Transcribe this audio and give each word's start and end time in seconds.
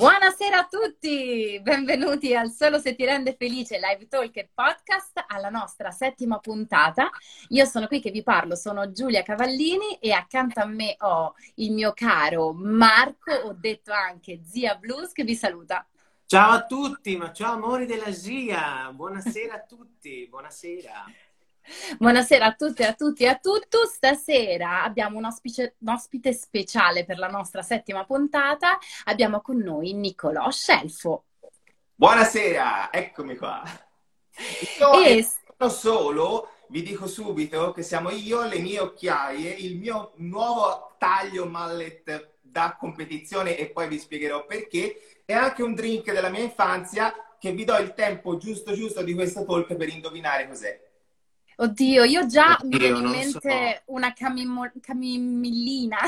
Buonasera 0.00 0.60
a 0.60 0.66
tutti, 0.66 1.60
benvenuti 1.62 2.34
al 2.34 2.50
Solo 2.50 2.78
se 2.78 2.94
ti 2.94 3.04
rende 3.04 3.36
felice 3.38 3.78
live 3.78 4.08
talk 4.08 4.34
e 4.34 4.48
podcast 4.54 5.22
alla 5.26 5.50
nostra 5.50 5.90
settima 5.90 6.38
puntata. 6.38 7.10
Io 7.48 7.66
sono 7.66 7.86
qui 7.86 8.00
che 8.00 8.10
vi 8.10 8.22
parlo, 8.22 8.56
sono 8.56 8.92
Giulia 8.92 9.22
Cavallini 9.22 9.98
e 10.00 10.12
accanto 10.12 10.60
a 10.60 10.64
me 10.64 10.96
ho 11.00 11.34
il 11.56 11.72
mio 11.72 11.92
caro 11.92 12.54
Marco, 12.54 13.30
ho 13.30 13.52
detto 13.52 13.92
anche 13.92 14.40
Zia 14.42 14.74
Blues, 14.76 15.12
che 15.12 15.22
vi 15.22 15.34
saluta. 15.34 15.86
Ciao 16.24 16.52
a 16.52 16.64
tutti, 16.64 17.14
ma 17.18 17.30
ciao 17.30 17.52
amori 17.52 17.84
della 17.84 18.10
Zia, 18.10 18.90
buonasera 18.94 19.52
a 19.52 19.64
tutti, 19.68 20.26
buonasera. 20.30 21.04
Buonasera 21.98 22.46
a 22.46 22.52
tutte 22.54 22.82
e 22.82 22.86
a 22.86 22.94
tutti 22.94 23.22
e 23.22 23.28
a 23.28 23.36
tutti. 23.36 23.76
Stasera 23.86 24.82
abbiamo 24.82 25.18
un 25.18 25.24
ospite, 25.24 25.76
un 25.78 25.88
ospite, 25.88 26.32
speciale 26.32 27.04
per 27.04 27.18
la 27.18 27.28
nostra 27.28 27.62
settima 27.62 28.04
puntata. 28.04 28.78
Abbiamo 29.04 29.40
con 29.40 29.58
noi 29.58 29.92
Niccolò 29.92 30.50
Scelfo. 30.50 31.24
Buonasera, 31.94 32.92
eccomi 32.92 33.36
qua. 33.36 33.62
Io 34.80 35.04
e... 35.04 35.26
solo, 35.68 36.48
vi 36.68 36.82
dico 36.82 37.06
subito 37.06 37.72
che 37.72 37.82
siamo 37.82 38.10
io, 38.10 38.42
le 38.46 38.58
mie 38.58 38.80
occhiaie, 38.80 39.50
il 39.50 39.76
mio 39.76 40.12
nuovo 40.16 40.96
taglio 40.98 41.46
mallet 41.46 42.34
da 42.40 42.76
competizione 42.78 43.56
e 43.56 43.70
poi 43.70 43.86
vi 43.86 43.98
spiegherò 43.98 44.44
perché, 44.44 45.22
e 45.24 45.32
anche 45.34 45.62
un 45.62 45.74
drink 45.74 46.10
della 46.12 46.30
mia 46.30 46.42
infanzia 46.42 47.14
che 47.38 47.52
vi 47.52 47.64
do 47.64 47.76
il 47.76 47.94
tempo 47.94 48.36
giusto 48.38 48.72
giusto 48.74 49.02
di 49.02 49.14
questo 49.14 49.44
talk 49.44 49.74
per 49.76 49.88
indovinare 49.88 50.48
cos'è. 50.48 50.89
Oddio, 51.60 52.04
io 52.04 52.26
già 52.26 52.56
Oddio, 52.58 52.68
mi 52.68 52.78
viene 52.78 52.98
in 52.98 53.10
mente 53.10 53.82
so. 53.84 53.92
una 53.92 54.14
camimo- 54.14 54.72
camimillina. 54.80 55.98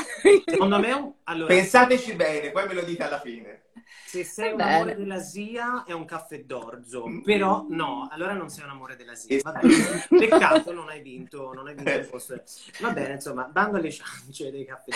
Secondo 0.45 0.79
me, 0.79 1.13
allora... 1.25 1.53
Pensateci 1.53 2.13
bene, 2.13 2.49
poi 2.49 2.67
me 2.67 2.73
lo 2.73 2.81
dite 2.81 3.03
alla 3.03 3.19
fine. 3.19 3.62
Se 4.05 4.23
sei 4.23 4.53
un 4.53 4.61
amore 4.61 4.95
della 4.95 5.19
SIA 5.19 5.85
è 5.85 5.91
un 5.91 6.05
caffè 6.05 6.43
d'orzo, 6.43 7.07
mm. 7.07 7.21
però 7.21 7.65
no, 7.69 8.07
allora 8.11 8.33
non 8.33 8.49
sei 8.49 8.63
un 8.63 8.69
amore 8.69 8.95
della 8.95 9.15
SIA. 9.15 9.41
Peccato, 10.07 10.71
non 10.71 10.89
hai 10.89 11.01
vinto, 11.01 11.51
non 11.53 11.67
hai 11.67 11.73
vinto 11.73 11.91
il 11.91 12.07
posto. 12.07 12.41
Va 12.79 12.91
bene, 12.91 13.13
insomma, 13.13 13.45
bando 13.45 13.77
alle 13.77 13.91
ciance 13.91 14.51
dei 14.51 14.65
caffè. 14.65 14.91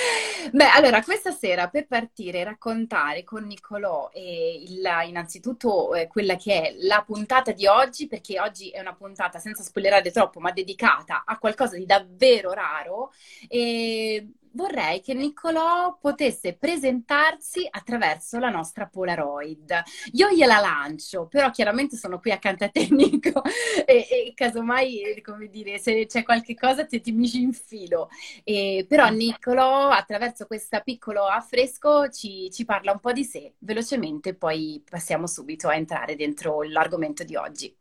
Beh, 0.51 0.69
allora, 0.69 1.01
questa 1.01 1.31
sera 1.31 1.67
per 1.67 1.87
partire 1.87 2.39
e 2.39 2.43
raccontare 2.43 3.23
con 3.23 3.43
Niccolò 3.45 4.11
eh, 4.13 4.61
il, 4.67 4.87
innanzitutto 5.07 5.95
eh, 5.95 6.07
quella 6.07 6.35
che 6.35 6.61
è 6.61 6.75
la 6.81 7.03
puntata 7.05 7.51
di 7.51 7.65
oggi, 7.65 8.07
perché 8.07 8.39
oggi 8.39 8.69
è 8.69 8.79
una 8.79 8.93
puntata 8.93 9.39
senza 9.39 9.63
spoilerare 9.63 10.11
troppo, 10.11 10.39
ma 10.39 10.51
dedicata 10.51 11.23
a 11.25 11.39
qualcosa 11.39 11.75
di 11.75 11.85
davvero 11.85 12.51
raro. 12.51 13.11
E 13.47 14.27
vorrei 14.57 15.01
che 15.01 15.13
Niccolò 15.13 15.97
potesse 16.01 16.55
presentarsi 16.55 17.65
attraverso 17.69 18.39
la 18.39 18.49
nostra 18.49 18.87
Polaroid. 18.87 19.83
Io 20.13 20.29
gliela 20.31 20.59
lancio, 20.59 21.27
però 21.27 21.51
chiaramente 21.51 21.95
sono 21.95 22.19
qui 22.19 22.31
accanto 22.31 22.63
a 22.65 22.69
te, 22.69 22.87
Nico, 22.91 23.41
e, 23.85 24.07
e 24.09 24.33
casomai, 24.35 25.21
come 25.23 25.47
dire, 25.47 25.77
se 25.77 26.07
c'è 26.07 26.23
qualche 26.23 26.55
cosa 26.55 26.85
ti, 26.85 26.99
ti 26.99 27.11
mi 27.11 27.29
ci 27.29 27.41
infilo. 27.41 28.09
E, 28.43 28.85
però 28.89 29.09
Niccolò, 29.09 29.89
attraverso 29.89 30.47
questo 30.47 30.81
piccolo 30.83 31.25
affresco, 31.25 32.09
ci, 32.09 32.49
ci 32.51 32.65
parla 32.65 32.91
un 32.91 32.99
po' 32.99 33.11
di 33.13 33.23
sé, 33.23 33.53
velocemente, 33.59 34.33
poi 34.33 34.83
passiamo 34.89 35.27
subito 35.27 35.67
a 35.67 35.75
entrare 35.75 36.15
dentro 36.15 36.63
l'argomento 36.63 37.23
di 37.23 37.35
oggi. 37.35 37.75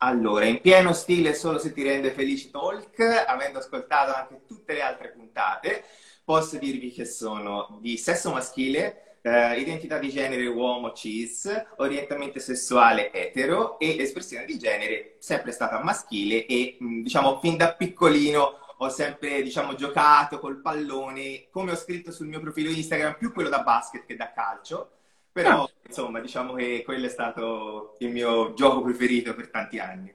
Allora, 0.00 0.44
in 0.44 0.60
pieno 0.60 0.92
stile 0.92 1.34
Solo 1.34 1.58
se 1.58 1.72
ti 1.72 1.82
rende 1.82 2.12
felice 2.12 2.50
talk, 2.50 3.00
avendo 3.26 3.58
ascoltato 3.58 4.14
anche 4.14 4.44
tutte 4.46 4.74
le 4.74 4.80
altre 4.80 5.10
puntate, 5.10 5.84
posso 6.24 6.56
dirvi 6.56 6.92
che 6.92 7.04
sono 7.04 7.78
di 7.80 7.96
sesso 7.96 8.30
maschile, 8.30 9.18
eh, 9.22 9.58
identità 9.58 9.98
di 9.98 10.10
genere 10.10 10.46
uomo 10.46 10.92
cis, 10.92 11.50
orientamento 11.78 12.38
sessuale 12.38 13.12
etero 13.12 13.76
e 13.80 13.96
espressione 13.98 14.44
di 14.44 14.56
genere 14.56 15.16
sempre 15.18 15.50
stata 15.50 15.82
maschile 15.82 16.46
e 16.46 16.78
mm, 16.80 17.02
diciamo 17.02 17.40
fin 17.40 17.56
da 17.56 17.74
piccolino 17.74 18.58
ho 18.80 18.88
sempre 18.90 19.42
diciamo 19.42 19.74
giocato 19.74 20.38
col 20.38 20.60
pallone, 20.60 21.48
come 21.50 21.72
ho 21.72 21.76
scritto 21.76 22.12
sul 22.12 22.28
mio 22.28 22.38
profilo 22.38 22.70
Instagram, 22.70 23.16
più 23.18 23.32
quello 23.32 23.48
da 23.48 23.62
basket 23.62 24.06
che 24.06 24.14
da 24.14 24.32
calcio 24.32 24.97
però, 25.42 25.62
ah. 25.62 25.70
insomma, 25.86 26.20
diciamo 26.20 26.54
che 26.54 26.82
quello 26.84 27.06
è 27.06 27.08
stato 27.08 27.94
il 28.00 28.10
mio 28.10 28.54
gioco 28.54 28.82
preferito 28.82 29.34
per 29.34 29.50
tanti 29.50 29.78
anni. 29.78 30.12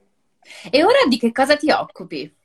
E 0.69 0.83
ora 0.83 1.05
di 1.07 1.17
che 1.17 1.31
cosa 1.31 1.55
ti 1.55 1.71
occupi? 1.71 2.35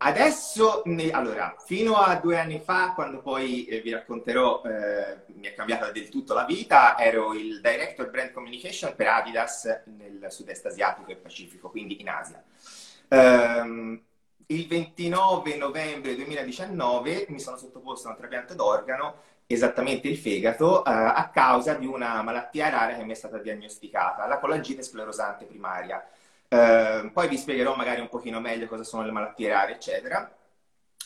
Adesso, 0.00 0.84
allora, 1.10 1.56
fino 1.58 1.96
a 1.96 2.14
due 2.14 2.38
anni 2.38 2.60
fa, 2.60 2.92
quando 2.94 3.20
poi 3.20 3.64
eh, 3.64 3.80
vi 3.80 3.90
racconterò, 3.90 4.62
eh, 4.64 5.32
mi 5.34 5.48
è 5.48 5.54
cambiata 5.54 5.90
del 5.90 6.08
tutto 6.08 6.34
la 6.34 6.44
vita, 6.44 6.96
ero 6.96 7.34
il 7.34 7.60
Director 7.60 8.08
Brand 8.08 8.30
Communication 8.30 8.94
per 8.94 9.08
Adidas 9.08 9.82
nel 9.96 10.24
sud-est 10.28 10.66
asiatico 10.66 11.10
e 11.10 11.16
Pacifico, 11.16 11.70
quindi 11.70 12.00
in 12.00 12.08
Asia. 12.08 12.40
Um, 13.08 14.00
il 14.46 14.66
29 14.68 15.56
novembre 15.56 16.14
2019 16.14 17.26
mi 17.30 17.40
sono 17.40 17.56
sottoposto 17.56 18.06
a 18.06 18.12
un 18.12 18.16
trapianto 18.16 18.54
d'organo 18.54 19.16
esattamente 19.48 20.08
il 20.08 20.18
fegato, 20.18 20.84
eh, 20.84 20.90
a 20.90 21.30
causa 21.32 21.74
di 21.74 21.86
una 21.86 22.22
malattia 22.22 22.68
rara 22.68 22.94
che 22.94 23.04
mi 23.04 23.12
è 23.12 23.14
stata 23.14 23.38
diagnosticata, 23.38 24.26
la 24.26 24.38
colangite 24.38 24.82
sclerosante 24.82 25.46
primaria. 25.46 26.06
Eh, 26.48 27.10
poi 27.12 27.28
vi 27.28 27.36
spiegherò 27.38 27.74
magari 27.74 28.00
un 28.00 28.08
pochino 28.08 28.40
meglio 28.40 28.66
cosa 28.66 28.84
sono 28.84 29.04
le 29.04 29.10
malattie 29.10 29.48
rare, 29.48 29.72
eccetera. 29.72 30.30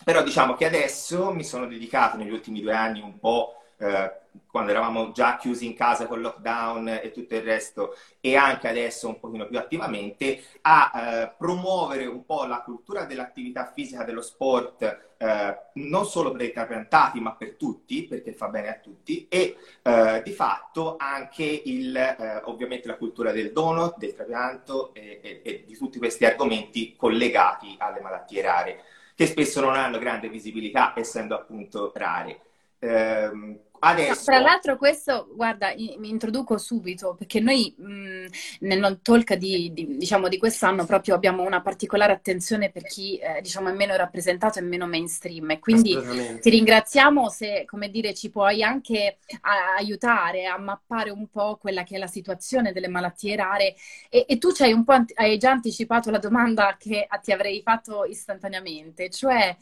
Però 0.04 0.22
diciamo 0.22 0.54
che 0.54 0.66
adesso 0.66 1.32
mi 1.32 1.44
sono 1.44 1.66
dedicato 1.66 2.16
negli 2.16 2.30
ultimi 2.32 2.60
due 2.60 2.74
anni 2.74 3.00
un 3.00 3.18
po' 3.18 3.62
eh, 3.78 4.12
quando 4.50 4.70
eravamo 4.70 5.12
già 5.12 5.36
chiusi 5.36 5.66
in 5.66 5.74
casa 5.74 6.06
con 6.06 6.18
il 6.18 6.24
lockdown 6.24 6.88
e 6.88 7.10
tutto 7.10 7.34
il 7.34 7.42
resto, 7.42 7.96
e 8.20 8.36
anche 8.36 8.68
adesso 8.68 9.08
un 9.08 9.18
pochino 9.18 9.46
più 9.46 9.58
attivamente, 9.58 10.42
a 10.62 10.92
eh, 10.94 11.34
promuovere 11.38 12.06
un 12.06 12.24
po' 12.24 12.44
la 12.44 12.60
cultura 12.62 13.04
dell'attività 13.04 13.72
fisica, 13.74 14.04
dello 14.04 14.20
sport, 14.20 15.10
eh, 15.16 15.58
non 15.74 16.04
solo 16.04 16.32
per 16.32 16.42
i 16.42 16.52
trapiantati, 16.52 17.20
ma 17.20 17.34
per 17.34 17.54
tutti, 17.54 18.04
perché 18.04 18.32
fa 18.32 18.48
bene 18.48 18.68
a 18.68 18.78
tutti, 18.78 19.26
e 19.28 19.56
eh, 19.82 20.22
di 20.22 20.32
fatto 20.32 20.96
anche 20.98 21.44
il, 21.44 21.96
eh, 21.96 22.42
ovviamente 22.44 22.88
la 22.88 22.96
cultura 22.96 23.32
del 23.32 23.52
donut, 23.52 23.96
del 23.98 24.14
trapianto 24.14 24.92
e, 24.94 25.20
e, 25.22 25.40
e 25.44 25.64
di 25.66 25.76
tutti 25.76 25.98
questi 25.98 26.24
argomenti 26.24 26.94
collegati 26.96 27.74
alle 27.78 28.00
malattie 28.00 28.42
rare, 28.42 28.82
che 29.14 29.26
spesso 29.26 29.60
non 29.60 29.74
hanno 29.76 29.98
grande 29.98 30.28
visibilità, 30.28 30.92
essendo 30.96 31.34
appunto 31.34 31.92
rare. 31.94 32.40
Ehm, 32.80 33.58
Adesso... 33.84 34.24
Tra 34.24 34.38
l'altro 34.38 34.76
questo, 34.76 35.28
guarda, 35.34 35.74
mi 35.76 36.08
introduco 36.08 36.56
subito 36.56 37.16
perché 37.18 37.40
noi 37.40 37.74
mh, 37.76 38.26
nel 38.60 39.00
talk 39.02 39.34
di, 39.34 39.72
di, 39.72 39.96
diciamo, 39.96 40.28
di, 40.28 40.38
quest'anno 40.38 40.84
proprio 40.84 41.16
abbiamo 41.16 41.42
una 41.42 41.62
particolare 41.62 42.12
attenzione 42.12 42.70
per 42.70 42.84
chi 42.84 43.16
eh, 43.16 43.40
diciamo, 43.40 43.70
è 43.70 43.72
meno 43.72 43.96
rappresentato 43.96 44.60
e 44.60 44.62
meno 44.62 44.86
mainstream. 44.86 45.50
E 45.50 45.58
quindi 45.58 45.98
ti 46.40 46.50
ringraziamo 46.50 47.28
se, 47.28 47.64
come 47.66 47.90
dire, 47.90 48.14
ci 48.14 48.30
puoi 48.30 48.62
anche 48.62 49.18
a, 49.40 49.74
aiutare 49.76 50.46
a 50.46 50.58
mappare 50.58 51.10
un 51.10 51.26
po' 51.28 51.56
quella 51.60 51.82
che 51.82 51.96
è 51.96 51.98
la 51.98 52.06
situazione 52.06 52.70
delle 52.70 52.88
malattie 52.88 53.34
rare. 53.34 53.74
E, 54.08 54.26
e 54.28 54.38
tu 54.38 54.52
ci 54.52 54.62
hai 54.62 54.72
un 54.72 54.84
po' 54.84 55.04
hai 55.14 55.38
già 55.38 55.50
anticipato 55.50 56.10
la 56.12 56.18
domanda 56.18 56.76
che 56.78 57.08
ti 57.20 57.32
avrei 57.32 57.60
fatto 57.62 58.04
istantaneamente, 58.04 59.10
cioè 59.10 59.56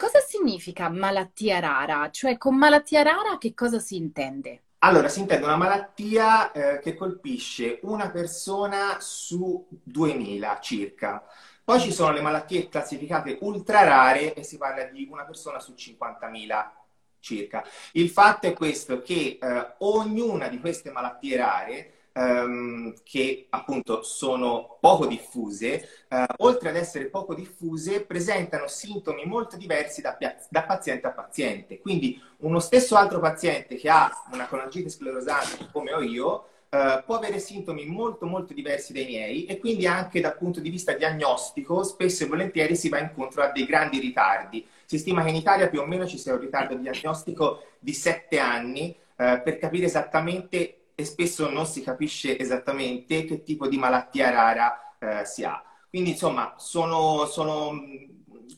Cosa 0.00 0.20
significa 0.20 0.88
malattia 0.88 1.58
rara? 1.58 2.08
Cioè, 2.08 2.38
con 2.38 2.56
malattia 2.56 3.02
rara 3.02 3.36
che 3.36 3.52
cosa 3.52 3.80
si 3.80 3.96
intende? 3.96 4.62
Allora, 4.78 5.08
si 5.08 5.18
intende 5.18 5.44
una 5.44 5.56
malattia 5.56 6.52
eh, 6.52 6.78
che 6.78 6.94
colpisce 6.94 7.80
una 7.82 8.08
persona 8.08 8.98
su 9.00 9.66
2000 9.68 10.60
circa. 10.60 11.24
Poi 11.64 11.80
ci 11.80 11.92
sono 11.92 12.12
le 12.12 12.20
malattie 12.20 12.68
classificate 12.68 13.38
ultra 13.40 13.82
rare 13.82 14.34
e 14.34 14.44
si 14.44 14.56
parla 14.56 14.84
di 14.84 15.08
una 15.10 15.24
persona 15.24 15.58
su 15.58 15.74
50.000 15.76 16.70
circa. 17.18 17.64
Il 17.94 18.08
fatto 18.08 18.46
è 18.46 18.52
questo 18.52 19.02
che 19.02 19.38
eh, 19.42 19.74
ognuna 19.78 20.46
di 20.46 20.60
queste 20.60 20.92
malattie 20.92 21.36
rare 21.36 21.92
ehm, 22.18 22.94
che 23.04 23.46
appunto 23.50 24.02
sono 24.02 24.78
poco 24.80 25.06
diffuse, 25.06 26.06
eh, 26.08 26.26
oltre 26.38 26.70
ad 26.70 26.76
essere 26.76 27.06
poco 27.06 27.34
diffuse, 27.34 28.00
presentano 28.00 28.66
sintomi 28.66 29.24
molto 29.24 29.56
diversi 29.56 30.00
da, 30.00 30.16
da, 30.48 30.62
paziente 30.64 31.06
a 31.06 31.12
paziente. 31.12 31.78
Quindi 31.78 32.20
uno 32.38 32.58
stesso 32.58 32.96
altro 32.96 33.20
paziente 33.20 33.76
che 33.76 33.88
ha 33.88 34.10
una 34.32 34.48
colangite 34.48 34.88
sclerosante 34.88 35.68
come 35.72 35.92
ho 35.92 36.02
io, 36.02 36.46
Uh, 36.70 37.02
può 37.06 37.16
avere 37.16 37.38
sintomi 37.38 37.86
molto 37.86 38.26
molto 38.26 38.52
diversi 38.52 38.92
dai 38.92 39.06
miei 39.06 39.46
e 39.46 39.58
quindi 39.58 39.86
anche 39.86 40.20
dal 40.20 40.36
punto 40.36 40.60
di 40.60 40.68
vista 40.68 40.92
diagnostico 40.92 41.82
spesso 41.82 42.24
e 42.24 42.26
volentieri 42.26 42.76
si 42.76 42.90
va 42.90 42.98
incontro 42.98 43.42
a 43.42 43.50
dei 43.50 43.64
grandi 43.64 43.98
ritardi. 43.98 44.66
Si 44.84 44.98
stima 44.98 45.22
che 45.22 45.30
in 45.30 45.36
Italia 45.36 45.70
più 45.70 45.80
o 45.80 45.86
meno 45.86 46.06
ci 46.06 46.18
sia 46.18 46.34
un 46.34 46.40
ritardo 46.40 46.74
diagnostico 46.74 47.62
di 47.78 47.94
sette 47.94 48.38
anni 48.38 48.94
uh, 49.16 49.40
per 49.42 49.56
capire 49.56 49.86
esattamente 49.86 50.77
e 51.00 51.04
spesso 51.04 51.48
non 51.48 51.64
si 51.64 51.80
capisce 51.84 52.36
esattamente 52.36 53.24
che 53.24 53.44
tipo 53.44 53.68
di 53.68 53.78
malattia 53.78 54.30
rara 54.30 54.96
eh, 54.98 55.24
si 55.24 55.44
ha. 55.44 55.62
Quindi 55.88 56.10
insomma 56.10 56.54
sono, 56.56 57.24
sono 57.26 57.72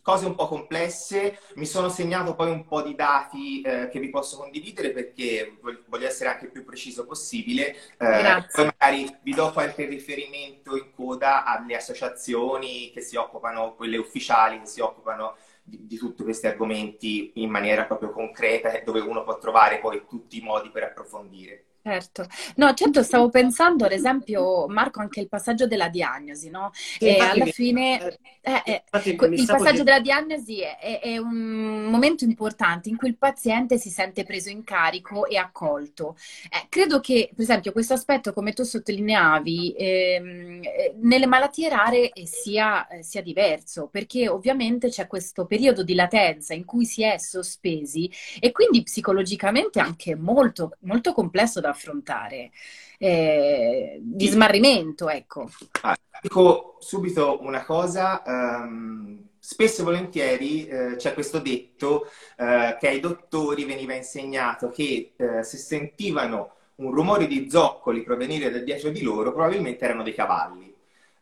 cose 0.00 0.24
un 0.24 0.34
po' 0.34 0.48
complesse, 0.48 1.38
mi 1.56 1.66
sono 1.66 1.90
segnato 1.90 2.34
poi 2.34 2.50
un 2.50 2.64
po' 2.64 2.80
di 2.80 2.94
dati 2.94 3.60
eh, 3.60 3.90
che 3.90 4.00
vi 4.00 4.08
posso 4.08 4.38
condividere 4.38 4.90
perché 4.92 5.58
voglio 5.86 6.06
essere 6.06 6.30
anche 6.30 6.46
il 6.46 6.50
più 6.50 6.64
preciso 6.64 7.04
possibile. 7.04 7.76
Eh, 7.98 8.46
poi 8.54 8.64
magari 8.64 9.14
vi 9.20 9.34
do 9.34 9.52
qualche 9.52 9.84
riferimento 9.84 10.78
in 10.78 10.92
coda 10.94 11.44
alle 11.44 11.76
associazioni 11.76 12.90
che 12.90 13.02
si 13.02 13.16
occupano, 13.16 13.74
quelle 13.74 13.98
ufficiali 13.98 14.60
che 14.60 14.66
si 14.66 14.80
occupano 14.80 15.36
di, 15.62 15.86
di 15.86 15.98
tutti 15.98 16.22
questi 16.22 16.46
argomenti 16.46 17.32
in 17.34 17.50
maniera 17.50 17.84
proprio 17.84 18.12
concreta 18.12 18.80
dove 18.82 19.00
uno 19.00 19.24
può 19.24 19.36
trovare 19.36 19.78
poi 19.78 20.06
tutti 20.08 20.38
i 20.38 20.42
modi 20.42 20.70
per 20.70 20.84
approfondire. 20.84 21.66
Certo, 21.82 22.26
no, 22.56 22.74
certo, 22.74 23.02
stavo 23.02 23.30
pensando, 23.30 23.86
ad 23.86 23.92
esempio, 23.92 24.66
Marco, 24.68 25.00
anche 25.00 25.20
il 25.20 25.28
passaggio 25.28 25.66
della 25.66 25.88
diagnosi, 25.88 26.50
no? 26.50 26.72
e 26.98 27.16
alla 27.18 27.44
mi... 27.44 27.52
fine 27.52 28.18
eh, 28.42 28.62
eh, 28.64 28.82
il 29.02 29.46
passaggio 29.46 29.78
di... 29.78 29.82
della 29.84 30.00
diagnosi 30.00 30.60
è, 30.60 31.00
è, 31.00 31.16
un 31.16 31.84
momento 31.84 32.24
importante 32.24 32.90
in 32.90 32.96
cui 32.96 33.08
il 33.08 33.16
paziente 33.16 33.78
si 33.78 33.88
sente 33.88 34.24
preso 34.24 34.50
in 34.50 34.62
carico 34.62 35.26
e 35.26 35.38
accolto. 35.38 36.16
Eh, 36.50 36.66
credo 36.68 37.00
che, 37.00 37.30
per 37.34 37.44
esempio, 37.44 37.72
questo 37.72 37.94
aspetto, 37.94 38.34
come 38.34 38.52
tu 38.52 38.62
sottolineavi, 38.62 39.74
ehm, 39.78 40.60
eh, 40.62 40.94
nelle 41.00 41.26
malattie 41.26 41.70
rare 41.70 42.12
sia, 42.24 42.86
eh, 42.88 43.02
sia 43.02 43.22
diverso, 43.22 43.88
perché 43.90 44.28
ovviamente 44.28 44.88
c'è 44.90 45.06
questo 45.06 45.46
periodo 45.46 45.82
di 45.82 45.94
latenza 45.94 46.52
in 46.52 46.66
cui 46.66 46.84
si 46.84 47.02
è 47.02 47.16
sospesi 47.16 48.10
e 48.38 48.52
quindi 48.52 48.82
psicologicamente 48.82 49.80
anche 49.80 50.14
molto, 50.14 50.76
molto 50.80 51.14
complesso 51.14 51.60
da 51.60 51.69
affrontare, 51.70 52.50
eh, 52.98 53.98
di 54.00 54.26
smarrimento, 54.26 55.08
ecco. 55.08 55.48
Ah, 55.82 55.96
dico 56.20 56.76
subito 56.80 57.38
una 57.42 57.64
cosa, 57.64 58.22
um, 58.24 59.28
spesso 59.38 59.80
e 59.80 59.84
volentieri 59.84 60.66
eh, 60.66 60.96
c'è 60.96 61.14
questo 61.14 61.38
detto 61.38 62.06
eh, 62.36 62.76
che 62.78 62.88
ai 62.88 63.00
dottori 63.00 63.64
veniva 63.64 63.94
insegnato 63.94 64.68
che 64.68 65.12
eh, 65.16 65.42
se 65.42 65.56
sentivano 65.56 66.54
un 66.76 66.92
rumore 66.92 67.26
di 67.26 67.48
zoccoli 67.50 68.02
provenire 68.02 68.50
da 68.50 68.58
dietro 68.58 68.90
di 68.90 69.02
loro, 69.02 69.32
probabilmente 69.32 69.84
erano 69.84 70.02
dei 70.02 70.14
cavalli. 70.14 70.74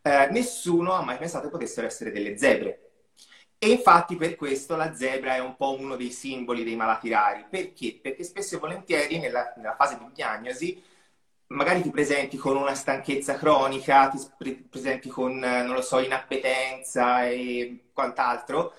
Eh, 0.03 0.29
nessuno 0.31 0.93
ha 0.93 1.03
mai 1.03 1.19
pensato 1.19 1.49
potessero 1.49 1.87
essere 1.87 2.11
delle 2.13 2.37
zebre. 2.39 2.88
E 3.59 3.71
infatti 3.71 4.17
per 4.17 4.37
questo 4.37 4.77
la 4.77 4.95
zebra 4.95 5.35
è 5.35 5.41
un 5.41 5.57
po' 5.57 5.77
uno 5.79 5.97
dei 5.97 6.11
simboli 6.11 6.65
dei 6.65 6.77
malati 6.77 7.09
rari. 7.09 7.45
Perché? 7.51 7.99
Perché 8.01 8.23
spesso 8.25 8.57
e 8.57 8.59
volentieri 8.59 9.19
nella, 9.19 9.53
nella 9.57 9.75
fase 9.75 9.99
di 9.99 10.05
diagnosi 10.13 10.83
magari 11.49 11.83
ti 11.83 11.91
presenti 11.91 12.37
con 12.37 12.57
una 12.57 12.75
stanchezza 12.75 13.37
cronica, 13.37 14.09
ti 14.09 14.67
presenti 14.69 15.09
con, 15.09 15.39
non 15.39 15.73
lo 15.73 15.81
so, 15.81 15.99
inappetenza 15.99 17.27
e 17.27 17.87
quant'altro, 17.93 18.73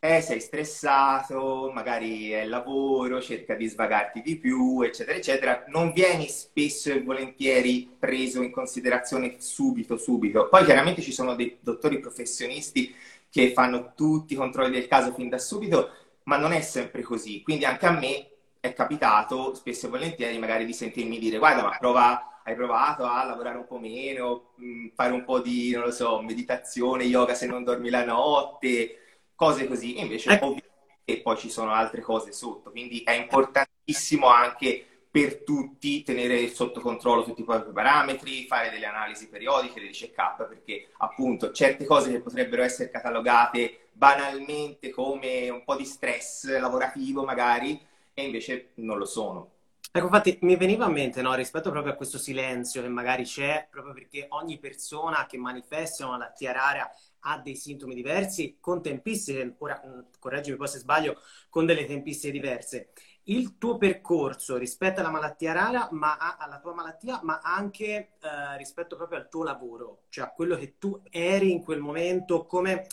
eh, 0.00 0.20
sei 0.20 0.40
stressato, 0.40 1.70
magari 1.72 2.30
è 2.30 2.42
il 2.42 2.48
lavoro, 2.48 3.20
cerca 3.20 3.54
di 3.54 3.66
svagarti 3.66 4.22
di 4.22 4.36
più, 4.36 4.80
eccetera, 4.82 5.16
eccetera, 5.16 5.64
non 5.68 5.92
vieni 5.92 6.28
spesso 6.28 6.90
e 6.90 7.02
volentieri 7.02 7.88
preso 7.98 8.42
in 8.42 8.50
considerazione 8.50 9.36
subito, 9.38 9.96
subito. 9.96 10.48
Poi 10.48 10.64
chiaramente 10.64 11.02
ci 11.02 11.12
sono 11.12 11.34
dei 11.34 11.58
dottori 11.60 11.98
professionisti 11.98 12.94
che 13.30 13.52
fanno 13.52 13.92
tutti 13.94 14.32
i 14.32 14.36
controlli 14.36 14.70
del 14.70 14.88
caso 14.88 15.12
fin 15.12 15.28
da 15.28 15.38
subito, 15.38 15.90
ma 16.24 16.36
non 16.36 16.52
è 16.52 16.60
sempre 16.60 17.02
così. 17.02 17.42
Quindi 17.42 17.64
anche 17.64 17.86
a 17.86 17.90
me 17.92 18.30
è 18.60 18.72
capitato 18.72 19.54
spesso 19.54 19.86
e 19.86 19.90
volentieri 19.90 20.38
magari 20.38 20.64
di 20.64 20.72
sentirmi 20.72 21.18
dire 21.18 21.38
guarda 21.38 21.62
ma 21.62 21.76
prova, 21.78 22.40
hai 22.44 22.54
provato 22.54 23.04
a 23.04 23.24
lavorare 23.24 23.58
un 23.58 23.66
po' 23.66 23.78
meno, 23.78 24.54
mm, 24.60 24.88
fare 24.94 25.12
un 25.12 25.24
po' 25.24 25.40
di, 25.40 25.70
non 25.72 25.84
lo 25.84 25.90
so, 25.90 26.20
meditazione, 26.22 27.04
yoga 27.04 27.34
se 27.34 27.46
non 27.46 27.64
dormi 27.64 27.90
la 27.90 28.04
notte, 28.04 29.20
cose 29.34 29.66
così. 29.66 29.94
E 29.96 30.02
invece 30.02 30.30
ecco. 30.30 30.46
ovviamente 30.46 31.22
poi 31.22 31.36
ci 31.36 31.50
sono 31.50 31.72
altre 31.72 32.00
cose 32.00 32.32
sotto, 32.32 32.70
quindi 32.70 33.02
è 33.02 33.12
importantissimo 33.12 34.28
anche 34.28 34.97
per 35.10 35.42
tutti 35.42 36.02
tenere 36.02 36.48
sotto 36.48 36.80
controllo 36.80 37.24
tutti 37.24 37.40
i 37.40 37.44
propri 37.44 37.72
parametri, 37.72 38.46
fare 38.46 38.70
delle 38.70 38.86
analisi 38.86 39.28
periodiche, 39.28 39.80
dei 39.80 39.90
check-up, 39.90 40.46
perché 40.46 40.88
appunto 40.98 41.50
certe 41.52 41.86
cose 41.86 42.10
che 42.10 42.20
potrebbero 42.20 42.62
essere 42.62 42.90
catalogate 42.90 43.88
banalmente 43.92 44.90
come 44.90 45.48
un 45.48 45.64
po' 45.64 45.76
di 45.76 45.84
stress 45.84 46.58
lavorativo 46.58 47.24
magari, 47.24 47.80
e 48.14 48.24
invece 48.24 48.70
non 48.74 48.98
lo 48.98 49.06
sono. 49.06 49.52
Ecco, 49.90 50.04
infatti 50.04 50.38
mi 50.42 50.56
veniva 50.56 50.84
a 50.84 50.90
mente, 50.90 51.22
no, 51.22 51.34
rispetto 51.34 51.70
proprio 51.70 51.94
a 51.94 51.96
questo 51.96 52.18
silenzio 52.18 52.82
che 52.82 52.88
magari 52.88 53.24
c'è, 53.24 53.66
proprio 53.70 53.94
perché 53.94 54.26
ogni 54.30 54.58
persona 54.58 55.24
che 55.26 55.38
manifesta 55.38 56.04
una 56.06 56.18
malattia 56.18 56.52
rara 56.52 56.90
ha 57.20 57.38
dei 57.38 57.56
sintomi 57.56 57.94
diversi, 57.94 58.58
con 58.60 58.82
tempistiche, 58.82 59.54
ora 59.58 59.80
correggimi 60.18 60.56
poi 60.56 60.68
se 60.68 60.78
sbaglio, 60.78 61.20
con 61.48 61.64
delle 61.64 61.86
tempistiche 61.86 62.32
diverse 62.32 62.90
il 63.28 63.58
tuo 63.58 63.76
percorso 63.76 64.56
rispetto 64.56 65.00
alla 65.00 65.10
malattia 65.10 65.52
rara, 65.52 65.88
ma 65.92 66.16
alla 66.38 66.58
tua 66.60 66.74
malattia, 66.74 67.20
ma 67.22 67.40
anche 67.42 67.84
eh, 68.20 68.56
rispetto 68.56 68.96
proprio 68.96 69.18
al 69.18 69.28
tuo 69.28 69.44
lavoro, 69.44 70.04
cioè 70.08 70.26
a 70.26 70.30
quello 70.30 70.56
che 70.56 70.76
tu 70.78 71.00
eri 71.10 71.50
in 71.50 71.62
quel 71.62 71.80
momento, 71.80 72.46
come, 72.46 72.86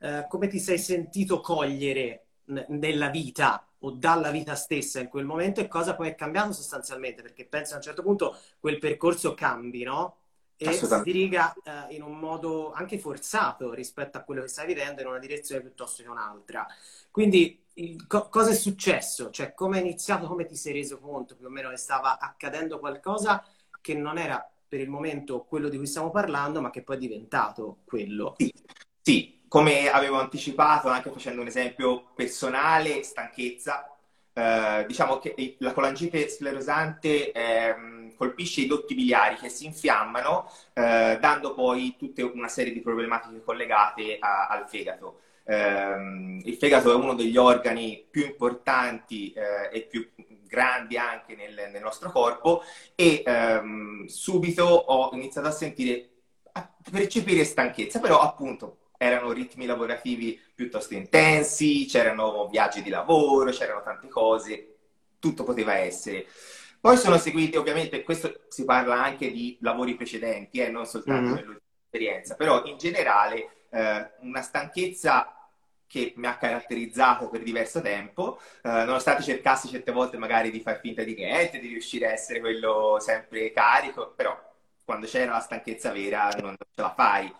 eh, 0.00 0.26
come 0.28 0.48
ti 0.48 0.58
sei 0.58 0.78
sentito 0.78 1.40
cogliere 1.40 2.24
nella 2.68 3.08
vita 3.08 3.66
o 3.80 3.90
dalla 3.90 4.30
vita 4.30 4.54
stessa 4.54 5.00
in 5.00 5.08
quel 5.08 5.24
momento 5.24 5.60
e 5.60 5.68
cosa 5.68 5.94
poi 5.94 6.08
è 6.08 6.14
cambiato 6.14 6.52
sostanzialmente, 6.52 7.22
perché 7.22 7.46
penso 7.46 7.74
a 7.74 7.76
un 7.76 7.82
certo 7.82 8.02
punto 8.02 8.36
quel 8.58 8.78
percorso 8.78 9.34
cambi, 9.34 9.84
no? 9.84 10.16
E 10.60 10.72
si 10.72 11.02
diriga 11.04 11.54
eh, 11.62 11.94
in 11.94 12.02
un 12.02 12.18
modo 12.18 12.72
anche 12.72 12.98
forzato 12.98 13.72
rispetto 13.72 14.18
a 14.18 14.22
quello 14.22 14.42
che 14.42 14.48
stai 14.48 14.66
vivendo 14.66 15.00
in 15.00 15.06
una 15.06 15.20
direzione 15.20 15.60
piuttosto 15.60 16.02
che 16.02 16.08
un'altra. 16.08 16.66
Quindi 17.12 17.62
il, 17.78 18.06
co- 18.06 18.28
cosa 18.28 18.50
è 18.50 18.54
successo? 18.54 19.30
Cioè, 19.30 19.54
come 19.54 19.78
è 19.78 19.80
iniziato, 19.80 20.26
come 20.26 20.46
ti 20.46 20.56
sei 20.56 20.72
reso 20.74 20.98
conto 20.98 21.36
più 21.36 21.46
o 21.46 21.50
meno 21.50 21.70
che 21.70 21.76
stava 21.76 22.18
accadendo 22.18 22.78
qualcosa 22.78 23.44
che 23.80 23.94
non 23.94 24.18
era 24.18 24.46
per 24.68 24.80
il 24.80 24.88
momento 24.88 25.44
quello 25.44 25.68
di 25.68 25.76
cui 25.76 25.86
stiamo 25.86 26.10
parlando, 26.10 26.60
ma 26.60 26.70
che 26.70 26.82
poi 26.82 26.96
è 26.96 26.98
diventato 26.98 27.78
quello? 27.84 28.34
Sì, 28.36 28.52
sì. 29.02 29.44
come 29.48 29.88
avevo 29.90 30.18
anticipato, 30.20 30.88
anche 30.88 31.10
facendo 31.10 31.40
un 31.40 31.46
esempio 31.46 32.10
personale, 32.14 33.02
stanchezza. 33.02 33.90
Eh, 34.32 34.84
diciamo 34.86 35.18
che 35.18 35.56
la 35.58 35.72
colangite 35.72 36.28
sclerosante 36.28 37.32
eh, 37.32 38.14
colpisce 38.16 38.60
i 38.62 38.66
dotti 38.66 38.94
biliari 38.94 39.36
che 39.36 39.48
si 39.48 39.64
infiammano, 39.64 40.50
eh, 40.74 41.18
dando 41.20 41.54
poi 41.54 41.96
tutta 41.96 42.24
una 42.24 42.48
serie 42.48 42.72
di 42.72 42.80
problematiche 42.80 43.42
collegate 43.42 44.18
a, 44.18 44.48
al 44.48 44.68
fegato. 44.68 45.20
Eh, 45.50 46.40
il 46.44 46.56
fegato 46.56 46.92
è 46.92 46.94
uno 46.94 47.14
degli 47.14 47.38
organi 47.38 48.06
più 48.10 48.26
importanti 48.26 49.32
eh, 49.32 49.70
e 49.72 49.80
più 49.82 50.06
grandi 50.46 50.98
anche 50.98 51.34
nel, 51.34 51.70
nel 51.72 51.80
nostro 51.80 52.10
corpo 52.10 52.62
e 52.94 53.22
ehm, 53.24 54.04
subito 54.06 54.64
ho 54.64 55.10
iniziato 55.14 55.48
a 55.48 55.52
sentire, 55.52 56.08
a 56.52 56.70
percepire 56.90 57.44
stanchezza, 57.44 57.98
però 57.98 58.20
appunto 58.20 58.90
erano 58.98 59.32
ritmi 59.32 59.64
lavorativi 59.64 60.38
piuttosto 60.54 60.92
intensi, 60.92 61.86
c'erano 61.86 62.46
viaggi 62.48 62.82
di 62.82 62.90
lavoro, 62.90 63.50
c'erano 63.50 63.82
tante 63.82 64.08
cose, 64.08 64.74
tutto 65.18 65.44
poteva 65.44 65.76
essere. 65.76 66.26
Poi 66.78 66.98
sono 66.98 67.16
seguiti, 67.16 67.56
ovviamente, 67.56 68.02
questo 68.02 68.40
si 68.48 68.64
parla 68.64 69.02
anche 69.02 69.30
di 69.30 69.56
lavori 69.62 69.94
precedenti, 69.94 70.58
eh, 70.58 70.68
non 70.68 70.84
soltanto 70.84 71.34
mm-hmm. 71.34 71.48
nell'esperienza, 71.48 72.34
però 72.34 72.64
in 72.66 72.76
generale 72.76 73.66
eh, 73.70 74.10
una 74.20 74.42
stanchezza 74.42 75.37
che 75.88 76.12
mi 76.16 76.26
ha 76.26 76.36
caratterizzato 76.36 77.28
per 77.28 77.42
diverso 77.42 77.80
tempo, 77.80 78.38
eh, 78.62 78.68
nonostante 78.68 79.22
cercassi 79.22 79.68
certe 79.68 79.90
volte 79.90 80.18
magari 80.18 80.50
di 80.50 80.60
far 80.60 80.78
finta 80.78 81.02
di 81.02 81.14
niente, 81.14 81.58
di 81.58 81.68
riuscire 81.68 82.06
a 82.06 82.12
essere 82.12 82.40
quello 82.40 82.98
sempre 83.00 83.50
carico, 83.52 84.12
però 84.14 84.38
quando 84.84 85.06
c'era 85.06 85.32
la 85.32 85.40
stanchezza 85.40 85.90
vera 85.92 86.28
non 86.40 86.54
ce 86.58 86.82
la 86.82 86.94
fai. 86.94 87.32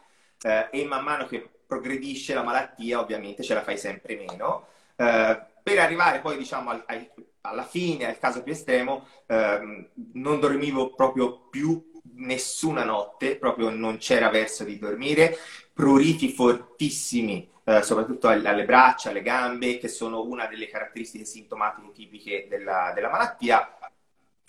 Eh, 0.43 0.69
e 0.71 0.85
man 0.85 1.05
mano 1.05 1.27
che 1.27 1.49
progredisce 1.67 2.35
la 2.35 2.43
malattia, 2.43 3.01
ovviamente 3.01 3.43
ce 3.43 3.55
la 3.55 3.63
fai 3.63 3.77
sempre 3.79 4.17
meno. 4.17 4.67
Eh, 4.97 5.41
per 5.63 5.79
arrivare 5.79 6.21
poi, 6.21 6.39
diciamo, 6.39 6.71
al, 6.71 6.83
al, 6.87 7.11
alla 7.43 7.65
fine, 7.65 8.07
al 8.07 8.19
caso 8.19 8.43
più 8.43 8.53
estremo, 8.53 9.07
ehm, 9.27 9.89
non 10.15 10.41
dormivo 10.41 10.95
proprio 10.95 11.49
più 11.51 11.91
nessuna 12.15 12.85
notte, 12.85 13.37
proprio 13.37 13.71
non 13.71 13.99
c'era 13.99 14.31
verso 14.31 14.65
di 14.65 14.79
dormire, 14.79 15.37
pruriti 15.73 16.31
fortissimi 16.31 17.49
eh, 17.69 17.83
soprattutto 17.83 18.29
alle 18.29 18.65
braccia, 18.65 19.11
alle 19.11 19.21
gambe, 19.21 19.77
che 19.79 19.89
sono 19.89 20.23
una 20.25 20.47
delle 20.47 20.69
caratteristiche 20.69 21.27
sintomatiche 21.27 21.93
tipiche 21.93 22.47
della, 22.49 22.93
della 22.95 23.11
malattia, 23.11 23.77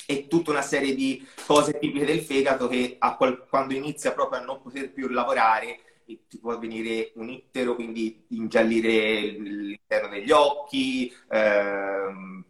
e 0.05 0.27
tutta 0.27 0.51
una 0.51 0.61
serie 0.61 0.95
di 0.95 1.27
cose 1.45 1.77
tipiche 1.77 2.05
del 2.05 2.21
fegato 2.21 2.67
che 2.67 2.97
qual- 3.17 3.45
quando 3.47 3.73
inizia 3.73 4.13
proprio 4.13 4.39
a 4.39 4.43
non 4.43 4.61
poter 4.61 4.91
più 4.91 5.09
lavorare 5.09 5.81
ti 6.27 6.39
può 6.39 6.57
venire 6.57 7.11
un 7.15 7.29
ittero, 7.29 7.75
quindi 7.75 8.25
ingiallire 8.29 9.21
l'interno 9.21 10.07
degli 10.09 10.31
occhi, 10.31 11.13
ehm, 11.29 12.43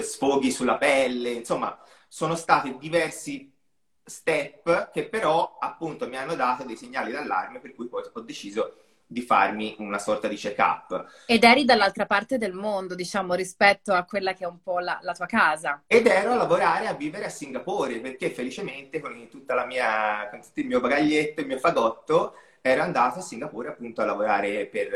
sfoghi 0.00 0.50
sulla 0.50 0.78
pelle, 0.78 1.30
insomma, 1.30 1.78
sono 2.08 2.34
stati 2.36 2.76
diversi 2.78 3.52
step 4.02 4.90
che 4.92 5.08
però 5.08 5.58
appunto 5.60 6.08
mi 6.08 6.16
hanno 6.16 6.34
dato 6.34 6.64
dei 6.64 6.76
segnali 6.76 7.12
d'allarme 7.12 7.58
per 7.60 7.74
cui 7.74 7.88
poi 7.88 8.02
ho 8.10 8.20
deciso 8.20 8.85
di 9.06 9.22
farmi 9.22 9.76
una 9.78 9.98
sorta 9.98 10.26
di 10.26 10.36
check-up. 10.36 11.24
Ed 11.26 11.44
eri 11.44 11.64
dall'altra 11.64 12.06
parte 12.06 12.38
del 12.38 12.52
mondo, 12.52 12.94
diciamo, 12.94 13.34
rispetto 13.34 13.92
a 13.92 14.04
quella 14.04 14.32
che 14.34 14.44
è 14.44 14.48
un 14.48 14.60
po' 14.62 14.80
la, 14.80 14.98
la, 15.02 15.14
tua 15.14 15.26
casa. 15.26 15.82
Ed 15.86 16.06
ero 16.06 16.32
a 16.32 16.36
lavorare, 16.36 16.88
a 16.88 16.94
vivere 16.94 17.26
a 17.26 17.30
Singapore, 17.30 18.00
perché 18.00 18.30
felicemente 18.30 19.00
con, 19.00 19.28
tutta 19.30 19.54
la 19.54 19.64
mia, 19.64 20.28
con 20.30 20.42
tutto 20.42 20.60
il 20.60 20.66
mio 20.66 20.80
bagaglietto, 20.80 21.40
il 21.40 21.46
mio 21.46 21.58
fagotto, 21.58 22.34
ero 22.60 22.82
andato 22.82 23.20
a 23.20 23.22
Singapore 23.22 23.68
appunto 23.68 24.02
a 24.02 24.06
lavorare 24.06 24.66
per, 24.66 24.88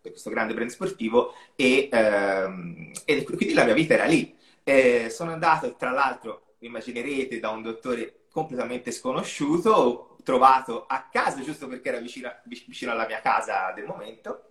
per 0.00 0.10
questo 0.10 0.30
grande 0.30 0.54
brand 0.54 0.70
sportivo 0.70 1.34
e, 1.54 1.88
ehm, 1.90 2.90
e, 3.04 3.22
quindi 3.24 3.54
la 3.54 3.64
mia 3.64 3.74
vita 3.74 3.94
era 3.94 4.04
lì. 4.04 4.36
E 4.64 5.08
sono 5.10 5.32
andato, 5.32 5.76
tra 5.76 5.90
l'altro, 5.90 6.54
immaginerete, 6.58 7.38
da 7.38 7.50
un 7.50 7.62
dottore 7.62 8.22
completamente 8.32 8.90
sconosciuto, 8.90 10.11
trovato 10.22 10.86
a 10.86 11.08
casa, 11.10 11.40
giusto 11.42 11.66
perché 11.66 11.88
era 11.88 11.98
vicino, 11.98 12.30
vicino 12.44 12.92
alla 12.92 13.06
mia 13.06 13.20
casa 13.20 13.72
del 13.74 13.86
momento, 13.86 14.50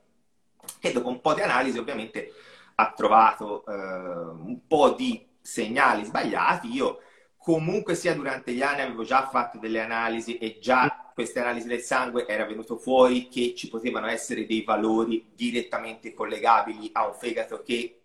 e 0.80 0.92
dopo 0.92 1.10
un 1.10 1.22
po' 1.22 1.34
di 1.34 1.42
analisi 1.42 1.78
ovviamente 1.78 2.32
ha 2.76 2.92
trovato 2.94 3.66
eh, 3.66 3.74
un 3.74 4.60
po' 4.68 4.92
di 4.92 5.28
segnali 5.42 6.04
sbagliati. 6.04 6.72
Io 6.72 7.00
comunque 7.38 7.96
sia 7.96 8.14
durante 8.14 8.54
gli 8.54 8.62
anni 8.62 8.82
avevo 8.82 9.04
già 9.04 9.28
fatto 9.28 9.58
delle 9.58 9.82
analisi 9.82 10.38
e 10.38 10.60
già 10.60 11.12
queste 11.14 11.40
analisi 11.40 11.68
del 11.68 11.82
sangue 11.82 12.28
era 12.28 12.46
venuto 12.46 12.78
fuori 12.78 13.28
che 13.28 13.54
ci 13.56 13.68
potevano 13.68 14.08
essere 14.08 14.46
dei 14.46 14.64
valori 14.64 15.32
direttamente 15.34 16.14
collegabili 16.14 16.90
a 16.94 17.08
un 17.08 17.14
fegato 17.14 17.62
che 17.64 18.02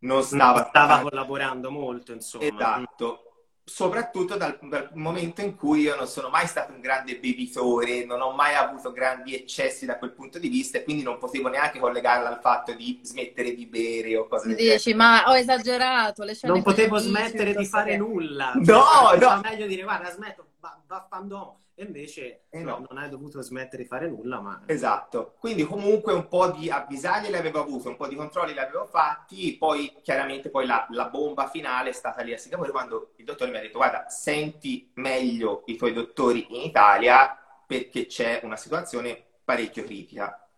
non 0.00 0.22
stava, 0.22 0.66
stava 0.68 1.00
collaborando 1.00 1.70
molto, 1.70 2.12
insomma. 2.12 2.44
Esatto 2.44 3.27
soprattutto 3.68 4.36
dal, 4.36 4.58
dal, 4.62 4.90
momento 4.94 5.42
in 5.42 5.54
cui 5.54 5.82
io 5.82 5.94
non 5.94 6.06
sono 6.06 6.30
mai 6.30 6.46
stato 6.46 6.72
un 6.72 6.80
grande 6.80 7.18
bevitore, 7.18 8.04
non 8.04 8.20
ho 8.22 8.32
mai 8.32 8.54
avuto 8.54 8.92
grandi 8.92 9.34
eccessi 9.34 9.84
da 9.84 9.98
quel 9.98 10.12
punto 10.12 10.38
di 10.38 10.48
vista 10.48 10.78
e 10.78 10.84
quindi 10.84 11.02
non 11.02 11.18
potevo 11.18 11.48
neanche 11.48 11.78
collegarla 11.78 12.30
al 12.30 12.40
fatto 12.40 12.72
di 12.72 12.98
smettere 13.02 13.54
di 13.54 13.66
bere 13.66 14.16
o 14.16 14.26
cose 14.26 14.48
del 14.48 14.56
genere. 14.56 14.76
Dici, 14.76 14.94
ma 14.94 15.24
ho 15.26 15.36
esagerato, 15.36 16.24
Non 16.42 16.62
potevo 16.62 16.96
smettere 16.96 17.54
di 17.54 17.66
fare 17.66 17.96
nulla. 17.98 18.52
No, 18.54 18.62
cioè, 18.64 19.18
no. 19.18 19.40
meglio 19.42 19.66
dire, 19.66 19.82
guarda, 19.82 20.10
smetto, 20.10 20.46
vaffandomo. 20.86 21.60
E 21.80 21.84
invece 21.84 22.46
eh 22.50 22.58
no. 22.58 22.84
non 22.88 22.98
hai 22.98 23.08
dovuto 23.08 23.40
smettere 23.40 23.84
di 23.84 23.88
fare 23.88 24.08
nulla, 24.08 24.40
ma... 24.40 24.62
Esatto. 24.66 25.36
Quindi 25.38 25.62
comunque 25.62 26.12
un 26.12 26.26
po' 26.26 26.50
di 26.50 26.68
avvisaglie 26.68 27.30
le 27.30 27.38
avevo 27.38 27.60
avuto, 27.60 27.88
un 27.88 27.94
po' 27.94 28.08
di 28.08 28.16
controlli 28.16 28.52
li 28.52 28.58
avevo 28.58 28.84
fatti, 28.86 29.56
poi 29.56 29.94
chiaramente 30.02 30.50
poi 30.50 30.66
la, 30.66 30.88
la 30.90 31.08
bomba 31.08 31.48
finale 31.48 31.90
è 31.90 31.92
stata 31.92 32.22
lì 32.22 32.32
a 32.32 32.36
Singapore 32.36 32.72
quando 32.72 33.12
il 33.14 33.24
dottore 33.24 33.52
mi 33.52 33.58
ha 33.58 33.60
detto 33.60 33.78
guarda, 33.78 34.08
senti 34.08 34.90
meglio 34.94 35.62
i 35.66 35.76
tuoi 35.76 35.92
dottori 35.92 36.46
in 36.52 36.62
Italia 36.62 37.38
perché 37.64 38.06
c'è 38.06 38.40
una 38.42 38.56
situazione 38.56 39.24
parecchio 39.44 39.84
critica. 39.84 40.48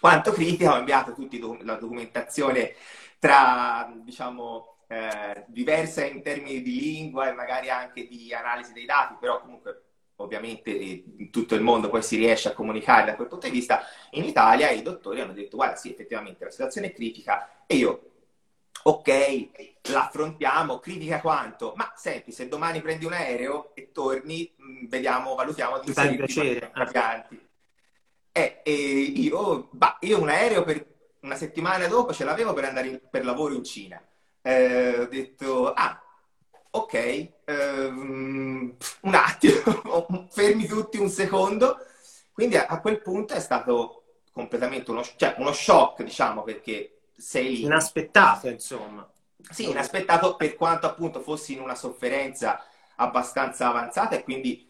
Quanto 0.00 0.32
critica 0.32 0.72
ho 0.72 0.78
inviato 0.78 1.12
tutta 1.12 1.36
la 1.64 1.74
documentazione 1.74 2.72
tra, 3.18 3.92
diciamo, 3.94 4.78
eh, 4.86 5.44
diversa 5.48 6.02
in 6.06 6.22
termini 6.22 6.62
di 6.62 6.80
lingua 6.80 7.28
e 7.28 7.32
magari 7.32 7.68
anche 7.68 8.08
di 8.08 8.32
analisi 8.32 8.72
dei 8.72 8.86
dati, 8.86 9.16
però 9.20 9.42
comunque 9.42 9.85
ovviamente 10.16 10.70
in 10.70 11.30
tutto 11.30 11.54
il 11.54 11.62
mondo 11.62 11.88
poi 11.88 12.02
si 12.02 12.16
riesce 12.16 12.48
a 12.48 12.52
comunicare 12.54 13.06
da 13.06 13.16
quel 13.16 13.28
punto 13.28 13.46
di 13.46 13.52
vista, 13.52 13.82
in 14.10 14.24
Italia 14.24 14.70
i 14.70 14.82
dottori 14.82 15.20
hanno 15.20 15.32
detto 15.32 15.56
guarda 15.56 15.76
sì, 15.76 15.90
effettivamente 15.90 16.44
la 16.44 16.50
situazione 16.50 16.88
è 16.88 16.92
critica 16.92 17.64
e 17.66 17.76
io, 17.76 18.10
ok, 18.82 19.48
l'affrontiamo, 19.90 20.78
critica 20.78 21.20
quanto? 21.20 21.72
Ma 21.76 21.92
senti, 21.96 22.32
se 22.32 22.48
domani 22.48 22.80
prendi 22.80 23.04
un 23.04 23.12
aereo 23.12 23.74
e 23.74 23.90
torni, 23.92 24.54
mm, 24.60 24.86
vediamo, 24.86 25.34
valutiamo 25.34 25.80
di 25.80 25.88
inserirti 25.88 26.58
trapianti. 26.72 27.48
Eh, 28.32 28.60
e 28.62 28.72
io, 28.72 29.68
bah, 29.72 29.96
io 30.00 30.20
un 30.20 30.28
aereo 30.28 30.62
per 30.62 30.86
una 31.20 31.36
settimana 31.36 31.86
dopo 31.88 32.12
ce 32.12 32.24
l'avevo 32.24 32.52
per 32.52 32.64
andare 32.64 32.88
in, 32.88 33.00
per 33.10 33.24
lavoro 33.24 33.54
in 33.54 33.64
Cina. 33.64 34.00
Eh, 34.42 35.00
ho 35.00 35.06
detto, 35.06 35.72
ah, 35.72 36.00
ok, 36.70 37.32
um, 37.46 38.76
un 39.00 39.14
attimo, 39.14 40.26
fermi 40.30 40.66
tutti 40.66 40.98
un 40.98 41.08
secondo. 41.08 41.78
Quindi 42.32 42.56
a, 42.56 42.66
a, 42.66 42.80
quel 42.80 43.00
punto 43.00 43.34
è 43.34 43.40
stato 43.40 44.02
completamente 44.32 44.90
uno, 44.90 45.02
cioè, 45.16 45.34
uno 45.38 45.52
shock, 45.52 46.02
diciamo, 46.02 46.42
perché 46.42 46.98
sei 47.16 47.56
lì. 47.56 47.62
Inaspettato, 47.62 48.48
insomma. 48.48 49.08
Sì, 49.50 49.70
inaspettato 49.70 50.36
per 50.36 50.56
quanto 50.56 50.86
appunto 50.86 51.20
fossi 51.20 51.52
in 51.52 51.60
una 51.60 51.76
sofferenza 51.76 52.64
abbastanza 52.96 53.68
avanzata 53.68 54.16
e 54.16 54.24
quindi 54.24 54.66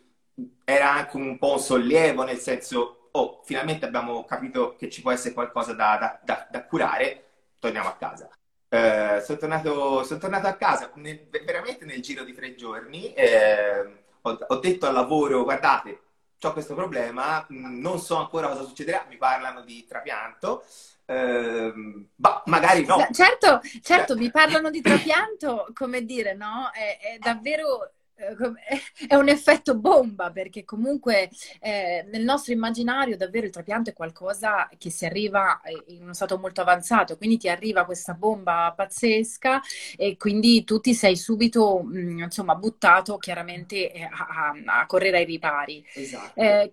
era 0.65 0.93
anche 0.93 1.17
un 1.17 1.39
po' 1.39 1.53
un 1.53 1.59
sollievo, 1.59 2.25
nel 2.25 2.39
senso, 2.39 3.09
oh, 3.13 3.41
finalmente 3.45 3.87
abbiamo 3.87 4.25
capito 4.25 4.77
che 4.77 4.91
ci 4.91 5.01
può 5.01 5.11
essere 5.11 5.33
qualcosa 5.33 5.73
da, 5.73 5.97
da, 5.99 6.21
da, 6.23 6.47
da 6.51 6.65
curare, 6.67 7.25
torniamo 7.59 7.89
a 7.89 7.97
casa. 7.97 8.29
Eh, 8.69 9.23
sono, 9.25 9.39
tornato, 9.39 10.03
sono, 10.03 10.19
tornato, 10.19 10.47
a 10.49 10.55
casa 10.55 10.91
nel, 10.97 11.29
veramente 11.45 11.85
nel 11.85 12.03
giro 12.03 12.25
di 12.25 12.33
tre 12.33 12.55
giorni. 12.55 13.13
Eh, 13.15 14.05
ho, 14.21 14.39
ho, 14.49 14.57
detto 14.59 14.87
al 14.87 14.95
lavoro: 14.95 15.45
guardate, 15.45 16.01
ho 16.41 16.53
questo 16.53 16.75
problema, 16.75 17.45
non 17.51 17.99
so 17.99 18.17
ancora 18.17 18.49
cosa 18.49 18.65
succederà. 18.65 19.07
Mi 19.09 19.17
parlano 19.17 19.63
di 19.63 19.85
trapianto. 19.87 20.65
Eh, 21.05 21.73
bah, 22.15 22.43
magari 22.47 22.85
no. 22.85 22.97
Certo, 23.13 23.61
certo, 23.81 24.17
mi 24.17 24.31
parlano 24.31 24.71
di 24.71 24.81
trapianto, 24.81 25.69
come 25.73 26.05
dire, 26.05 26.35
no? 26.35 26.71
È, 26.73 26.99
è 27.01 27.19
davvero 27.19 27.93
è 29.07 29.15
un 29.15 29.29
effetto 29.29 29.77
bomba 29.77 30.31
perché 30.31 30.65
comunque 30.65 31.29
eh, 31.61 32.07
nel 32.11 32.25
nostro 32.25 32.53
immaginario 32.53 33.17
davvero 33.17 33.45
il 33.45 33.53
trapianto 33.53 33.91
è 33.91 33.93
qualcosa 33.93 34.69
che 34.79 34.91
si 34.91 35.05
arriva 35.05 35.61
eh, 35.61 35.83
in 35.89 36.03
uno 36.03 36.15
stato 36.15 36.39
molto 36.39 36.63
avanzato, 36.63 37.17
quindi 37.17 37.37
ti 37.37 37.49
arriva 37.49 37.85
questa 37.85 38.15
bomba 38.15 38.73
pazzesca 38.75 39.61
e 39.97 40.17
quindi 40.17 40.65
tu 40.65 40.81
ti 40.81 40.95
sei 40.95 41.17
subito 41.17 41.83
mh, 41.83 41.99
mm, 41.99 42.19
insomma 42.21 42.55
buttato 42.55 43.19
chiaramente 43.19 43.93
eh, 43.93 44.03
a, 44.03 44.53
a, 44.65 44.81
a 44.81 44.87
correre 44.87 45.19
ai 45.19 45.25
ripari. 45.27 45.85
Esatto. 45.93 46.41
Eh, 46.41 46.71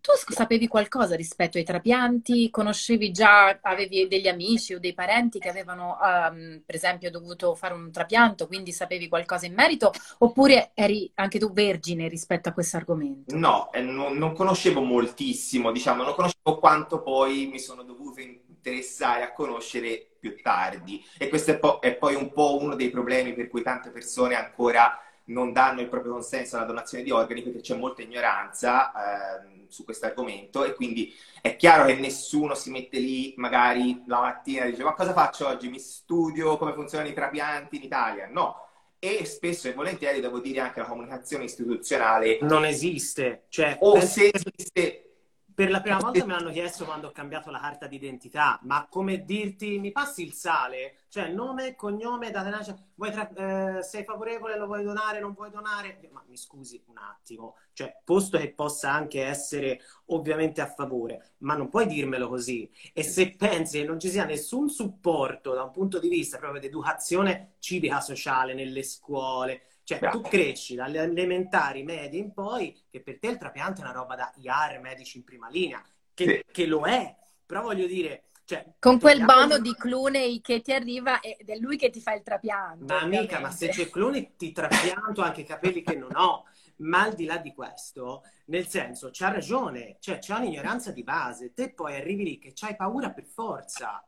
tu 0.00 0.32
sapevi 0.32 0.66
qualcosa 0.66 1.14
rispetto 1.14 1.58
ai 1.58 1.64
trapianti? 1.64 2.50
Conoscevi 2.50 3.12
già, 3.12 3.58
avevi 3.62 4.08
degli 4.08 4.28
amici 4.28 4.74
o 4.74 4.80
dei 4.80 4.94
parenti 4.94 5.38
che 5.38 5.48
avevano 5.48 5.96
um, 6.02 6.60
per 6.64 6.74
esempio 6.74 7.10
dovuto 7.10 7.54
fare 7.54 7.74
un 7.74 7.92
trapianto, 7.92 8.46
quindi 8.48 8.72
sapevi 8.72 9.08
qualcosa 9.08 9.46
in 9.46 9.54
merito 9.54 9.92
oppure 10.18 10.71
eri 10.74 11.10
anche 11.14 11.38
tu 11.38 11.52
vergine 11.52 12.08
rispetto 12.08 12.48
a 12.48 12.52
questo 12.52 12.76
argomento? 12.76 13.36
No, 13.36 13.72
eh, 13.72 13.80
non, 13.80 14.16
non, 14.16 14.32
conoscevo 14.34 14.80
moltissimo, 14.82 15.72
diciamo, 15.72 16.02
non 16.02 16.14
conoscevo 16.14 16.58
quanto 16.58 17.02
poi 17.02 17.46
mi 17.46 17.58
sono 17.58 17.82
dovuto 17.82 18.20
interessare 18.20 19.22
a 19.22 19.32
conoscere 19.32 20.12
più 20.18 20.40
tardi. 20.40 21.04
E 21.18 21.28
questo 21.28 21.52
è, 21.52 21.58
po- 21.58 21.80
è 21.80 21.94
poi 21.94 22.14
un 22.14 22.32
po' 22.32 22.58
uno 22.60 22.74
dei 22.74 22.90
problemi 22.90 23.34
per 23.34 23.48
cui 23.48 23.62
tante 23.62 23.90
persone 23.90 24.34
ancora 24.34 24.98
non 25.24 25.52
danno 25.52 25.80
il 25.80 25.88
proprio 25.88 26.12
consenso 26.12 26.56
alla 26.56 26.66
donazione 26.66 27.04
di 27.04 27.10
organi 27.10 27.42
perché 27.42 27.60
c'è 27.60 27.76
molta 27.76 28.02
ignoranza 28.02 28.92
eh, 29.40 29.66
su 29.68 29.84
questo 29.84 30.06
argomento 30.06 30.64
e 30.64 30.74
quindi 30.74 31.12
è 31.40 31.56
chiaro 31.56 31.86
che 31.86 31.94
nessuno 31.94 32.54
si 32.54 32.70
mette 32.70 32.98
lì 32.98 33.32
magari 33.36 34.02
la 34.06 34.20
mattina 34.20 34.64
e 34.64 34.70
dice 34.70 34.82
ma 34.82 34.94
cosa 34.94 35.12
faccio 35.12 35.46
oggi? 35.48 35.68
Mi 35.68 35.78
studio 35.78 36.56
come 36.56 36.72
funzionano 36.72 37.10
i 37.10 37.14
trapianti 37.14 37.76
in 37.76 37.82
Italia? 37.82 38.28
No, 38.30 38.61
e 39.04 39.24
spesso 39.24 39.66
e 39.66 39.72
volentieri 39.72 40.20
devo 40.20 40.38
dire 40.38 40.60
anche 40.60 40.78
la 40.78 40.86
comunicazione 40.86 41.42
istituzionale 41.42 42.38
non 42.42 42.64
esiste. 42.64 43.46
Cioè, 43.48 43.78
o 43.80 43.98
se 44.00 44.30
esiste 44.32 45.11
per 45.54 45.70
la 45.70 45.80
prima 45.80 45.98
volta 46.00 46.24
me 46.24 46.32
l'hanno 46.34 46.50
chiesto 46.50 46.84
quando 46.84 47.08
ho 47.08 47.10
cambiato 47.10 47.50
la 47.50 47.60
carta 47.60 47.86
d'identità, 47.86 48.58
ma 48.62 48.86
come 48.88 49.24
dirti 49.24 49.78
mi 49.78 49.92
passi 49.92 50.22
il 50.22 50.32
sale? 50.32 50.98
Cioè 51.08 51.28
nome, 51.28 51.74
cognome, 51.74 52.30
data 52.30 52.48
nascita, 52.48 52.78
tra... 52.96 53.78
eh, 53.78 53.82
sei 53.82 54.04
favorevole, 54.04 54.56
lo 54.56 54.66
vuoi 54.66 54.82
donare, 54.82 55.20
non 55.20 55.32
vuoi 55.34 55.50
donare? 55.50 56.00
Ma 56.10 56.24
mi 56.26 56.36
scusi 56.36 56.82
un 56.86 56.96
attimo, 56.96 57.56
cioè 57.72 57.94
posto 58.04 58.38
che 58.38 58.52
possa 58.52 58.90
anche 58.90 59.22
essere 59.24 59.80
ovviamente 60.06 60.60
a 60.60 60.66
favore, 60.66 61.34
ma 61.38 61.54
non 61.54 61.68
puoi 61.68 61.86
dirmelo 61.86 62.28
così. 62.28 62.70
E 62.92 63.02
se 63.02 63.34
pensi 63.36 63.78
che 63.80 63.84
non 63.84 64.00
ci 64.00 64.08
sia 64.08 64.24
nessun 64.24 64.68
supporto 64.70 65.52
da 65.52 65.62
un 65.62 65.70
punto 65.70 65.98
di 65.98 66.08
vista 66.08 66.38
proprio 66.38 66.60
di 66.60 66.66
educazione 66.66 67.54
civica 67.58 68.00
sociale 68.00 68.54
nelle 68.54 68.82
scuole, 68.82 69.62
cioè, 69.84 69.98
Bravo. 69.98 70.20
tu 70.20 70.28
cresci 70.28 70.74
dalle 70.74 71.00
elementari, 71.00 71.82
medie 71.82 72.20
in 72.20 72.32
poi, 72.32 72.84
che 72.88 73.00
per 73.00 73.18
te 73.18 73.28
il 73.28 73.38
trapianto 73.38 73.80
è 73.80 73.84
una 73.84 73.92
roba 73.92 74.14
da 74.14 74.32
IAR, 74.36 74.80
medici 74.80 75.18
in 75.18 75.24
prima 75.24 75.48
linea, 75.48 75.82
che, 76.14 76.24
sì. 76.24 76.52
che 76.52 76.66
lo 76.66 76.86
è. 76.86 77.16
Però 77.44 77.62
voglio 77.62 77.86
dire, 77.86 78.24
cioè, 78.44 78.74
con 78.78 78.98
quel 78.98 79.24
bono 79.24 79.58
di 79.58 79.74
Clooney 79.74 80.40
che 80.40 80.60
ti 80.60 80.72
arriva 80.72 81.20
ed 81.20 81.48
è 81.48 81.56
lui 81.56 81.76
che 81.76 81.90
ti 81.90 82.00
fa 82.00 82.12
il 82.14 82.22
trapianto. 82.22 82.84
Ma 82.84 83.00
amica, 83.00 83.40
ma 83.40 83.50
se 83.50 83.68
c'è 83.68 83.88
Clooney 83.88 84.34
ti 84.36 84.52
trapianto 84.52 85.22
anche 85.22 85.42
i 85.42 85.46
capelli 85.46 85.82
che 85.82 85.96
non 85.96 86.14
ho. 86.14 86.44
Ma 86.76 87.02
al 87.02 87.14
di 87.14 87.26
là 87.26 87.36
di 87.36 87.54
questo, 87.54 88.24
nel 88.46 88.66
senso, 88.66 89.10
c'ha 89.12 89.30
ragione, 89.30 89.96
cioè 90.00 90.18
c'è 90.18 90.34
un'ignoranza 90.34 90.90
di 90.90 91.04
base. 91.04 91.52
Te 91.52 91.72
poi 91.72 91.94
arrivi 91.94 92.24
lì 92.24 92.38
che 92.38 92.52
c'hai 92.54 92.74
paura 92.74 93.10
per 93.10 93.24
forza. 93.24 94.04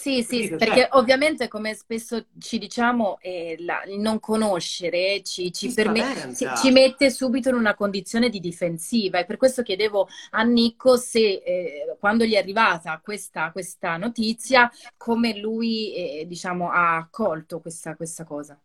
Sì, 0.00 0.22
sì, 0.22 0.48
perché 0.50 0.82
cioè, 0.82 0.88
ovviamente 0.92 1.48
come 1.48 1.74
spesso 1.74 2.26
ci 2.38 2.58
diciamo, 2.58 3.18
eh, 3.20 3.56
la, 3.58 3.82
il 3.82 3.98
non 3.98 4.20
conoscere 4.20 5.24
ci, 5.24 5.52
ci, 5.52 5.74
permet- 5.74 6.36
ci, 6.36 6.48
ci, 6.56 6.70
mette 6.70 7.10
subito 7.10 7.48
in 7.48 7.56
una 7.56 7.74
condizione 7.74 8.28
di 8.28 8.38
difensiva. 8.38 9.18
E 9.18 9.24
per 9.24 9.36
questo 9.36 9.62
chiedevo 9.62 10.06
a 10.30 10.42
Nico 10.44 10.96
se 10.96 11.42
eh, 11.44 11.96
quando 11.98 12.24
gli 12.24 12.34
è 12.34 12.38
arrivata 12.38 13.00
questa, 13.02 13.50
questa 13.50 13.96
notizia, 13.96 14.70
come 14.96 15.36
lui 15.36 15.92
eh, 15.92 16.26
diciamo, 16.28 16.70
ha 16.70 16.94
accolto 16.94 17.58
questa, 17.58 17.96
questa 17.96 18.22
cosa. 18.22 18.56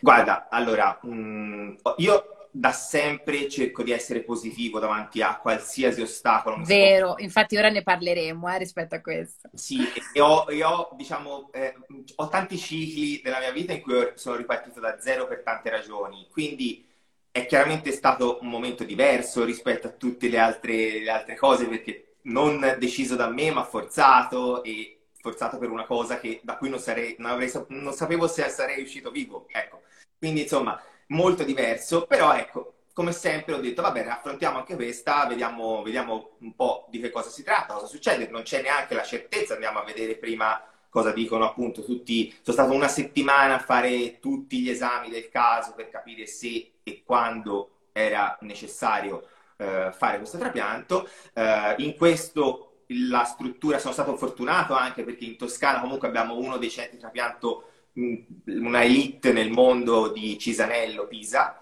Guarda, 0.00 0.48
allora, 0.48 0.98
mh, 1.02 1.10
mm, 1.10 1.74
io 1.98 2.39
da 2.52 2.72
sempre 2.72 3.48
cerco 3.48 3.82
di 3.82 3.92
essere 3.92 4.22
positivo 4.22 4.78
davanti 4.78 5.22
a 5.22 5.38
qualsiasi 5.38 6.02
ostacolo. 6.02 6.62
Vero, 6.64 7.14
infatti 7.18 7.56
ora 7.56 7.70
ne 7.70 7.82
parleremo 7.82 8.52
eh, 8.52 8.58
rispetto 8.58 8.94
a 8.94 9.00
questo. 9.00 9.48
Sì, 9.54 9.80
e 10.12 10.20
ho, 10.20 10.46
e 10.48 10.62
ho, 10.64 10.90
diciamo, 10.96 11.50
eh, 11.52 11.74
ho 12.16 12.28
tanti 12.28 12.58
cicli 12.58 13.20
della 13.22 13.38
mia 13.38 13.52
vita 13.52 13.72
in 13.72 13.80
cui 13.80 14.12
sono 14.14 14.36
ripartito 14.36 14.80
da 14.80 15.00
zero 15.00 15.26
per 15.26 15.42
tante 15.42 15.70
ragioni, 15.70 16.28
quindi 16.30 16.86
è 17.30 17.46
chiaramente 17.46 17.92
stato 17.92 18.38
un 18.40 18.48
momento 18.48 18.82
diverso 18.82 19.44
rispetto 19.44 19.86
a 19.86 19.90
tutte 19.90 20.28
le 20.28 20.38
altre, 20.38 21.00
le 21.00 21.10
altre 21.10 21.36
cose 21.36 21.66
perché 21.66 22.16
non 22.22 22.76
deciso 22.78 23.14
da 23.14 23.28
me 23.28 23.52
ma 23.52 23.64
forzato 23.64 24.64
e 24.64 25.02
forzato 25.20 25.58
per 25.58 25.70
una 25.70 25.84
cosa 25.84 26.18
che, 26.18 26.40
da 26.42 26.56
cui 26.56 26.68
non, 26.68 26.80
sarei, 26.80 27.14
non, 27.18 27.30
avrei, 27.30 27.50
non 27.68 27.92
sapevo 27.92 28.26
se 28.26 28.48
sarei 28.48 28.82
uscito 28.82 29.10
vivo. 29.10 29.46
Ecco. 29.50 29.82
Quindi 30.18 30.42
insomma 30.42 30.80
molto 31.10 31.44
diverso, 31.44 32.06
però 32.06 32.34
ecco, 32.34 32.74
come 32.92 33.12
sempre 33.12 33.54
ho 33.54 33.60
detto, 33.60 33.82
va 33.82 33.92
bene, 33.92 34.10
affrontiamo 34.10 34.58
anche 34.58 34.74
questa, 34.74 35.26
vediamo, 35.26 35.82
vediamo 35.82 36.36
un 36.40 36.54
po' 36.54 36.86
di 36.90 37.00
che 37.00 37.10
cosa 37.10 37.30
si 37.30 37.42
tratta, 37.42 37.74
cosa 37.74 37.86
succede, 37.86 38.28
non 38.28 38.42
c'è 38.42 38.62
neanche 38.62 38.94
la 38.94 39.02
certezza, 39.04 39.54
andiamo 39.54 39.78
a 39.78 39.84
vedere 39.84 40.16
prima 40.16 40.62
cosa 40.88 41.12
dicono 41.12 41.44
appunto 41.44 41.84
tutti, 41.84 42.34
sono 42.42 42.56
stato 42.56 42.72
una 42.72 42.88
settimana 42.88 43.54
a 43.54 43.60
fare 43.60 44.18
tutti 44.18 44.60
gli 44.60 44.70
esami 44.70 45.08
del 45.08 45.28
caso 45.28 45.72
per 45.74 45.88
capire 45.88 46.26
se 46.26 46.72
e 46.82 47.02
quando 47.04 47.88
era 47.92 48.36
necessario 48.40 49.26
eh, 49.56 49.92
fare 49.92 50.18
questo 50.18 50.36
trapianto. 50.38 51.08
Eh, 51.32 51.74
in 51.78 51.96
questo 51.96 52.70
la 53.08 53.22
struttura, 53.22 53.78
sono 53.78 53.92
stato 53.92 54.16
fortunato 54.16 54.74
anche 54.74 55.04
perché 55.04 55.24
in 55.24 55.36
Toscana 55.36 55.80
comunque 55.80 56.08
abbiamo 56.08 56.36
uno 56.36 56.56
dei 56.56 56.70
centri 56.70 56.98
trapianto 56.98 57.69
una 57.94 58.84
elite 58.84 59.32
nel 59.32 59.50
mondo 59.50 60.08
di 60.08 60.38
Cisanello, 60.38 61.06
Pisa, 61.06 61.60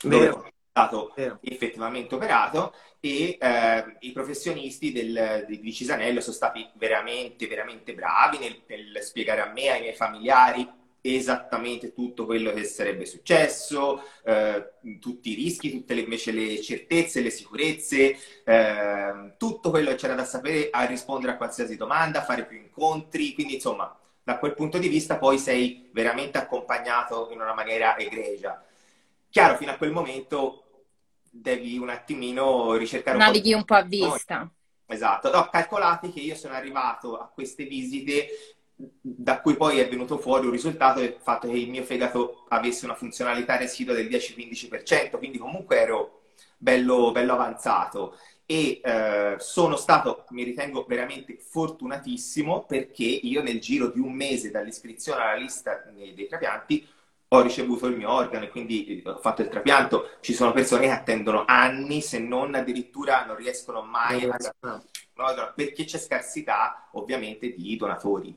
dove 0.00 0.28
è 0.28 0.52
stato 0.70 1.12
Vero. 1.16 1.38
effettivamente 1.42 2.14
operato 2.14 2.74
e 3.00 3.36
eh, 3.40 3.96
i 4.00 4.12
professionisti 4.12 4.92
del, 4.92 5.44
di 5.48 5.72
Cisanello 5.72 6.20
sono 6.20 6.34
stati 6.34 6.68
veramente, 6.74 7.46
veramente 7.46 7.94
bravi 7.94 8.38
nel, 8.38 8.62
nel 8.66 9.02
spiegare 9.02 9.40
a 9.40 9.52
me 9.52 9.62
e 9.62 9.68
ai 9.70 9.80
miei 9.80 9.94
familiari 9.94 10.76
esattamente 11.00 11.94
tutto 11.94 12.26
quello 12.26 12.52
che 12.52 12.64
sarebbe 12.64 13.06
successo, 13.06 14.02
eh, 14.24 14.72
tutti 15.00 15.30
i 15.30 15.34
rischi, 15.34 15.70
tutte 15.70 15.94
le, 15.94 16.02
invece 16.02 16.32
le 16.32 16.60
certezze, 16.60 17.20
le 17.20 17.30
sicurezze, 17.30 18.16
eh, 18.44 19.34
tutto 19.36 19.70
quello 19.70 19.90
che 19.90 19.96
c'era 19.96 20.14
da 20.14 20.24
sapere 20.24 20.68
a 20.70 20.84
rispondere 20.84 21.32
a 21.32 21.36
qualsiasi 21.36 21.76
domanda, 21.76 22.20
a 22.20 22.24
fare 22.24 22.46
più 22.46 22.58
incontri, 22.58 23.32
quindi 23.32 23.54
insomma 23.54 23.96
da 24.28 24.36
quel 24.36 24.52
punto 24.52 24.76
di 24.76 24.88
vista 24.88 25.16
poi 25.16 25.38
sei 25.38 25.88
veramente 25.90 26.36
accompagnato 26.36 27.30
in 27.32 27.40
una 27.40 27.54
maniera 27.54 27.96
egregia. 27.96 28.62
Chiaro, 29.30 29.56
fino 29.56 29.70
a 29.70 29.76
quel 29.76 29.90
momento 29.90 30.64
devi 31.30 31.78
un 31.78 31.88
attimino 31.88 32.74
ricercare 32.74 33.16
un 33.16 33.22
Navighi 33.22 33.52
po' 33.52 33.56
un 33.56 33.64
po' 33.64 33.74
a 33.74 33.82
vista. 33.82 34.50
Esatto, 34.84 35.30
no, 35.30 35.48
calcolate 35.50 36.12
che 36.12 36.20
io 36.20 36.34
sono 36.34 36.52
arrivato 36.52 37.16
a 37.16 37.26
queste 37.32 37.64
visite 37.64 38.58
da 39.00 39.40
cui 39.40 39.56
poi 39.56 39.78
è 39.78 39.88
venuto 39.88 40.18
fuori 40.18 40.44
un 40.44 40.52
risultato 40.52 41.00
del 41.00 41.16
fatto 41.18 41.48
che 41.48 41.56
il 41.56 41.70
mio 41.70 41.82
fegato 41.82 42.44
avesse 42.48 42.84
una 42.84 42.94
funzionalità 42.94 43.56
residua 43.56 43.94
del 43.94 44.08
10-15%, 44.08 45.16
quindi 45.16 45.38
comunque 45.38 45.80
ero 45.80 46.20
bello, 46.58 47.12
bello 47.12 47.32
avanzato 47.32 48.18
e 48.50 48.80
eh, 48.82 49.36
sono 49.40 49.76
stato, 49.76 50.24
mi 50.30 50.42
ritengo 50.42 50.86
veramente 50.88 51.36
fortunatissimo 51.38 52.64
perché 52.64 53.04
io 53.04 53.42
nel 53.42 53.60
giro 53.60 53.88
di 53.88 54.00
un 54.00 54.14
mese 54.14 54.50
dall'iscrizione 54.50 55.20
alla 55.20 55.34
lista 55.34 55.84
dei 55.94 56.26
trapianti 56.26 56.88
ho 57.28 57.42
ricevuto 57.42 57.88
il 57.88 57.96
mio 57.98 58.10
organo 58.10 58.46
e 58.46 58.48
quindi 58.48 59.02
ho 59.04 59.18
fatto 59.18 59.42
il 59.42 59.48
trapianto. 59.48 60.12
Ci 60.20 60.32
sono 60.32 60.52
persone 60.52 60.86
che 60.86 60.92
attendono 60.92 61.44
anni, 61.46 62.00
se 62.00 62.20
non 62.20 62.54
addirittura 62.54 63.26
non 63.26 63.36
riescono 63.36 63.82
mai 63.82 64.24
a... 64.24 64.36
No, 64.62 64.82
perché 65.54 65.84
c'è 65.84 65.98
scarsità 65.98 66.88
ovviamente 66.92 67.52
di 67.52 67.76
donatori. 67.76 68.34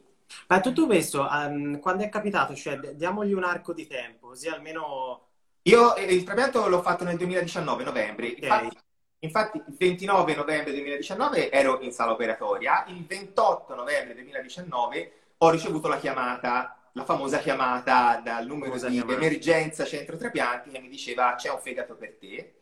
Ma 0.47 0.60
tutto 0.60 0.88
questo, 0.88 1.26
um, 1.32 1.80
quando 1.80 2.04
è 2.04 2.10
capitato? 2.10 2.54
Cioè, 2.54 2.78
diamogli 2.95 3.32
un 3.32 3.45
arco 3.45 3.71
di 3.71 3.88
tempo, 3.88 4.28
così 4.28 4.50
almeno... 4.50 5.28
Io 5.63 5.95
eh, 5.95 6.04
il 6.04 6.24
trapianto 6.24 6.67
l'ho 6.67 6.82
fatto 6.82 7.06
nel 7.06 7.15
2019, 7.15 7.84
novembre. 7.86 8.32
Okay. 8.32 8.43
Infatti, 8.43 8.78
Infatti 9.24 9.58
il 9.58 9.76
29 9.78 10.34
novembre 10.34 10.72
2019 10.72 11.52
ero 11.52 11.80
in 11.82 11.92
sala 11.92 12.12
operatoria, 12.14 12.86
il 12.88 13.06
28 13.06 13.76
novembre 13.76 14.16
2019 14.16 15.12
ho 15.38 15.50
ricevuto 15.52 15.88
la 15.88 16.00
chiamata, 16.00 16.90
la 16.94 17.06
famosa 17.06 17.38
chiamata 17.38 18.20
dal 18.24 18.48
numero 18.48 18.74
di 18.74 18.80
chiamata. 18.80 19.14
emergenza 19.14 19.86
centro 19.86 20.18
trapianti 20.18 20.72
che 20.72 20.80
mi 20.80 20.90
diceva 20.90 21.36
c'è 21.36 21.52
un 21.52 21.60
fegato 21.60 21.96
per 21.96 22.18
te, 22.20 22.54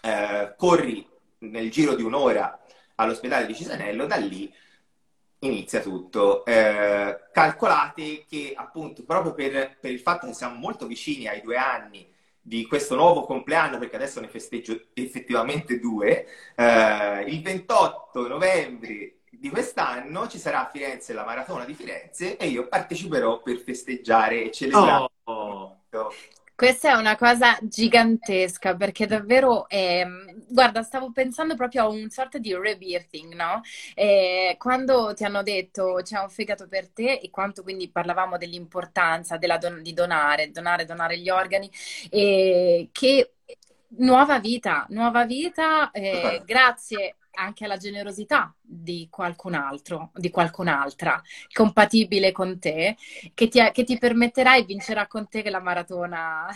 eh, 0.00 0.54
corri 0.56 1.04
nel 1.38 1.70
giro 1.72 1.96
di 1.96 2.02
un'ora 2.02 2.60
all'ospedale 2.94 3.46
di 3.46 3.56
Cisanello, 3.56 4.06
da 4.06 4.16
lì 4.16 4.52
inizia 5.40 5.80
tutto. 5.80 6.44
Eh, 6.44 7.30
calcolate 7.32 8.24
che 8.28 8.52
appunto 8.54 9.02
proprio 9.02 9.34
per, 9.34 9.76
per 9.80 9.90
il 9.90 10.00
fatto 10.00 10.28
che 10.28 10.34
siamo 10.34 10.54
molto 10.54 10.86
vicini 10.86 11.26
ai 11.26 11.40
due 11.40 11.56
anni 11.56 12.07
di 12.48 12.66
questo 12.66 12.94
nuovo 12.94 13.24
compleanno, 13.24 13.78
perché 13.78 13.96
adesso 13.96 14.20
ne 14.20 14.28
festeggio 14.28 14.86
effettivamente 14.94 15.78
due, 15.78 16.26
eh, 16.56 17.24
il 17.26 17.42
28 17.42 18.26
novembre 18.26 19.18
di 19.30 19.50
quest'anno 19.50 20.26
ci 20.26 20.38
sarà 20.38 20.66
a 20.66 20.70
Firenze 20.70 21.12
la 21.12 21.26
maratona 21.26 21.66
di 21.66 21.74
Firenze 21.74 22.38
e 22.38 22.46
io 22.46 22.66
parteciperò 22.66 23.42
per 23.42 23.58
festeggiare 23.58 24.44
e 24.44 24.50
celebrare. 24.50 25.08
Oh. 25.24 25.82
Questa 26.58 26.90
è 26.90 26.94
una 26.94 27.14
cosa 27.16 27.56
gigantesca 27.62 28.74
perché 28.74 29.06
davvero, 29.06 29.68
eh, 29.68 30.04
guarda, 30.48 30.82
stavo 30.82 31.12
pensando 31.12 31.54
proprio 31.54 31.84
a 31.84 31.88
un 31.88 32.10
sorta 32.10 32.38
di 32.38 32.52
rebirthing, 32.52 33.32
no? 33.34 33.60
Eh, 33.94 34.56
quando 34.58 35.14
ti 35.14 35.22
hanno 35.22 35.44
detto 35.44 36.00
c'è 36.02 36.18
un 36.18 36.28
fegato 36.30 36.66
per 36.66 36.88
te 36.90 37.12
e 37.22 37.30
quanto 37.30 37.62
quindi 37.62 37.88
parlavamo 37.88 38.36
dell'importanza 38.38 39.36
della 39.36 39.56
don- 39.56 39.82
di 39.82 39.92
donare, 39.94 40.50
donare, 40.50 40.84
donare 40.84 41.18
gli 41.18 41.30
organi, 41.30 41.70
eh, 42.10 42.88
che 42.90 43.34
nuova 43.98 44.40
vita, 44.40 44.84
nuova 44.90 45.24
vita, 45.24 45.92
eh, 45.92 46.42
grazie 46.44 47.17
anche 47.38 47.64
alla 47.64 47.76
generosità 47.76 48.52
di 48.60 49.06
qualcun 49.10 49.54
altro, 49.54 50.10
di 50.14 50.30
qualcun'altra, 50.30 51.22
compatibile 51.52 52.32
con 52.32 52.58
te, 52.58 52.96
che 53.32 53.48
ti, 53.48 53.60
che 53.72 53.84
ti 53.84 53.96
permetterà 53.96 54.56
e 54.56 54.64
vincerà 54.64 55.06
con 55.06 55.28
te 55.28 55.48
la 55.48 55.60
maratona... 55.60 56.46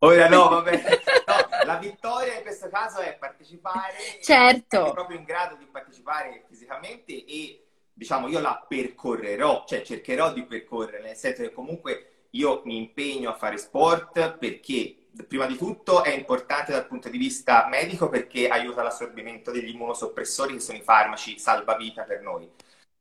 Ora 0.00 0.28
no, 0.28 0.48
vabbè. 0.48 0.82
No, 1.24 1.64
la 1.64 1.76
vittoria 1.76 2.34
in 2.34 2.42
questo 2.42 2.68
caso 2.68 2.98
è 2.98 3.16
partecipare. 3.16 3.94
Certo. 4.20 4.88
È 4.88 4.92
proprio 4.92 5.18
in 5.18 5.24
grado 5.24 5.54
di 5.54 5.66
partecipare 5.66 6.44
fisicamente 6.48 7.24
e, 7.24 7.64
diciamo, 7.92 8.26
io 8.26 8.40
la 8.40 8.64
percorrerò, 8.66 9.64
cioè 9.66 9.82
cercherò 9.82 10.32
di 10.32 10.44
percorrere, 10.44 11.00
nel 11.00 11.16
senso 11.16 11.42
che 11.42 11.52
comunque 11.52 12.26
io 12.30 12.62
mi 12.64 12.76
impegno 12.76 13.30
a 13.30 13.34
fare 13.34 13.56
sport 13.56 14.36
perché 14.38 14.96
prima 15.28 15.46
di 15.46 15.56
tutto 15.56 16.02
è 16.04 16.10
importante 16.10 16.72
dal 16.72 16.86
punto 16.86 17.08
di 17.08 17.18
vista 17.18 17.66
medico 17.68 18.08
perché 18.08 18.48
aiuta 18.48 18.82
l'assorbimento 18.82 19.50
degli 19.50 19.70
immunosoppressori 19.70 20.54
che 20.54 20.60
sono 20.60 20.78
i 20.78 20.82
farmaci 20.82 21.38
salvavita 21.38 22.02
per 22.04 22.22
noi. 22.22 22.50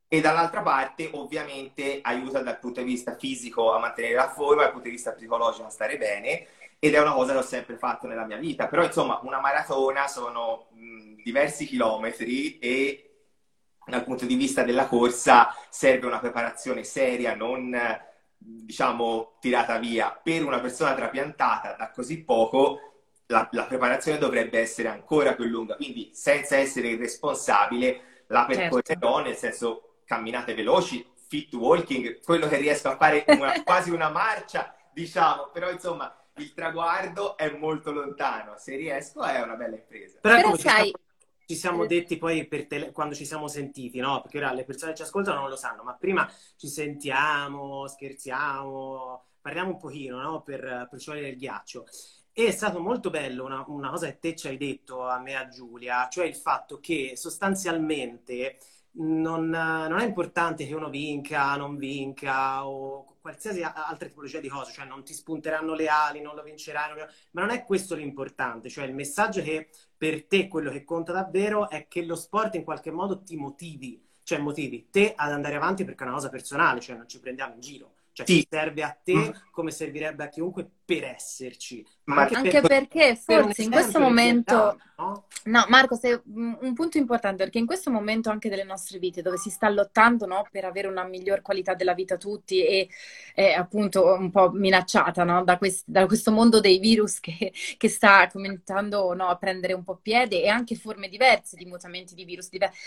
E 0.08 0.20
dall'altra 0.20 0.62
parte 0.62 1.10
ovviamente 1.14 2.00
aiuta 2.02 2.42
dal 2.42 2.60
punto 2.60 2.82
di 2.82 2.88
vista 2.88 3.16
fisico 3.16 3.72
a 3.74 3.80
mantenere 3.80 4.16
la 4.16 4.30
forma, 4.30 4.64
dal 4.64 4.72
punto 4.72 4.88
di 4.88 4.96
vista 4.96 5.14
psicologico 5.14 5.68
a 5.68 5.70
stare 5.70 5.98
bene 5.98 6.48
ed 6.80 6.96
è 6.96 7.00
una 7.00 7.14
cosa 7.14 7.32
che 7.32 7.38
ho 7.40 7.44
sempre 7.44 7.78
fatto 7.78 8.08
nella 8.08 8.26
mia 8.26 8.38
vita. 8.38 8.68
Però 8.68 8.84
insomma 8.84 9.20
una 9.24 9.40
maratona 9.40 10.08
sono 10.08 10.68
mh, 10.72 11.22
diversi 11.24 11.66
chilometri 11.66 12.60
e 12.60 13.06
dal 13.86 14.04
punto 14.04 14.26
di 14.26 14.36
vista 14.36 14.64
della 14.64 14.88
corsa 14.88 15.56
serve 15.70 16.08
una 16.08 16.20
preparazione 16.20 16.84
seria, 16.84 17.36
non 17.36 17.74
diciamo, 18.44 19.38
tirata 19.40 19.78
via 19.78 20.12
per 20.12 20.44
una 20.44 20.60
persona 20.60 20.94
trapiantata 20.94 21.76
da 21.78 21.92
così 21.92 22.24
poco, 22.24 22.80
la, 23.28 23.48
la, 23.52 23.66
preparazione 23.66 24.18
dovrebbe 24.18 24.60
essere 24.60 24.88
ancora 24.88 25.34
più 25.34 25.46
lunga. 25.46 25.76
Quindi, 25.76 26.10
senza 26.14 26.58
essere 26.58 26.90
irresponsabile, 26.90 28.24
la 28.28 28.46
percorrerò, 28.46 28.82
certo. 28.82 29.20
nel 29.20 29.36
senso, 29.36 29.96
camminate 30.06 30.54
veloci, 30.54 31.06
fit 31.28 31.54
walking, 31.54 32.22
quello 32.24 32.48
che 32.48 32.58
riesco 32.58 32.90
a 32.90 32.98
fare 32.98 33.24
una, 33.28 33.62
quasi 33.64 33.92
una 33.92 34.10
marcia, 34.10 34.76
diciamo, 34.92 35.50
però 35.54 35.70
insomma, 35.70 36.14
il 36.38 36.54
traguardo 36.54 37.38
è 37.38 37.50
molto 37.52 37.92
lontano. 37.92 38.56
Se 38.58 38.76
riesco, 38.76 39.22
è 39.22 39.42
una 39.42 39.56
bella 39.56 39.76
impresa. 39.76 40.18
Però, 40.22 40.36
però 40.36 40.56
sai... 40.58 40.94
Ci 41.52 41.58
siamo 41.58 41.86
detti 41.86 42.18
poi 42.18 42.48
tele... 42.48 42.94
quando 42.94 43.14
ci 43.14 43.26
siamo 43.26 43.50
sentiti, 43.50 44.00
no? 44.00 44.22
Perché 44.22 44.38
ora 44.38 44.54
le 44.54 44.64
persone 44.64 44.92
che 44.92 45.00
ci 45.00 45.04
ascoltano 45.04 45.42
non 45.42 45.50
lo 45.50 45.58
sanno, 45.58 45.84
ma 45.84 45.94
prima 45.96 46.26
ci 46.56 46.70
sentiamo, 46.70 47.88
scherziamo, 47.88 49.26
parliamo 49.42 49.72
un 49.72 49.78
pochino, 49.78 50.22
no? 50.22 50.44
Per, 50.44 50.88
per 50.90 50.98
sciogliere 50.98 51.28
il 51.28 51.36
ghiaccio. 51.36 51.86
E 52.32 52.48
è 52.48 52.52
stato 52.52 52.80
molto 52.80 53.10
bello 53.10 53.44
una, 53.44 53.66
una 53.68 53.90
cosa 53.90 54.06
che 54.06 54.20
te 54.20 54.36
ci 54.38 54.48
hai 54.48 54.56
detto 54.56 55.06
a 55.06 55.20
me 55.20 55.32
e 55.32 55.34
a 55.34 55.50
Giulia, 55.50 56.08
cioè 56.10 56.26
il 56.26 56.36
fatto 56.36 56.80
che 56.80 57.18
sostanzialmente 57.18 58.58
non, 58.92 59.50
non, 59.50 60.00
è 60.00 60.06
importante 60.06 60.66
che 60.66 60.74
uno 60.74 60.90
vinca, 60.90 61.58
non 61.58 61.76
vinca 61.76 62.66
o 62.66 63.11
qualsiasi 63.22 63.62
altra 63.62 64.08
tipologia 64.08 64.40
di 64.40 64.50
cose, 64.50 64.74
cioè 64.74 64.86
non 64.86 65.04
ti 65.04 65.14
spunteranno 65.14 65.74
le 65.74 65.88
ali, 65.88 66.22
non 66.22 66.36
lo 66.36 66.42
vincerai, 66.44 66.96
non... 66.96 67.08
ma 67.32 67.42
non 67.42 67.52
è 67.52 67.64
questo 67.64 67.96
l'importante, 67.96 68.70
cioè 68.70 68.86
il 68.86 68.94
messaggio 68.94 69.42
che 69.42 69.70
per 69.96 70.26
te 70.26 70.48
quello 70.48 70.72
che 70.72 70.84
conta 70.84 71.14
davvero 71.14 71.70
è 71.70 71.88
che 71.88 72.04
lo 72.04 72.16
sport 72.16 72.56
in 72.56 72.64
qualche 72.64 72.92
modo 72.92 73.22
ti 73.22 73.36
motivi, 73.36 74.04
cioè 74.24 74.40
motivi 74.40 74.90
te 74.90 75.14
ad 75.16 75.32
andare 75.32 75.56
avanti 75.56 75.86
perché 75.86 76.04
è 76.04 76.08
una 76.08 76.16
cosa 76.16 76.30
personale, 76.30 76.80
cioè 76.82 76.98
non 76.98 77.08
ci 77.08 77.20
prendiamo 77.20 77.54
in 77.54 77.60
giro. 77.62 77.94
Cioè, 78.14 78.26
sì. 78.26 78.46
serve 78.50 78.84
a 78.84 78.98
te 79.02 79.16
mm. 79.16 79.30
come 79.52 79.72
servirebbe 79.72 80.26
a 80.26 80.28
chiunque 80.28 80.70
per 80.84 81.06
esserci. 81.06 81.86
Ma 82.06 82.24
anche, 82.24 82.36
anche 82.36 82.62
per, 82.62 82.68
perché 82.68 83.16
forse 83.16 83.64
in 83.64 83.72
questo 83.72 84.00
momento... 84.00 84.78
no? 84.98 85.26
no? 85.46 85.66
Marco, 85.70 85.96
sei 85.96 86.20
un 86.26 86.74
punto 86.74 86.98
importante 86.98 87.44
perché 87.44 87.58
in 87.58 87.66
questo 87.66 87.90
momento 87.90 88.30
anche 88.30 88.50
delle 88.50 88.66
nostre 88.66 89.00
vite 89.00 89.22
dove 89.22 89.38
si 89.38 89.50
sta 89.50 89.70
lottando 89.70 90.26
no, 90.26 90.46
per 90.52 90.66
avere 90.66 90.88
una 90.88 91.06
miglior 91.06 91.42
qualità 91.42 91.74
della 91.74 91.94
vita 91.94 92.18
tutti 92.18 92.66
e 92.66 92.90
è 93.34 93.54
appunto 93.54 94.14
un 94.14 94.30
po' 94.30 94.52
minacciata 94.52 95.24
no, 95.24 95.44
da, 95.46 95.58
quest, 95.58 95.84
da, 95.88 96.06
questo 96.06 96.32
mondo 96.32 96.60
dei 96.60 96.80
virus 96.80 97.22
che, 97.22 97.54
che 97.78 97.90
sta 97.90 98.28
cominciando 98.30 99.12
a 99.12 99.38
prendere 99.38 99.72
un 99.72 99.86
po' 99.86 99.96
piede 100.02 100.44
e 100.44 100.50
anche 100.50 100.76
forme 100.76 101.08
diverse 101.08 101.56
di 101.56 101.66
mutamenti 101.66 102.14
di 102.14 102.26
virus 102.26 102.50
diversi 102.50 102.78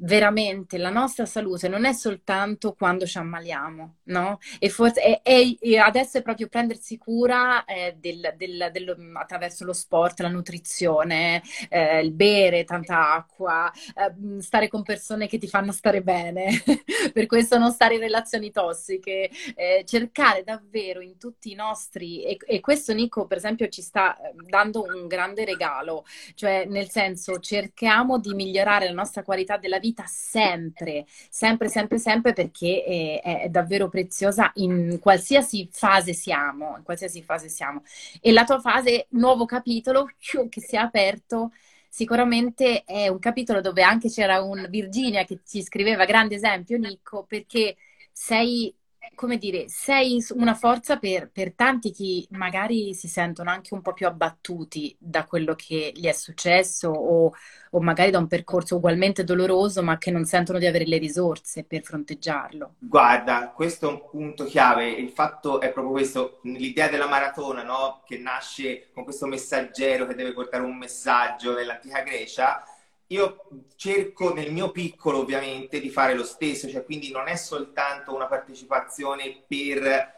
veramente 0.00 0.78
la 0.78 0.90
nostra 0.90 1.26
salute 1.26 1.68
non 1.68 1.84
è 1.84 1.92
soltanto 1.92 2.74
quando 2.74 3.06
ci 3.06 3.18
ammaliamo, 3.18 3.96
no? 4.04 4.38
E, 4.58 4.68
forse, 4.68 5.22
e, 5.22 5.56
e 5.60 5.78
adesso 5.78 6.18
è 6.18 6.22
proprio 6.22 6.48
prendersi 6.48 6.98
cura 6.98 7.64
eh, 7.64 7.96
del, 7.98 8.34
del, 8.36 8.70
del, 8.72 9.12
attraverso 9.14 9.64
lo 9.64 9.72
sport, 9.72 10.20
la 10.20 10.28
nutrizione, 10.28 11.42
eh, 11.68 12.00
il 12.00 12.12
bere 12.12 12.64
tanta 12.64 13.12
acqua, 13.14 13.70
eh, 13.72 14.40
stare 14.40 14.68
con 14.68 14.82
persone 14.82 15.26
che 15.26 15.38
ti 15.38 15.48
fanno 15.48 15.72
stare 15.72 16.02
bene, 16.02 16.62
per 17.12 17.26
questo 17.26 17.58
non 17.58 17.72
stare 17.72 17.94
in 17.94 18.00
relazioni 18.00 18.52
tossiche, 18.52 19.30
eh, 19.56 19.84
cercare 19.84 20.44
davvero 20.44 21.00
in 21.00 21.18
tutti 21.18 21.50
i 21.50 21.54
nostri, 21.54 22.22
e, 22.24 22.36
e 22.46 22.60
questo 22.60 22.92
Nico 22.92 23.26
per 23.26 23.38
esempio 23.38 23.68
ci 23.68 23.82
sta 23.82 24.16
eh, 24.16 24.32
dando 24.48 24.84
un 24.84 25.08
grande 25.08 25.44
regalo, 25.44 26.04
cioè 26.34 26.66
nel 26.66 26.88
senso 26.88 27.40
cerchiamo 27.40 28.18
di 28.18 28.32
migliorare 28.34 28.86
la 28.86 28.94
nostra 28.94 29.24
qualità 29.24 29.56
della 29.56 29.78
vita 29.78 29.86
vita 29.88 30.04
sempre, 30.06 31.06
sempre, 31.30 31.68
sempre, 31.68 31.98
sempre 31.98 32.32
perché 32.32 33.20
è, 33.22 33.42
è, 33.42 33.48
davvero 33.48 33.88
preziosa 33.88 34.50
in 34.56 34.98
qualsiasi 35.00 35.68
fase 35.70 36.12
siamo, 36.12 36.76
in 36.76 36.82
qualsiasi 36.82 37.22
fase 37.22 37.48
siamo. 37.48 37.82
E 38.20 38.32
la 38.32 38.44
tua 38.44 38.60
fase, 38.60 39.06
nuovo 39.10 39.44
capitolo 39.44 40.06
che 40.48 40.60
si 40.60 40.76
è 40.76 40.78
aperto, 40.78 41.52
sicuramente 41.88 42.84
è 42.84 43.08
un 43.08 43.18
capitolo 43.18 43.60
dove 43.60 43.82
anche 43.82 44.08
c'era 44.08 44.42
un 44.42 44.66
Virginia 44.68 45.24
che 45.24 45.40
ci 45.46 45.62
scriveva 45.62 46.04
grande 46.04 46.34
esempio, 46.34 46.78
Nico, 46.78 47.24
perché 47.24 47.76
sei 48.12 48.74
come 49.14 49.36
dire, 49.36 49.68
sei 49.68 50.24
una 50.34 50.54
forza 50.54 50.98
per, 50.98 51.30
per, 51.30 51.52
tanti 51.54 51.92
che 51.92 52.26
magari 52.30 52.94
si 52.94 53.08
sentono 53.08 53.50
anche 53.50 53.74
un 53.74 53.82
po' 53.82 53.92
più 53.92 54.06
abbattuti 54.06 54.94
da 54.98 55.24
quello 55.24 55.54
che 55.54 55.92
gli 55.94 56.06
è 56.06 56.12
successo 56.12 56.90
o, 56.90 57.32
o, 57.70 57.80
magari 57.80 58.10
da 58.10 58.18
un 58.18 58.26
percorso 58.26 58.76
ugualmente 58.76 59.24
doloroso 59.24 59.82
ma 59.82 59.98
che 59.98 60.10
non 60.10 60.24
sentono 60.24 60.58
di 60.58 60.66
avere 60.66 60.86
le 60.86 60.98
risorse 60.98 61.64
per 61.64 61.82
fronteggiarlo. 61.82 62.74
Guarda, 62.78 63.50
questo 63.54 63.88
è 63.88 63.92
un 63.92 64.08
punto 64.10 64.44
chiave, 64.44 64.88
il 64.88 65.10
fatto 65.10 65.60
è 65.60 65.70
proprio 65.70 65.92
questo, 65.92 66.40
l'idea 66.42 66.88
della 66.88 67.08
maratona 67.08 67.62
no? 67.62 68.02
che 68.06 68.18
nasce 68.18 68.88
con 68.92 69.04
questo 69.04 69.26
messaggero 69.26 70.06
che 70.06 70.14
deve 70.14 70.32
portare 70.32 70.62
un 70.62 70.76
messaggio 70.76 71.54
nell'antica 71.54 72.02
Grecia 72.02 72.62
io 73.08 73.48
cerco 73.76 74.34
nel 74.34 74.52
mio 74.52 74.70
piccolo 74.70 75.18
ovviamente 75.18 75.80
di 75.80 75.90
fare 75.90 76.14
lo 76.14 76.24
stesso, 76.24 76.68
cioè 76.68 76.84
quindi 76.84 77.10
non 77.10 77.28
è 77.28 77.36
soltanto 77.36 78.14
una 78.14 78.26
partecipazione 78.26 79.44
per 79.46 80.16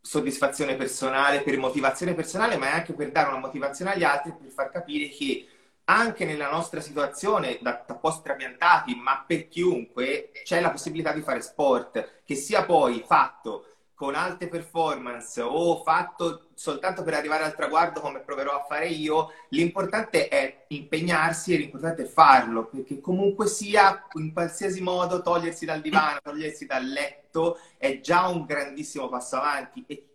soddisfazione 0.00 0.76
personale, 0.76 1.42
per 1.42 1.58
motivazione 1.58 2.14
personale, 2.14 2.56
ma 2.56 2.66
è 2.68 2.72
anche 2.72 2.92
per 2.92 3.10
dare 3.10 3.28
una 3.28 3.38
motivazione 3.38 3.92
agli 3.92 4.04
altri, 4.04 4.34
per 4.40 4.50
far 4.50 4.70
capire 4.70 5.08
che 5.08 5.46
anche 5.84 6.24
nella 6.24 6.50
nostra 6.50 6.80
situazione 6.80 7.58
da, 7.60 7.82
da 7.86 7.94
post 7.94 8.22
trapiantati, 8.22 8.94
ma 8.94 9.24
per 9.26 9.48
chiunque, 9.48 10.30
c'è 10.44 10.60
la 10.60 10.70
possibilità 10.70 11.12
di 11.12 11.22
fare 11.22 11.40
sport, 11.40 12.22
che 12.24 12.34
sia 12.34 12.64
poi 12.64 13.02
fatto 13.06 13.67
con 13.98 14.14
alte 14.14 14.46
performance 14.46 15.40
o 15.40 15.82
fatto 15.82 16.50
soltanto 16.54 17.02
per 17.02 17.14
arrivare 17.14 17.42
al 17.42 17.56
traguardo 17.56 18.00
come 18.00 18.20
proverò 18.20 18.52
a 18.52 18.64
fare 18.64 18.86
io, 18.86 19.32
l'importante 19.48 20.28
è 20.28 20.66
impegnarsi 20.68 21.52
e 21.52 21.56
l'importante 21.56 22.04
è 22.04 22.06
farlo, 22.06 22.66
perché 22.66 23.00
comunque 23.00 23.48
sia, 23.48 24.06
in 24.12 24.32
qualsiasi 24.32 24.82
modo, 24.82 25.20
togliersi 25.20 25.64
dal 25.64 25.80
divano, 25.80 26.20
togliersi 26.22 26.64
dal 26.64 26.86
letto 26.86 27.58
è 27.76 27.98
già 27.98 28.28
un 28.28 28.44
grandissimo 28.44 29.08
passo 29.08 29.34
avanti. 29.34 29.84
E 29.88 30.06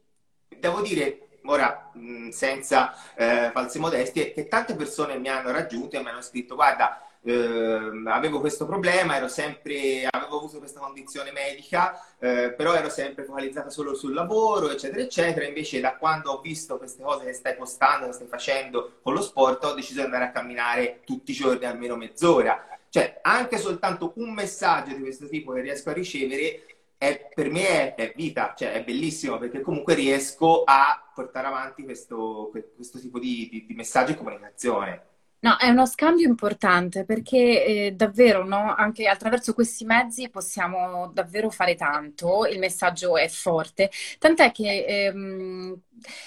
devo 0.58 0.80
dire, 0.80 1.40
ora 1.44 1.92
senza 2.30 2.96
eh, 3.16 3.52
false 3.52 3.80
modestie, 3.80 4.32
che 4.32 4.48
tante 4.48 4.76
persone 4.76 5.18
mi 5.18 5.28
hanno 5.28 5.52
raggiunto 5.52 5.98
e 5.98 6.02
mi 6.02 6.08
hanno 6.08 6.22
scritto, 6.22 6.56
guarda, 6.56 7.06
eh, 7.26 8.04
avevo 8.06 8.40
questo 8.40 8.66
problema, 8.66 9.16
ero 9.16 9.28
sempre, 9.28 10.06
avevo 10.10 10.38
avuto 10.38 10.60
questa 10.60 10.82
condizione 10.82 11.32
medica, 11.32 11.98
eh, 12.20 12.54
però 12.56 12.74
ero 12.74 12.90
sempre 12.90 13.24
focalizzata 13.24 13.70
solo 13.70 13.96
sul 13.96 14.14
lavoro, 14.14 14.70
eccetera, 14.70 15.02
eccetera. 15.02 15.46
Invece, 15.46 15.80
da 15.80 15.96
quando 15.96 16.32
ho 16.32 16.42
visto 16.42 16.78
queste 16.78 17.02
cose 17.02 17.26
che 17.26 17.34
stai 17.34 17.56
postando, 17.56 18.08
che 18.08 18.14
stai 18.14 18.28
facendo 18.28 19.00
con 19.02 19.14
lo 19.14 19.22
sport, 19.22 19.64
ho 19.64 19.74
deciso 19.74 20.00
di 20.00 20.06
andare 20.06 20.26
a 20.26 20.32
camminare 20.32 21.02
tutti 21.06 21.32
i 21.32 21.36
giorni 21.36 21.66
almeno 21.66 21.96
mezz'ora. 21.96 22.68
Cioè, 22.90 23.20
anche 23.22 23.58
soltanto 23.58 24.14
un 24.18 24.34
messaggio 24.34 24.94
di 24.94 25.02
questo 25.02 25.28
tipo 25.28 25.54
che 25.54 25.62
riesco 25.62 25.90
a 25.90 25.94
ricevere 25.94 26.66
è, 26.98 27.30
per 27.34 27.50
me 27.50 27.68
è, 27.68 27.96
è, 27.96 28.14
vita, 28.16 28.54
cioè 28.56 28.74
è 28.74 28.84
bellissimo 28.84 29.38
perché 29.38 29.62
comunque 29.62 29.94
riesco 29.94 30.64
a 30.64 31.12
portare 31.14 31.48
avanti 31.48 31.84
questo, 31.84 32.52
questo 32.76 33.00
tipo 33.00 33.20
di, 33.20 33.50
di, 33.52 33.66
di 33.66 33.74
messaggio 33.74 34.12
e 34.12 34.16
comunicazione. 34.16 35.13
No, 35.44 35.58
è 35.58 35.68
uno 35.68 35.86
scambio 35.86 36.26
importante 36.26 37.04
perché 37.04 37.66
eh, 37.88 37.92
davvero, 37.92 38.46
no, 38.46 38.74
anche 38.76 39.08
attraverso 39.10 39.54
questi 39.54 39.84
mezzi 39.84 40.30
possiamo 40.30 41.12
davvero 41.14 41.50
fare 41.50 41.76
tanto, 41.76 42.46
il 42.46 42.60
messaggio 42.60 43.18
è 43.18 43.28
forte, 43.28 43.92
tant'è 44.20 44.52
che 44.54 44.86
ehm, 44.86 45.82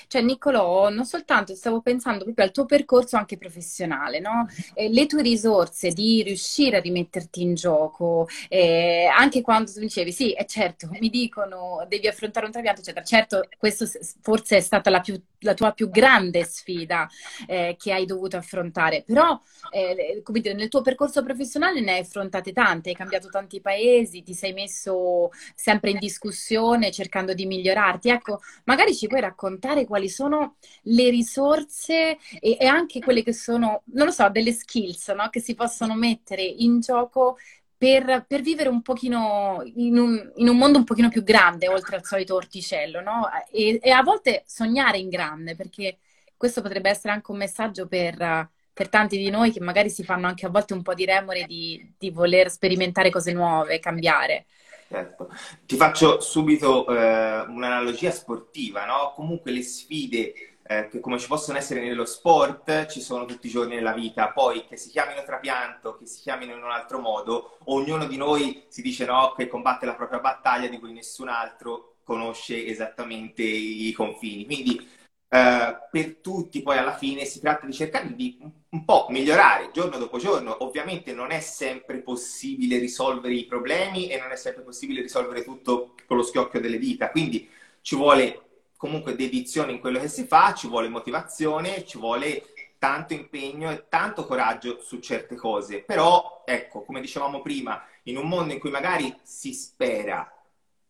cioè 0.07 0.23
Niccolò, 0.23 0.89
non 0.89 1.05
soltanto 1.05 1.55
stavo 1.55 1.81
pensando 1.81 2.25
proprio 2.25 2.45
al 2.45 2.53
tuo 2.53 2.65
percorso 2.65 3.17
anche 3.17 3.37
professionale, 3.37 4.21
no? 4.21 4.47
Eh, 4.75 4.89
le 4.89 5.07
tue 5.07 5.23
risorse 5.23 5.91
di 5.91 6.23
riuscire 6.23 6.79
a 6.79 6.81
rimetterti 6.81 7.43
in 7.43 7.55
gioco, 7.55 8.29
eh, 8.49 9.07
anche 9.07 9.41
quando 9.41 9.73
tu 9.73 9.81
dicevi 9.81 10.13
sì, 10.13 10.33
è 10.33 10.45
certo, 10.45 10.89
mi 11.01 11.09
dicono 11.11 11.85
devi 11.89 12.07
affrontare 12.09 12.47
un 12.47 12.53
trapianto, 12.53 12.81
eccetera. 12.81 13.05
Certo, 13.05 13.49
questa 13.59 13.87
forse 14.21 14.57
è 14.59 14.61
stata 14.61 14.91
la, 14.91 15.01
più, 15.01 15.21
la, 15.41 15.55
tua 15.55 15.73
più 15.73 15.91
grande 15.91 16.45
sfida 16.45 17.09
eh, 17.47 17.77
che 17.79 17.93
hai 17.93 18.07
dovuto 18.07 18.37
affrontare, 18.37 19.03
però 19.03 19.39
eh, 19.71 20.21
come 20.23 20.41
dire, 20.41 20.55
nel 20.55 20.69
tuo 20.69 20.83
percorso 20.83 21.23
professionale 21.23 21.81
ne 21.81 21.93
hai 21.95 22.01
affrontate 22.01 22.53
tante, 22.53 22.91
hai 22.91 22.95
cambiato 22.95 23.29
tanti 23.29 23.61
paesi, 23.61 24.23
ti 24.23 24.35
sei 24.35 24.53
messo 24.53 25.31
sempre 25.55 25.91
in 25.91 25.99
discussione 25.99 26.91
cercando 26.91 27.35
di 27.35 27.47
migliorarti. 27.47 28.09
Ecco, 28.09 28.41
magari 28.65 28.95
ci 28.95 29.07
puoi 29.07 29.21
raccontare 29.21 29.56
raccontare 29.57 29.87
quali 29.87 30.09
sono 30.09 30.57
le 30.83 31.11
risorse 31.11 32.19
e, 32.41 32.57
e 32.61 32.67
anche 32.67 33.01
quelle 33.01 33.23
che 33.23 33.33
sono, 33.33 33.83
non 33.87 34.07
lo 34.07 34.13
so, 34.13 34.29
delle 34.29 34.53
skills 34.53 35.09
no? 35.09 35.29
che 35.31 35.41
si 35.41 35.55
possono 35.55 35.95
mettere 35.95 36.43
in 36.43 36.81
gioco 36.81 37.39
per, 37.77 38.25
per, 38.27 38.41
vivere 38.41 38.69
un 38.69 38.83
pochino 38.83 39.63
in 39.75 39.99
un, 39.99 40.33
in 40.37 40.49
un, 40.49 40.57
mondo 40.57 40.79
un 40.79 40.85
pochino 40.85 41.09
più 41.09 41.23
grande, 41.23 41.69
oltre 41.69 41.97
al 41.97 42.05
solito 42.07 42.35
orticello, 42.35 43.03
no? 43.03 43.29
E, 43.51 43.79
e, 43.83 43.91
a 43.91 44.03
volte 44.03 44.45
sognare 44.47 44.97
in 44.97 45.11
grande, 45.11 45.55
perché 45.55 45.99
questo 46.39 46.63
potrebbe 46.63 46.89
essere 46.89 47.13
anche 47.13 47.31
un 47.31 47.37
messaggio 47.37 47.87
per, 47.87 48.51
per, 48.73 48.89
tanti 48.89 49.19
di 49.19 49.29
noi 49.29 49.53
che 49.53 49.61
magari 49.61 49.91
si 49.91 50.05
fanno 50.05 50.27
anche 50.27 50.47
a 50.47 50.49
volte 50.49 50.73
un 50.73 50.81
po' 50.81 50.95
di 50.95 51.05
remore 51.05 51.45
di, 51.45 51.95
di 51.99 52.11
voler 52.11 52.51
sperimentare 52.51 53.11
cose 53.11 53.33
nuove, 53.33 53.79
cambiare. 53.79 54.47
Certo. 54.89 55.29
Ti 55.65 55.77
faccio 55.77 56.21
subito 56.21 56.87
eh, 56.87 57.41
un'analogia 57.41 58.11
sportiva, 58.13 58.85
no? 58.85 59.13
Comunque 59.17 59.51
le 59.51 59.63
sfide 59.63 60.33
eh, 60.63 60.89
che 60.89 61.01
come 61.01 61.19
ci 61.19 61.27
possono 61.27 61.59
essere 61.59 61.81
nello 61.81 62.05
sport 62.05 62.87
ci 62.87 63.01
sono 63.01 63.25
tutti 63.25 63.47
i 63.49 63.51
giorni 63.51 63.75
nella 63.75 63.93
vita, 63.93 64.31
poi 64.31 64.65
che 64.67 64.77
si 64.77 64.91
chiamino 64.91 65.23
trapianto, 65.25 65.97
che 65.97 66.07
si 66.07 66.21
chiamino 66.21 66.55
in 66.55 66.63
un 66.63 66.71
altro 66.71 67.01
modo, 67.01 67.59
ognuno 67.65 68.07
di 68.07 68.17
noi 68.17 68.65
si 68.69 68.83
dice 68.83 69.05
no, 69.07 69.33
che 69.37 69.49
combatte 69.49 69.87
la 69.87 69.95
propria 69.95 70.21
battaglia 70.21 70.69
di 70.69 70.79
cui 70.79 70.93
nessun 70.93 71.29
altro 71.29 71.97
conosce 72.05 72.65
esattamente 72.67 73.43
i 73.43 73.93
confini. 73.93 74.45
Quindi 74.45 74.89
eh, 75.29 75.77
per 75.91 76.17
tutti 76.17 76.63
poi 76.63 76.79
alla 76.79 76.97
fine 76.97 77.25
si 77.25 77.41
tratta 77.41 77.67
di 77.67 77.73
cercare 77.73 78.15
di 78.15 78.39
un 78.69 78.85
po' 78.85 79.07
migliorare 79.11 79.71
giorno 79.73 79.99
dopo 79.99 80.19
giorno. 80.19 80.65
Ovviamente 80.65 81.13
non 81.13 81.31
è 81.31 81.41
sempre 81.41 81.99
possibile 81.99 82.79
risolvere 82.79 83.35
i 83.35 83.47
problemi 83.47 84.09
e 84.09 84.19
non 84.19 84.31
è 84.31 84.37
sempre 84.37 84.63
possibile 84.63 85.03
risolvere 85.03 85.43
tutto 85.43 85.95
con 86.07 86.17
lo 86.17 86.23
schiocchio 86.23 86.61
delle 86.61 86.79
dita, 86.79 87.11
quindi 87.11 87.49
ci 87.81 87.97
vuole 87.97 88.43
comunque 88.77 89.17
dedizione 89.17 89.73
in 89.73 89.81
quello 89.81 89.99
che 89.99 90.09
si 90.09 90.27
fa, 90.27 90.55
ci 90.55 90.69
vuole 90.69 90.89
motivazione, 90.89 91.85
ci 91.85 91.99
vuole 91.99 92.43
tanto 92.79 93.15
impegno 93.15 93.71
e 93.71 93.85
tanto 93.89 94.27
coraggio 94.27 94.81
su 94.81 95.01
certe 95.01 95.35
cose. 95.35 95.83
Però, 95.83 96.43
ecco, 96.45 96.85
come 96.85 97.01
dicevamo 97.01 97.41
prima, 97.41 97.83
in 98.05 98.17
un 98.19 98.29
mondo 98.29 98.53
in 98.53 98.59
cui 98.59 98.71
magari 98.71 99.15
si 99.23 99.53
spera 99.53 100.31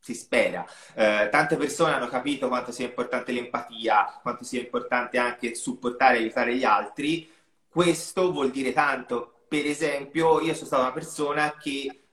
si 0.06 0.14
spera. 0.14 0.64
Eh, 0.94 1.28
tante 1.32 1.56
persone 1.56 1.92
hanno 1.92 2.06
capito 2.06 2.46
quanto 2.46 2.70
sia 2.70 2.86
importante 2.86 3.32
l'empatia, 3.32 4.20
quanto 4.22 4.44
sia 4.44 4.60
importante 4.60 5.18
anche 5.18 5.56
supportare 5.56 6.18
e 6.18 6.20
aiutare 6.20 6.54
gli 6.54 6.62
altri. 6.62 7.28
Questo 7.68 8.30
vuol 8.30 8.52
dire 8.52 8.72
tanto. 8.72 9.40
Per 9.48 9.66
esempio, 9.66 10.40
io 10.40 10.54
sono 10.54 10.66
stata 10.66 10.82
una 10.82 10.92
persona 10.92 11.56
che 11.58 12.04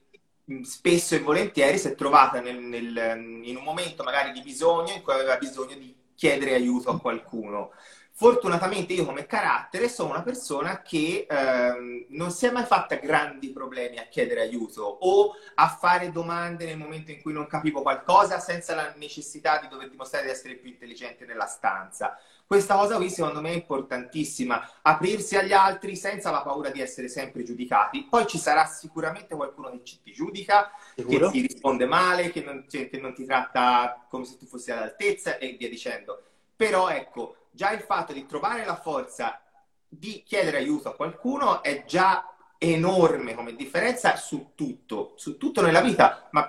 mm, 0.51 0.61
spesso 0.63 1.13
e 1.13 1.19
volentieri 1.19 1.77
si 1.77 1.89
è 1.89 1.95
trovata 1.95 2.41
nel, 2.41 2.57
nel, 2.57 3.41
in 3.43 3.57
un 3.57 3.63
momento 3.63 4.03
magari 4.03 4.31
di 4.31 4.41
bisogno 4.41 4.93
in 4.93 5.03
cui 5.03 5.13
aveva 5.13 5.37
bisogno 5.37 5.75
di 5.75 5.95
chiedere 6.15 6.55
aiuto 6.55 6.89
a 6.89 6.99
qualcuno. 6.99 7.73
Fortunatamente 8.15 8.93
io 8.93 9.05
come 9.05 9.25
carattere 9.25 9.89
sono 9.89 10.11
una 10.11 10.21
persona 10.21 10.83
che 10.83 11.25
ehm, 11.27 12.05
non 12.09 12.29
si 12.29 12.45
è 12.45 12.51
mai 12.51 12.63
fatta 12.63 12.95
grandi 12.97 13.49
problemi 13.49 13.97
a 13.97 14.03
chiedere 14.03 14.41
aiuto 14.41 14.83
o 14.83 15.33
a 15.55 15.67
fare 15.67 16.11
domande 16.11 16.65
nel 16.65 16.77
momento 16.77 17.09
in 17.09 17.19
cui 17.23 17.33
non 17.33 17.47
capivo 17.47 17.81
qualcosa 17.81 18.39
senza 18.39 18.75
la 18.75 18.93
necessità 18.97 19.57
di 19.59 19.67
dover 19.67 19.89
dimostrare 19.89 20.25
di 20.25 20.31
essere 20.31 20.53
più 20.53 20.69
intelligente 20.69 21.25
nella 21.25 21.47
stanza. 21.47 22.15
Questa 22.45 22.75
cosa 22.75 22.97
qui 22.97 23.09
secondo 23.09 23.41
me 23.41 23.49
è 23.49 23.55
importantissima, 23.55 24.69
aprirsi 24.83 25.35
agli 25.35 25.53
altri 25.53 25.95
senza 25.95 26.29
la 26.29 26.43
paura 26.43 26.69
di 26.69 26.81
essere 26.81 27.07
sempre 27.07 27.41
giudicati. 27.41 28.05
Poi 28.07 28.27
ci 28.27 28.37
sarà 28.37 28.67
sicuramente 28.67 29.35
qualcuno 29.35 29.71
che 29.71 29.81
ti 30.03 30.11
giudica, 30.11 30.71
Sicuro? 30.95 31.31
che 31.31 31.31
ti 31.31 31.47
risponde 31.47 31.87
male, 31.87 32.29
che 32.29 32.43
non, 32.43 32.63
che 32.69 32.99
non 33.01 33.15
ti 33.15 33.25
tratta 33.25 34.05
come 34.07 34.25
se 34.25 34.37
tu 34.37 34.45
fossi 34.45 34.69
all'altezza 34.69 35.39
e 35.39 35.53
via 35.53 35.67
dicendo. 35.67 36.21
Però 36.55 36.89
ecco, 36.89 37.37
già 37.53 37.71
il 37.71 37.81
fatto 37.81 38.13
di 38.13 38.25
trovare 38.25 38.65
la 38.65 38.75
forza 38.75 39.39
di 39.87 40.23
chiedere 40.25 40.57
aiuto 40.57 40.89
a 40.89 40.95
qualcuno 40.95 41.61
è 41.61 41.85
già 41.85 42.35
enorme 42.57 43.35
come 43.35 43.55
differenza 43.55 44.15
su 44.15 44.51
tutto, 44.55 45.13
su 45.15 45.37
tutto 45.37 45.61
nella 45.61 45.81
vita, 45.81 46.27
ma 46.31 46.43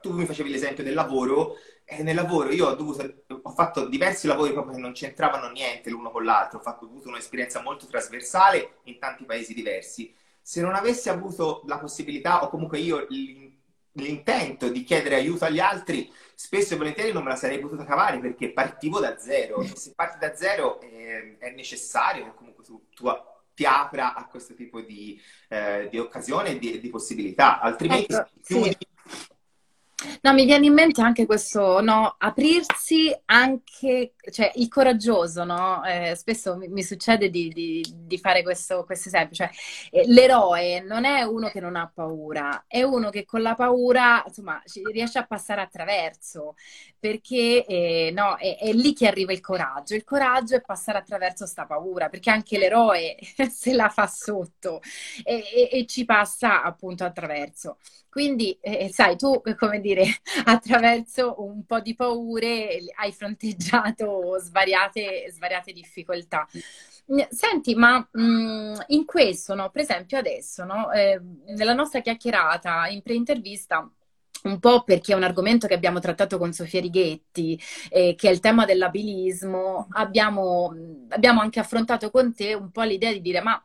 tu 0.00 0.12
mi 0.12 0.24
facevi 0.24 0.50
l'esempio 0.50 0.82
del 0.82 0.94
lavoro, 0.94 1.56
e 1.84 2.02
nel 2.02 2.14
lavoro 2.14 2.50
io 2.50 2.68
ho, 2.68 2.74
dovuto, 2.74 3.22
ho 3.42 3.50
fatto 3.50 3.86
diversi 3.86 4.26
lavori 4.26 4.52
proprio 4.52 4.74
che 4.74 4.80
non 4.80 4.92
c'entravano 4.92 5.50
niente 5.50 5.90
l'uno 5.90 6.10
con 6.10 6.24
l'altro, 6.24 6.58
ho, 6.58 6.62
fatto, 6.62 6.84
ho 6.84 6.88
avuto 6.88 7.08
un'esperienza 7.08 7.62
molto 7.62 7.86
trasversale 7.86 8.78
in 8.84 8.98
tanti 8.98 9.24
paesi 9.24 9.54
diversi. 9.54 10.12
Se 10.40 10.60
non 10.60 10.74
avessi 10.74 11.08
avuto 11.08 11.62
la 11.66 11.78
possibilità, 11.78 12.42
o 12.42 12.48
comunque 12.48 12.78
io 12.78 13.06
l'intento 13.96 14.68
di 14.68 14.82
chiedere 14.84 15.16
aiuto 15.16 15.44
agli 15.44 15.60
altri, 15.60 16.10
spesso 16.34 16.74
e 16.74 16.76
volentieri 16.76 17.12
non 17.12 17.22
me 17.22 17.30
la 17.30 17.36
sarei 17.36 17.58
potuta 17.58 17.84
cavare 17.84 18.18
perché 18.18 18.52
partivo 18.52 19.00
da 19.00 19.18
zero. 19.18 19.60
E 19.60 19.72
se 19.74 19.92
parti 19.94 20.18
da 20.18 20.34
zero 20.34 20.80
eh, 20.80 21.36
è 21.38 21.50
necessario 21.50 22.24
che 22.24 22.34
comunque 22.34 22.64
tu, 22.64 22.88
tu, 22.94 23.08
ti 23.54 23.64
apra 23.64 24.14
a 24.14 24.26
questo 24.26 24.54
tipo 24.54 24.80
di, 24.80 25.20
eh, 25.48 25.88
di 25.90 25.98
occasione 25.98 26.50
e 26.50 26.58
di, 26.58 26.78
di, 26.78 26.88
possibilità, 26.90 27.58
altrimenti 27.60 28.12
ecco, 28.12 28.28
sì. 28.42 28.76
No, 30.20 30.34
mi 30.34 30.44
viene 30.44 30.66
in 30.66 30.74
mente 30.74 31.00
anche 31.00 31.24
questo, 31.24 31.80
no, 31.80 32.16
aprirsi 32.18 33.16
anche, 33.26 34.12
cioè 34.30 34.52
il 34.56 34.68
coraggioso, 34.68 35.42
no? 35.44 35.82
Eh, 35.84 36.14
spesso 36.16 36.54
mi, 36.54 36.68
mi 36.68 36.82
succede 36.82 37.30
di, 37.30 37.48
di, 37.48 37.82
di, 38.04 38.18
fare 38.18 38.42
questo, 38.42 38.84
questo 38.84 39.08
esempio, 39.08 39.36
cioè 39.36 39.50
eh, 39.90 40.04
l'eroe 40.06 40.80
non 40.80 41.06
è 41.06 41.22
uno 41.22 41.48
che 41.48 41.60
non 41.60 41.76
ha 41.76 41.90
paura, 41.92 42.64
è 42.68 42.82
uno 42.82 43.08
che 43.08 43.24
con 43.24 43.40
la 43.40 43.54
paura, 43.54 44.22
insomma, 44.26 44.62
riesce 44.92 45.18
a 45.18 45.26
passare 45.26 45.62
attraverso, 45.62 46.56
perché 46.98 47.64
eh, 47.64 48.10
no, 48.14 48.36
è, 48.36 48.58
è, 48.58 48.72
lì 48.72 48.92
che 48.92 49.06
arriva 49.06 49.32
il 49.32 49.40
coraggio, 49.40 49.94
il 49.94 50.04
coraggio 50.04 50.56
è 50.56 50.60
passare 50.60 50.98
attraverso 50.98 51.46
sta 51.46 51.64
paura, 51.64 52.10
perché 52.10 52.28
anche 52.30 52.58
l'eroe 52.58 53.16
se 53.50 53.72
la 53.72 53.88
fa 53.88 54.06
sotto 54.06 54.80
e, 55.24 55.42
e, 55.54 55.68
e 55.72 55.86
ci 55.86 56.04
passa 56.04 56.62
appunto 56.62 57.02
attraverso. 57.04 57.78
Quindi, 58.16 58.56
eh, 58.62 58.88
sai, 58.90 59.14
tu, 59.14 59.42
come 59.58 59.78
dire, 59.78 60.06
attraverso 60.46 61.34
un 61.42 61.66
po' 61.66 61.80
di 61.80 61.94
paure 61.94 62.78
hai 62.94 63.12
fronteggiato 63.12 64.38
svariate, 64.38 65.30
svariate 65.30 65.70
difficoltà. 65.70 66.48
Senti, 67.28 67.74
ma 67.74 67.98
mh, 68.10 68.22
mm, 68.22 68.74
in 68.86 69.04
questo, 69.04 69.54
no, 69.54 69.68
per 69.68 69.82
esempio 69.82 70.16
adesso, 70.16 70.64
no, 70.64 70.90
eh, 70.92 71.20
nella 71.48 71.74
nostra 71.74 72.00
chiacchierata 72.00 72.86
in 72.88 73.02
pre-intervista, 73.02 73.86
un 74.44 74.58
po' 74.60 74.82
perché 74.82 75.12
è 75.12 75.16
un 75.16 75.22
argomento 75.22 75.66
che 75.66 75.74
abbiamo 75.74 75.98
trattato 76.00 76.38
con 76.38 76.54
Sofia 76.54 76.80
Righetti, 76.80 77.60
eh, 77.90 78.14
che 78.16 78.30
è 78.30 78.32
il 78.32 78.40
tema 78.40 78.64
dell'abilismo, 78.64 79.88
abbiamo, 79.90 80.74
abbiamo 81.10 81.42
anche 81.42 81.60
affrontato 81.60 82.10
con 82.10 82.34
te 82.34 82.54
un 82.54 82.70
po' 82.70 82.80
l'idea 82.80 83.12
di 83.12 83.20
dire 83.20 83.42
ma 83.42 83.62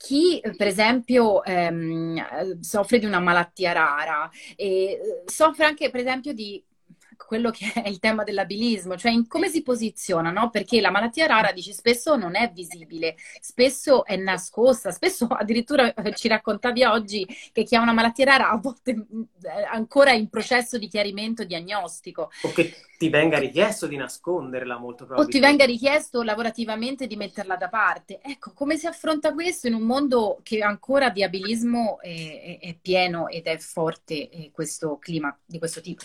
chi 0.00 0.40
per 0.56 0.66
esempio 0.66 1.44
ehm, 1.44 2.60
soffre 2.60 2.98
di 2.98 3.04
una 3.04 3.20
malattia 3.20 3.72
rara 3.72 4.30
e 4.56 4.92
eh, 4.92 5.22
soffre 5.26 5.66
anche 5.66 5.90
per 5.90 6.00
esempio 6.00 6.32
di 6.32 6.62
quello 7.26 7.50
che 7.50 7.72
è 7.72 7.88
il 7.88 7.98
tema 7.98 8.24
dell'abilismo, 8.24 8.96
cioè 8.96 9.12
in 9.12 9.26
come 9.26 9.48
si 9.48 9.62
posiziona, 9.62 10.30
no? 10.30 10.50
Perché 10.50 10.80
la 10.80 10.90
malattia 10.90 11.26
rara, 11.26 11.52
dici, 11.52 11.72
spesso 11.72 12.16
non 12.16 12.36
è 12.36 12.50
visibile, 12.52 13.16
spesso 13.40 14.04
è 14.04 14.16
nascosta, 14.16 14.90
spesso 14.90 15.26
addirittura 15.30 15.92
eh, 15.94 16.14
ci 16.14 16.28
raccontavi 16.28 16.84
oggi 16.84 17.26
che 17.52 17.62
chi 17.62 17.76
ha 17.76 17.80
una 17.80 17.92
malattia 17.92 18.24
rara 18.24 18.50
a 18.50 18.56
volte 18.56 18.94
mm, 18.94 19.22
è 19.42 19.68
ancora 19.70 20.12
in 20.12 20.28
processo 20.28 20.78
di 20.78 20.88
chiarimento 20.88 21.44
diagnostico. 21.44 22.30
O 22.42 22.52
che 22.52 22.74
ti 22.98 23.08
venga 23.08 23.38
richiesto 23.38 23.86
di 23.86 23.96
nasconderla 23.96 24.76
molto 24.76 25.06
probabilmente. 25.06 25.36
O 25.36 25.40
ti 25.40 25.46
venga 25.46 25.64
richiesto 25.64 26.22
lavorativamente 26.22 27.06
di 27.06 27.16
metterla 27.16 27.56
da 27.56 27.68
parte. 27.68 28.20
Ecco, 28.22 28.52
come 28.52 28.76
si 28.76 28.86
affronta 28.86 29.32
questo 29.32 29.68
in 29.68 29.74
un 29.74 29.82
mondo 29.82 30.40
che 30.42 30.60
ancora 30.62 31.10
di 31.10 31.22
abilismo 31.22 31.98
è, 32.00 32.58
è, 32.60 32.66
è 32.66 32.78
pieno 32.80 33.28
ed 33.28 33.46
è 33.46 33.56
forte 33.58 34.28
eh, 34.28 34.50
questo 34.52 34.98
clima 34.98 35.36
di 35.44 35.58
questo 35.58 35.80
tipo? 35.80 36.04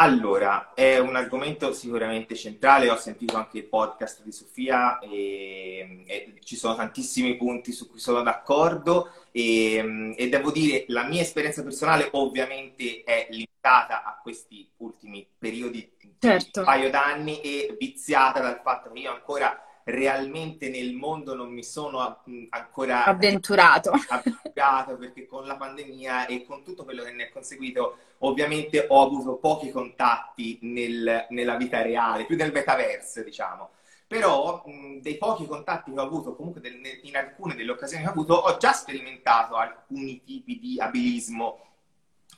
Allora, 0.00 0.72
è 0.72 0.96
un 0.98 1.14
argomento 1.14 1.74
sicuramente 1.74 2.34
centrale, 2.34 2.88
ho 2.88 2.96
sentito 2.96 3.36
anche 3.36 3.58
il 3.58 3.64
podcast 3.64 4.22
di 4.22 4.32
Sofia 4.32 4.98
e, 4.98 6.04
e 6.06 6.34
ci 6.42 6.56
sono 6.56 6.74
tantissimi 6.74 7.36
punti 7.36 7.70
su 7.72 7.90
cui 7.90 7.98
sono 7.98 8.22
d'accordo 8.22 9.12
e, 9.30 10.14
e, 10.16 10.28
devo 10.30 10.52
dire 10.52 10.86
la 10.88 11.04
mia 11.04 11.20
esperienza 11.20 11.62
personale 11.62 12.08
ovviamente 12.12 13.02
è 13.04 13.26
limitata 13.28 14.02
a 14.02 14.18
questi 14.22 14.66
ultimi 14.78 15.26
periodi, 15.36 15.86
certo. 16.18 16.60
un 16.60 16.64
paio 16.64 16.88
d'anni 16.88 17.42
e 17.42 17.76
viziata 17.78 18.40
dal 18.40 18.62
fatto 18.64 18.90
che 18.92 19.00
io 19.00 19.12
ancora 19.12 19.54
realmente 19.90 20.68
nel 20.68 20.94
mondo 20.94 21.34
non 21.34 21.50
mi 21.50 21.62
sono 21.62 22.22
ancora 22.50 23.04
avventurato. 23.04 23.90
avventurato 24.08 24.96
perché 24.96 25.26
con 25.26 25.46
la 25.46 25.56
pandemia 25.56 26.26
e 26.26 26.44
con 26.44 26.62
tutto 26.62 26.84
quello 26.84 27.02
che 27.02 27.12
ne 27.12 27.24
è 27.24 27.30
conseguito 27.30 27.96
ovviamente 28.18 28.86
ho 28.88 29.02
avuto 29.02 29.36
pochi 29.36 29.70
contatti 29.70 30.58
nel, 30.62 31.26
nella 31.30 31.56
vita 31.56 31.82
reale, 31.82 32.24
più 32.24 32.36
nel 32.36 32.52
metaverso 32.52 33.22
diciamo. 33.22 33.70
Però 34.06 34.64
mh, 34.66 35.02
dei 35.02 35.16
pochi 35.18 35.46
contatti 35.46 35.92
che 35.92 36.00
ho 36.00 36.02
avuto, 36.02 36.34
comunque 36.34 36.60
del, 36.60 36.80
in 37.02 37.16
alcune 37.16 37.54
delle 37.54 37.70
occasioni 37.70 38.02
che 38.02 38.08
ho 38.08 38.12
avuto, 38.12 38.34
ho 38.34 38.56
già 38.56 38.72
sperimentato 38.72 39.54
alcuni 39.54 40.22
tipi 40.24 40.58
di 40.58 40.80
abilismo 40.80 41.69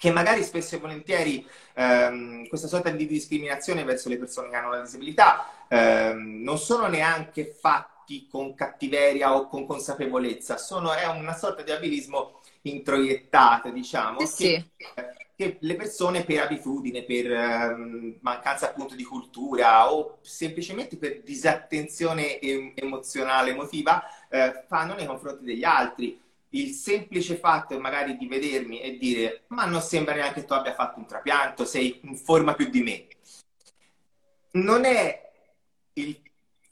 che 0.02 0.10
magari 0.10 0.42
spesso 0.42 0.74
e 0.74 0.78
volentieri 0.80 1.46
ehm, 1.74 2.48
questa 2.48 2.66
sorta 2.66 2.90
di 2.90 3.06
discriminazione 3.06 3.84
verso 3.84 4.08
le 4.08 4.18
persone 4.18 4.48
che 4.48 4.56
hanno 4.56 4.70
la 4.70 4.80
disabilità 4.80 5.46
ehm, 5.68 6.42
non 6.42 6.58
sono 6.58 6.88
neanche 6.88 7.44
fatti 7.44 8.26
con 8.28 8.52
cattiveria 8.56 9.32
o 9.32 9.46
con 9.46 9.64
consapevolezza, 9.64 10.56
sono, 10.56 10.92
è 10.92 11.06
una 11.06 11.36
sorta 11.36 11.62
di 11.62 11.70
abilismo 11.70 12.40
introiettato, 12.62 13.70
diciamo, 13.70 14.18
eh 14.18 14.26
sì. 14.26 14.70
che, 14.76 14.90
che, 15.36 15.58
le 15.60 15.76
persone 15.76 16.24
per 16.24 16.40
abitudine, 16.40 17.04
per 17.04 17.30
ehm, 17.30 18.16
mancanza 18.22 18.70
appunto 18.70 18.96
di 18.96 19.04
cultura 19.04 19.92
o 19.92 20.18
semplicemente 20.22 20.96
per 20.96 21.22
disattenzione 21.22 22.40
emozionale, 22.40 23.50
emotiva, 23.50 24.02
eh, 24.28 24.64
fanno 24.66 24.94
nei 24.94 25.06
confronti 25.06 25.44
degli 25.44 25.62
altri 25.62 26.20
il 26.54 26.70
semplice 26.72 27.36
fatto 27.36 27.78
magari 27.78 28.16
di 28.16 28.26
vedermi 28.26 28.80
e 28.80 28.96
dire 28.96 29.44
ma 29.48 29.64
non 29.64 29.80
sembra 29.80 30.14
neanche 30.14 30.40
che 30.40 30.46
tu 30.46 30.52
abbia 30.52 30.74
fatto 30.74 30.98
un 30.98 31.06
trapianto, 31.06 31.64
sei 31.64 32.00
in 32.02 32.16
forma 32.16 32.54
più 32.54 32.68
di 32.68 32.82
me. 32.82 33.06
Non 34.52 34.84
è 34.84 35.30
il 35.94 36.21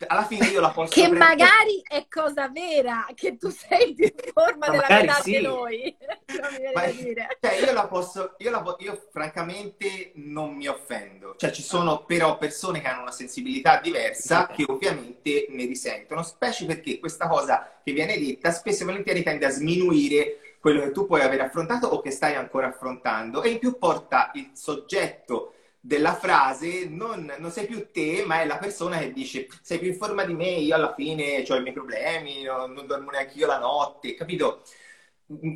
alla 0.07 0.25
fine 0.25 0.47
io 0.47 0.61
la 0.61 0.71
posso 0.71 0.93
che 0.93 1.09
prendere... 1.09 1.25
magari 1.25 1.83
è 1.87 2.07
cosa 2.09 2.49
vera 2.49 3.07
che 3.15 3.37
tu 3.37 3.51
sei 3.51 3.95
più 3.95 4.07
in 4.07 4.33
forma 4.33 4.67
Ma 4.67 4.71
della 4.71 4.87
metà 4.89 5.15
sì. 5.15 5.33
che 5.33 5.41
noi. 5.41 5.97
Non 6.41 6.53
mi 6.53 6.59
viene 6.59 6.73
Ma, 6.73 6.81
da 6.83 6.91
dire. 6.93 7.39
cioè, 7.41 7.61
io 7.61 7.73
la 7.73 7.87
posso 7.89 8.35
io, 8.39 8.51
la, 8.51 8.77
io 8.79 9.09
francamente 9.11 10.13
non 10.15 10.55
mi 10.55 10.69
offendo. 10.69 11.35
Cioè 11.37 11.51
ci 11.51 11.63
sono 11.63 12.05
però 12.05 12.39
persone 12.39 12.81
che 12.81 12.87
hanno 12.87 13.03
una 13.03 13.11
sensibilità 13.11 13.81
diversa 13.81 14.47
che 14.47 14.65
ovviamente 14.67 15.47
ne 15.51 15.65
risentono 15.67 16.23
specie 16.23 16.67
perché 16.67 16.99
questa 16.99 17.27
cosa 17.27 17.81
che 17.83 17.93
viene 17.93 18.19
detta 18.19 18.53
spesso 18.53 18.83
e 18.83 18.87
volentieri 18.87 19.23
tende 19.23 19.47
a 19.47 19.51
sminuire 19.51 20.57
quello 20.61 20.83
che 20.83 20.93
tu 20.93 21.07
puoi 21.07 21.23
aver 21.23 21.41
affrontato 21.41 21.89
o 21.89 22.01
che 22.01 22.11
stai 22.11 22.37
ancora 22.37 22.69
affrontando 22.69 23.43
e 23.43 23.51
in 23.51 23.59
più 23.59 23.77
porta 23.79 24.31
il 24.35 24.51
soggetto 24.53 25.55
della 25.81 26.15
frase 26.15 26.87
non, 26.89 27.33
non, 27.39 27.51
sei 27.51 27.67
più 27.67 27.91
te, 27.91 28.23
ma 28.27 28.43
è 28.43 28.47
la 28.47 28.59
persona 28.59 28.99
che 28.99 29.13
dice 29.13 29.49
sei 29.63 29.79
più 29.79 29.89
in 29.89 29.97
forma 29.97 30.25
di 30.25 30.35
me, 30.35 30.49
io 30.49 30.75
alla 30.75 30.95
fine 30.95 31.45
ho 31.49 31.57
i 31.57 31.63
miei 31.63 31.73
problemi, 31.73 32.43
non, 32.43 32.73
non 32.73 32.87
dormo 32.87 33.11
neanche 33.11 33.39
io 33.39 33.47
la 33.47 33.59
notte, 33.59 34.15
capito? 34.15 34.63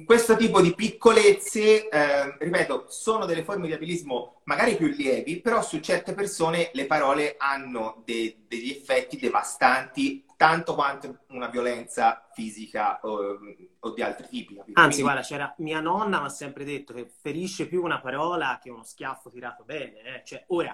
Questo 0.05 0.37
tipo 0.37 0.61
di 0.61 0.73
piccolezze, 0.73 1.89
eh, 1.89 2.37
ripeto, 2.39 2.87
sono 2.89 3.25
delle 3.27 3.43
forme 3.43 3.67
di 3.67 3.73
abilismo 3.73 4.43
magari 4.45 4.77
più 4.77 4.87
lievi, 4.87 5.41
però 5.41 5.63
su 5.63 5.81
certe 5.81 6.15
persone 6.15 6.71
le 6.75 6.87
parole 6.87 7.35
hanno 7.37 8.03
de- 8.05 8.45
degli 8.47 8.71
effetti 8.71 9.19
devastanti 9.19 10.24
tanto 10.37 10.75
quanto 10.75 11.21
una 11.29 11.49
violenza 11.49 12.29
fisica 12.33 13.01
o, 13.03 13.39
o 13.79 13.91
di 13.93 14.03
altri 14.03 14.29
tipi. 14.29 14.57
Capito? 14.57 14.81
Anzi, 14.81 15.01
Quindi... 15.01 15.03
guarda, 15.03 15.21
c'era 15.23 15.55
mia 15.59 15.81
nonna 15.81 16.21
mi 16.21 16.27
ha 16.27 16.31
sempre 16.31 16.65
detto 16.65 16.93
che 16.93 17.09
ferisce 17.21 17.67
più 17.67 17.83
una 17.83 18.01
parola 18.01 18.59
che 18.63 18.71
uno 18.71 18.83
schiaffo 18.83 19.31
tirato 19.31 19.65
bene. 19.65 20.01
Eh? 20.01 20.23
Cioè, 20.25 20.45
ora 20.49 20.71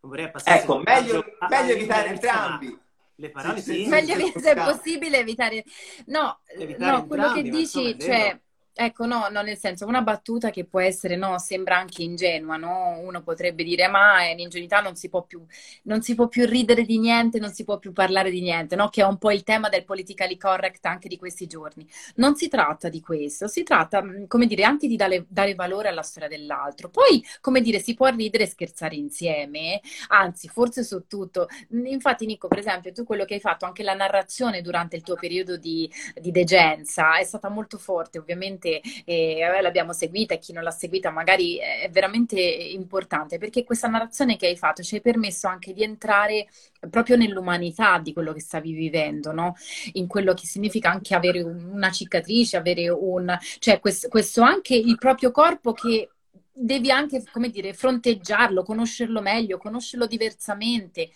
non 0.00 0.10
vorrei 0.10 0.30
passare. 0.30 0.60
Ecco, 0.60 0.78
meglio, 0.78 1.24
meglio 1.48 1.72
evitare 1.72 2.08
entrambi. 2.08 2.78
Le 3.18 3.30
parole 3.30 3.60
sì, 3.60 3.72
sì, 3.72 3.82
sì 3.84 3.88
meglio, 3.88 4.14
se 4.38 4.52
è 4.52 4.54
possibile 4.54 5.18
evitare. 5.18 5.64
No, 6.06 6.40
evitare 6.44 6.96
no 6.96 7.06
quello 7.06 7.32
che 7.32 7.42
dici, 7.42 7.98
cioè 7.98 8.38
Ecco, 8.78 9.06
no, 9.06 9.28
no, 9.30 9.40
nel 9.40 9.56
senso, 9.56 9.86
una 9.86 10.02
battuta 10.02 10.50
che 10.50 10.66
può 10.66 10.80
essere, 10.80 11.16
no, 11.16 11.38
sembra 11.38 11.78
anche 11.78 12.02
ingenua, 12.02 12.58
no? 12.58 12.98
Uno 13.00 13.22
potrebbe 13.22 13.64
dire, 13.64 13.88
ma 13.88 14.18
l'ingenuità 14.34 14.80
non 14.82 14.96
si 14.96 15.08
può 15.08 15.22
più, 15.22 15.42
non 15.84 16.02
si 16.02 16.14
può 16.14 16.28
più 16.28 16.44
ridere 16.44 16.84
di 16.84 16.98
niente, 16.98 17.38
non 17.38 17.50
si 17.54 17.64
può 17.64 17.78
più 17.78 17.94
parlare 17.94 18.30
di 18.30 18.42
niente, 18.42 18.76
no? 18.76 18.90
Che 18.90 19.00
è 19.00 19.06
un 19.06 19.16
po' 19.16 19.30
il 19.30 19.44
tema 19.44 19.70
del 19.70 19.84
politically 19.86 20.36
correct 20.36 20.84
anche 20.84 21.08
di 21.08 21.16
questi 21.16 21.46
giorni. 21.46 21.88
Non 22.16 22.36
si 22.36 22.48
tratta 22.48 22.90
di 22.90 23.00
questo, 23.00 23.46
si 23.48 23.62
tratta, 23.62 24.02
mm, 24.02 24.24
come 24.26 24.44
dire, 24.46 24.64
anche 24.64 24.86
di 24.88 24.96
dare, 24.96 25.24
dare 25.26 25.54
valore 25.54 25.88
alla 25.88 26.02
storia 26.02 26.28
dell'altro. 26.28 26.90
Poi, 26.90 27.24
come 27.40 27.62
dire, 27.62 27.78
si 27.78 27.94
può 27.94 28.08
ridere 28.08 28.44
e 28.44 28.46
scherzare 28.46 28.94
insieme, 28.94 29.80
anzi, 30.08 30.48
forse 30.48 30.84
su 30.84 31.06
tutto. 31.06 31.48
Infatti, 31.70 32.26
Nico, 32.26 32.46
per 32.48 32.58
esempio, 32.58 32.92
tu 32.92 33.04
quello 33.04 33.24
che 33.24 33.34
hai 33.34 33.40
fatto, 33.40 33.64
anche 33.64 33.82
la 33.82 33.94
narrazione 33.94 34.60
durante 34.60 34.96
il 34.96 35.02
tuo 35.02 35.14
periodo 35.14 35.56
di, 35.56 35.90
di 36.20 36.30
degenza, 36.30 37.16
è 37.18 37.24
stata 37.24 37.48
molto 37.48 37.78
forte, 37.78 38.18
ovviamente 38.18 38.64
veramente 38.66 38.80
eh, 39.04 39.60
l'abbiamo 39.60 39.92
seguita 39.92 40.34
e 40.34 40.38
chi 40.38 40.52
non 40.52 40.62
l'ha 40.62 40.70
seguita 40.70 41.10
magari 41.10 41.56
è 41.58 41.88
veramente 41.90 42.40
importante 42.40 43.38
perché 43.38 43.64
questa 43.64 43.88
narrazione 43.88 44.36
che 44.36 44.46
hai 44.46 44.56
fatto 44.56 44.82
ci 44.82 44.96
hai 44.96 45.00
permesso 45.00 45.46
anche 45.46 45.72
di 45.72 45.82
entrare 45.82 46.48
proprio 46.90 47.16
nell'umanità 47.16 47.98
di 47.98 48.12
quello 48.12 48.32
che 48.32 48.40
stavi 48.40 48.72
vivendo, 48.72 49.32
no? 49.32 49.54
in 49.94 50.06
quello 50.06 50.34
che 50.34 50.46
significa 50.46 50.90
anche 50.90 51.14
avere 51.14 51.42
una 51.42 51.90
cicatrice, 51.90 52.56
avere 52.56 52.88
un... 52.88 53.36
cioè 53.58 53.80
questo, 53.80 54.08
questo 54.08 54.42
anche 54.42 54.74
il 54.74 54.96
proprio 54.98 55.30
corpo 55.30 55.72
che 55.72 56.10
devi 56.52 56.90
anche, 56.90 57.22
come 57.32 57.50
dire, 57.50 57.74
fronteggiarlo, 57.74 58.62
conoscerlo 58.62 59.20
meglio, 59.20 59.58
conoscerlo 59.58 60.06
diversamente. 60.06 61.10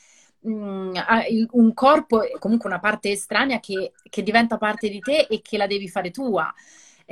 Mm, 0.48 0.94
un 1.50 1.74
corpo, 1.74 2.22
comunque 2.38 2.68
una 2.68 2.78
parte 2.78 3.10
estranea 3.10 3.60
che, 3.60 3.92
che 4.08 4.22
diventa 4.22 4.56
parte 4.56 4.88
di 4.88 4.98
te 5.00 5.26
e 5.28 5.42
che 5.42 5.58
la 5.58 5.66
devi 5.66 5.88
fare 5.88 6.10
tua. 6.10 6.52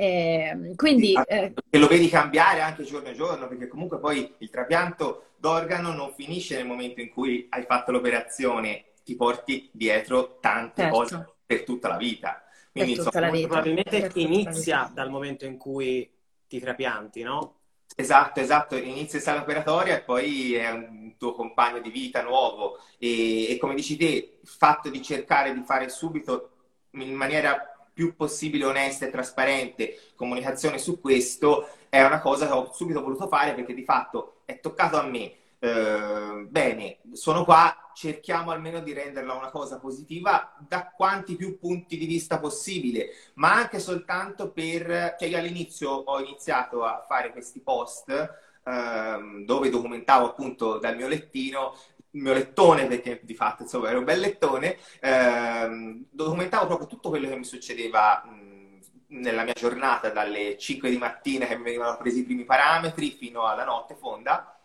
Eh, 0.01 0.71
quindi, 0.77 1.13
eh... 1.27 1.51
E 1.69 1.77
lo 1.77 1.87
vedi 1.87 2.07
cambiare 2.07 2.61
anche 2.61 2.85
giorno 2.85 3.09
a 3.09 3.13
giorno, 3.13 3.49
perché 3.49 3.67
comunque 3.67 3.99
poi 3.99 4.33
il 4.37 4.49
trapianto 4.49 5.31
d'organo 5.35 5.91
non 5.91 6.13
finisce 6.13 6.55
nel 6.55 6.65
momento 6.65 7.01
in 7.01 7.09
cui 7.09 7.47
hai 7.49 7.63
fatto 7.63 7.91
l'operazione, 7.91 8.91
ti 9.03 9.17
porti 9.17 9.69
dietro 9.73 10.37
tante 10.39 10.83
certo. 10.83 10.97
cose 10.97 11.33
per 11.45 11.65
tutta 11.65 11.89
la 11.89 11.97
vita. 11.97 12.41
Quindi 12.71 12.91
insomma, 12.93 13.19
la 13.19 13.29
vita. 13.29 13.47
probabilmente 13.47 14.11
inizia 14.13 14.89
dal 14.93 15.09
momento 15.09 15.43
in 15.45 15.57
cui 15.57 16.09
ti 16.47 16.61
trapianti, 16.61 17.21
no? 17.21 17.55
Esatto, 17.93 18.39
esatto, 18.39 18.77
inizia 18.77 19.17
in 19.17 19.23
sala 19.25 19.41
operatoria 19.41 19.97
e 19.97 20.01
poi 20.03 20.53
è 20.53 20.71
un 20.71 21.15
tuo 21.17 21.33
compagno 21.33 21.81
di 21.81 21.89
vita 21.89 22.21
nuovo 22.21 22.77
e, 22.97 23.51
e 23.51 23.57
come 23.57 23.75
dici 23.75 23.97
te, 23.97 24.39
il 24.41 24.47
fatto 24.47 24.89
di 24.89 25.01
cercare 25.01 25.53
di 25.53 25.63
fare 25.63 25.89
subito 25.89 26.51
in 26.91 27.13
maniera 27.13 27.73
più 27.99 28.15
possibile 28.15 28.63
onesta 28.63 29.05
e 29.05 29.09
trasparente 29.09 29.99
comunicazione 30.15 30.77
su 30.77 31.01
questo 31.01 31.67
è 31.89 32.01
una 32.01 32.21
cosa 32.21 32.47
che 32.47 32.53
ho 32.53 32.71
subito 32.71 33.01
voluto 33.01 33.27
fare 33.27 33.53
perché 33.53 33.73
di 33.73 33.83
fatto 33.83 34.37
è 34.45 34.61
toccato 34.61 34.97
a 34.97 35.03
me. 35.03 35.33
Eh, 35.59 36.47
bene, 36.47 36.99
sono 37.11 37.43
qua, 37.43 37.91
cerchiamo 37.93 38.51
almeno 38.51 38.79
di 38.79 38.93
renderla 38.93 39.33
una 39.33 39.49
cosa 39.49 39.79
positiva 39.79 40.55
da 40.65 40.93
quanti 40.95 41.35
più 41.35 41.59
punti 41.59 41.97
di 41.97 42.05
vista 42.05 42.39
possibile, 42.39 43.09
ma 43.33 43.55
anche 43.55 43.79
soltanto 43.79 44.51
per... 44.51 45.15
Cioè 45.19 45.27
io 45.27 45.37
all'inizio 45.37 45.89
ho 45.89 46.21
iniziato 46.21 46.85
a 46.85 47.03
fare 47.05 47.33
questi 47.33 47.59
post 47.59 48.09
eh, 48.09 49.43
dove 49.43 49.69
documentavo 49.69 50.25
appunto 50.25 50.77
dal 50.77 50.95
mio 50.95 51.09
lettino 51.09 51.75
il 52.11 52.21
mio 52.21 52.33
lettone, 52.33 52.87
perché 52.87 53.19
di 53.23 53.35
fatto 53.35 53.63
insomma 53.63 53.89
ero 53.89 53.99
un 53.99 54.05
bel 54.05 54.19
lettone, 54.19 54.77
ehm, 55.01 56.05
documentavo 56.09 56.65
proprio 56.65 56.87
tutto 56.87 57.09
quello 57.09 57.27
che 57.27 57.35
mi 57.37 57.43
succedeva 57.43 58.23
mh, 58.25 58.79
nella 59.09 59.43
mia 59.43 59.53
giornata, 59.53 60.09
dalle 60.09 60.57
5 60.57 60.89
di 60.89 60.97
mattina 60.97 61.45
che 61.45 61.57
mi 61.57 61.63
venivano 61.63 61.97
presi 61.97 62.19
i 62.19 62.23
primi 62.23 62.45
parametri 62.45 63.11
fino 63.11 63.45
alla 63.45 63.63
notte 63.65 63.95
fonda, 63.95 64.59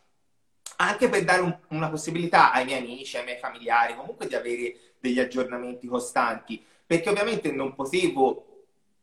anche 0.76 1.08
per 1.08 1.24
dare 1.24 1.42
un, 1.42 1.56
una 1.68 1.88
possibilità 1.90 2.52
ai 2.52 2.64
miei 2.64 2.80
amici, 2.80 3.16
ai 3.16 3.24
miei 3.24 3.38
familiari, 3.38 3.94
comunque 3.94 4.26
di 4.26 4.34
avere 4.34 4.94
degli 4.98 5.20
aggiornamenti 5.20 5.86
costanti, 5.86 6.64
perché 6.86 7.08
ovviamente 7.10 7.52
non 7.52 7.74
potevo 7.74 8.53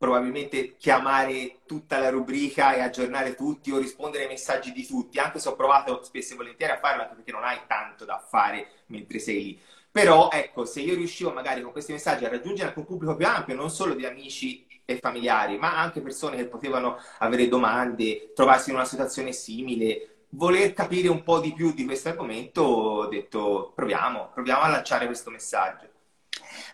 probabilmente 0.01 0.77
chiamare 0.77 1.59
tutta 1.67 1.99
la 1.99 2.09
rubrica 2.09 2.73
e 2.73 2.79
aggiornare 2.79 3.35
tutti 3.35 3.69
o 3.69 3.77
rispondere 3.77 4.23
ai 4.23 4.29
messaggi 4.31 4.71
di 4.71 4.83
tutti, 4.83 5.19
anche 5.19 5.37
se 5.37 5.47
ho 5.47 5.55
provato 5.55 6.01
spesso 6.01 6.33
e 6.33 6.37
volentieri 6.37 6.73
a 6.73 6.79
farlo, 6.79 7.03
anche 7.03 7.13
perché 7.13 7.31
non 7.31 7.43
hai 7.43 7.59
tanto 7.67 8.03
da 8.03 8.17
fare 8.17 8.67
mentre 8.87 9.19
sei 9.19 9.43
lì. 9.43 9.61
Però 9.91 10.29
ecco, 10.31 10.65
se 10.65 10.79
io 10.79 10.95
riuscivo 10.95 11.31
magari 11.31 11.61
con 11.61 11.71
questi 11.71 11.91
messaggi 11.91 12.25
a 12.25 12.29
raggiungere 12.29 12.69
anche 12.69 12.79
un 12.79 12.87
pubblico 12.87 13.15
più 13.15 13.27
ampio, 13.27 13.53
non 13.53 13.69
solo 13.69 13.93
di 13.93 14.03
amici 14.03 14.65
e 14.85 14.97
familiari, 14.97 15.59
ma 15.59 15.77
anche 15.77 16.01
persone 16.01 16.35
che 16.35 16.47
potevano 16.47 16.97
avere 17.19 17.47
domande, 17.47 18.31
trovarsi 18.33 18.71
in 18.71 18.77
una 18.77 18.85
situazione 18.85 19.31
simile, 19.33 20.25
voler 20.29 20.73
capire 20.73 21.09
un 21.09 21.21
po' 21.21 21.39
di 21.39 21.53
più 21.53 21.73
di 21.73 21.85
questo 21.85 22.09
argomento, 22.09 22.63
ho 22.63 23.05
detto 23.05 23.71
proviamo, 23.75 24.31
proviamo 24.33 24.61
a 24.61 24.67
lanciare 24.69 25.05
questo 25.05 25.29
messaggio. 25.29 25.90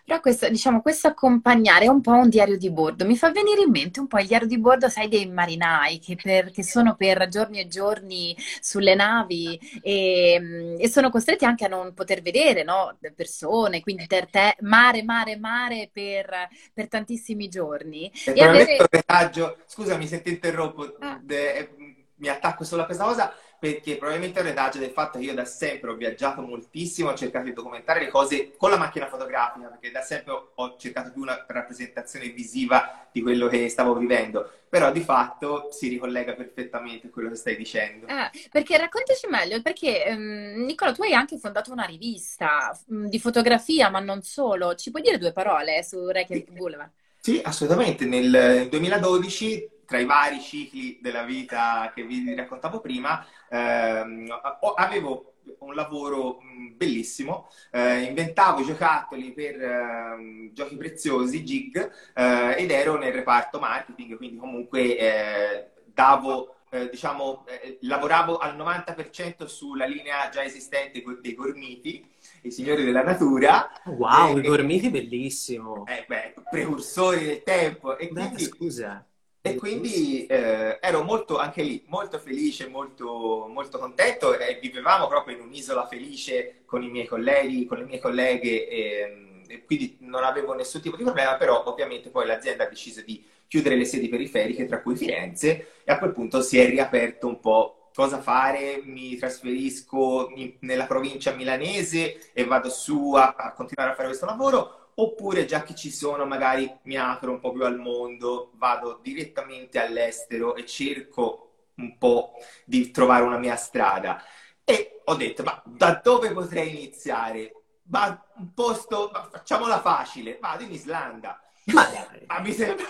Però 0.08 0.20
questo, 0.20 0.48
diciamo, 0.48 0.80
questo 0.80 1.06
accompagnare 1.08 1.84
è 1.84 1.88
un 1.88 2.00
po' 2.00 2.12
un 2.12 2.30
diario 2.30 2.56
di 2.56 2.70
bordo. 2.70 3.04
Mi 3.04 3.14
fa 3.14 3.30
venire 3.30 3.60
in 3.60 3.70
mente 3.70 4.00
un 4.00 4.06
po' 4.06 4.18
il 4.18 4.26
diario 4.26 4.46
di 4.46 4.58
bordo, 4.58 4.88
sai, 4.88 5.06
dei 5.06 5.28
marinai 5.28 5.98
che, 5.98 6.16
per, 6.16 6.50
che 6.50 6.62
sono 6.62 6.96
per 6.96 7.28
giorni 7.28 7.60
e 7.60 7.68
giorni 7.68 8.34
sulle 8.58 8.94
navi 8.94 9.60
e, 9.82 10.76
e, 10.78 10.88
sono 10.88 11.10
costretti 11.10 11.44
anche 11.44 11.66
a 11.66 11.68
non 11.68 11.92
poter 11.92 12.22
vedere 12.22 12.62
no? 12.62 12.96
persone, 13.14 13.82
quindi 13.82 14.06
per 14.06 14.30
te, 14.30 14.56
mare, 14.60 15.02
mare, 15.02 15.36
mare 15.36 15.90
per, 15.92 16.48
per 16.72 16.88
tantissimi 16.88 17.48
giorni. 17.48 18.10
E, 18.24 18.42
avere... 18.42 18.78
retaggio, 18.90 19.58
scusami 19.66 20.06
se 20.06 20.22
ti 20.22 20.30
interrompo, 20.30 20.90
ah. 21.00 21.20
de, 21.22 21.68
mi 22.14 22.28
attacco 22.28 22.64
solo 22.64 22.80
a 22.80 22.84
questa 22.86 23.04
cosa 23.04 23.30
perché 23.58 23.96
probabilmente 23.96 24.38
è 24.38 24.42
un 24.42 24.48
retaggio 24.48 24.78
del 24.78 24.90
fatto 24.90 25.18
che 25.18 25.24
io 25.24 25.34
da 25.34 25.44
sempre 25.44 25.90
ho 25.90 25.94
viaggiato 25.94 26.42
moltissimo, 26.42 27.10
ho 27.10 27.14
cercato 27.14 27.46
di 27.46 27.52
documentare 27.52 28.00
le 28.00 28.08
cose 28.08 28.54
con 28.56 28.70
la 28.70 28.76
macchina 28.76 29.08
fotografica, 29.08 29.66
perché 29.66 29.90
da 29.90 30.00
sempre 30.00 30.32
ho 30.54 30.76
cercato 30.78 31.10
più 31.10 31.22
una 31.22 31.44
rappresentazione 31.46 32.28
visiva 32.28 33.08
di 33.10 33.20
quello 33.20 33.48
che 33.48 33.68
stavo 33.68 33.94
vivendo. 33.94 34.48
Però 34.68 34.92
di 34.92 35.00
fatto 35.00 35.68
si 35.72 35.88
ricollega 35.88 36.34
perfettamente 36.34 37.06
a 37.06 37.10
quello 37.10 37.30
che 37.30 37.36
stai 37.36 37.56
dicendo. 37.56 38.06
Ah, 38.08 38.30
perché 38.50 38.76
raccontaci 38.76 39.26
meglio, 39.26 39.60
perché 39.62 40.04
um, 40.08 40.64
Nicola, 40.64 40.92
tu 40.92 41.02
hai 41.02 41.14
anche 41.14 41.38
fondato 41.38 41.72
una 41.72 41.84
rivista 41.84 42.78
um, 42.88 43.08
di 43.08 43.18
fotografia, 43.18 43.88
ma 43.88 43.98
non 43.98 44.22
solo. 44.22 44.74
Ci 44.74 44.90
puoi 44.90 45.02
dire 45.02 45.18
due 45.18 45.32
parole 45.32 45.82
su 45.82 46.06
Reykjavik 46.06 46.52
Boulevard? 46.52 46.90
Sì, 47.18 47.40
assolutamente. 47.42 48.04
Nel 48.04 48.68
2012 48.68 49.77
tra 49.88 49.98
i 49.98 50.04
vari 50.04 50.38
cicli 50.38 50.98
della 51.00 51.22
vita 51.22 51.90
che 51.94 52.02
vi 52.02 52.34
raccontavo 52.34 52.78
prima, 52.78 53.24
ehm, 53.48 54.28
avevo 54.76 55.32
un 55.60 55.74
lavoro 55.74 56.42
mm, 56.44 56.76
bellissimo, 56.76 57.48
eh, 57.70 58.02
inventavo 58.02 58.62
giocattoli 58.62 59.32
per 59.32 59.62
eh, 59.62 60.50
giochi 60.52 60.76
preziosi, 60.76 61.42
gig, 61.42 61.90
eh, 62.14 62.54
ed 62.58 62.70
ero 62.70 62.98
nel 62.98 63.14
reparto 63.14 63.58
marketing, 63.58 64.18
quindi 64.18 64.36
comunque 64.36 64.98
eh, 64.98 65.70
davo 65.86 66.56
eh, 66.68 66.90
diciamo, 66.90 67.46
eh, 67.46 67.78
lavoravo 67.80 68.36
al 68.36 68.58
90% 68.58 69.46
sulla 69.46 69.86
linea 69.86 70.28
già 70.28 70.44
esistente 70.44 71.02
dei 71.22 71.34
Gormiti 71.34 72.06
i 72.42 72.50
signori 72.50 72.84
della 72.84 73.02
natura. 73.02 73.70
Wow, 73.86 74.36
eh, 74.36 74.40
i 74.40 74.46
gormiti 74.46 74.90
bellissimo. 74.90 75.86
Eh, 75.86 76.04
beh, 76.06 76.34
precursori 76.50 77.24
del 77.24 77.42
tempo. 77.42 77.96
E 77.96 78.08
beh, 78.08 78.20
quindi, 78.20 78.44
scusa. 78.44 79.02
E 79.50 79.54
quindi 79.56 80.26
eh, 80.26 80.78
ero 80.80 81.02
molto, 81.02 81.38
anche 81.38 81.62
lì, 81.62 81.84
molto 81.86 82.18
felice, 82.18 82.68
molto, 82.68 83.46
molto 83.48 83.78
contento 83.78 84.38
e 84.38 84.58
vivevamo 84.60 85.06
proprio 85.06 85.36
in 85.36 85.42
un'isola 85.42 85.86
felice 85.86 86.62
con 86.64 86.82
i 86.82 86.90
miei 86.90 87.06
colleghi, 87.06 87.66
con 87.66 87.78
le 87.78 87.84
mie 87.84 87.98
colleghe 87.98 88.68
e, 88.68 89.42
e 89.48 89.64
quindi 89.64 89.96
non 90.00 90.24
avevo 90.24 90.54
nessun 90.54 90.80
tipo 90.80 90.96
di 90.96 91.04
problema, 91.04 91.36
però 91.36 91.64
ovviamente 91.66 92.10
poi 92.10 92.26
l'azienda 92.26 92.64
ha 92.64 92.68
deciso 92.68 93.02
di 93.02 93.24
chiudere 93.46 93.76
le 93.76 93.84
sedi 93.86 94.08
periferiche, 94.08 94.66
tra 94.66 94.82
cui 94.82 94.96
Firenze, 94.96 95.68
e 95.84 95.90
a 95.92 95.98
quel 95.98 96.12
punto 96.12 96.42
si 96.42 96.58
è 96.58 96.68
riaperto 96.68 97.26
un 97.26 97.40
po' 97.40 97.90
cosa 97.94 98.20
fare, 98.20 98.80
mi 98.84 99.16
trasferisco 99.16 100.30
nella 100.60 100.86
provincia 100.86 101.32
milanese 101.32 102.30
e 102.32 102.44
vado 102.44 102.70
su 102.70 103.14
a, 103.14 103.34
a 103.36 103.52
continuare 103.54 103.92
a 103.92 103.94
fare 103.94 104.08
questo 104.08 104.26
lavoro, 104.26 104.87
oppure 105.00 105.44
già 105.44 105.62
che 105.62 105.74
ci 105.74 105.90
sono 105.90 106.24
magari 106.24 106.70
mi 106.82 106.96
apro 106.96 107.30
un 107.30 107.40
po' 107.40 107.52
più 107.52 107.64
al 107.64 107.78
mondo, 107.78 108.50
vado 108.54 108.98
direttamente 109.02 109.80
all'estero 109.80 110.56
e 110.56 110.66
cerco 110.66 111.44
un 111.76 111.96
po' 111.98 112.32
di 112.64 112.90
trovare 112.90 113.22
una 113.22 113.38
mia 113.38 113.56
strada. 113.56 114.22
E 114.64 115.00
ho 115.04 115.14
detto, 115.14 115.42
ma 115.44 115.62
da 115.64 116.00
dove 116.02 116.32
potrei 116.32 116.70
iniziare? 116.70 117.54
Ma 117.84 118.22
un 118.36 118.52
posto, 118.52 119.10
ma 119.12 119.28
facciamola 119.30 119.80
facile, 119.80 120.38
vado 120.40 120.64
in 120.64 120.72
Islanda. 120.72 121.40
Ma, 121.66 121.86
ma 122.26 122.40
mi 122.40 122.52
sembra 122.52 122.86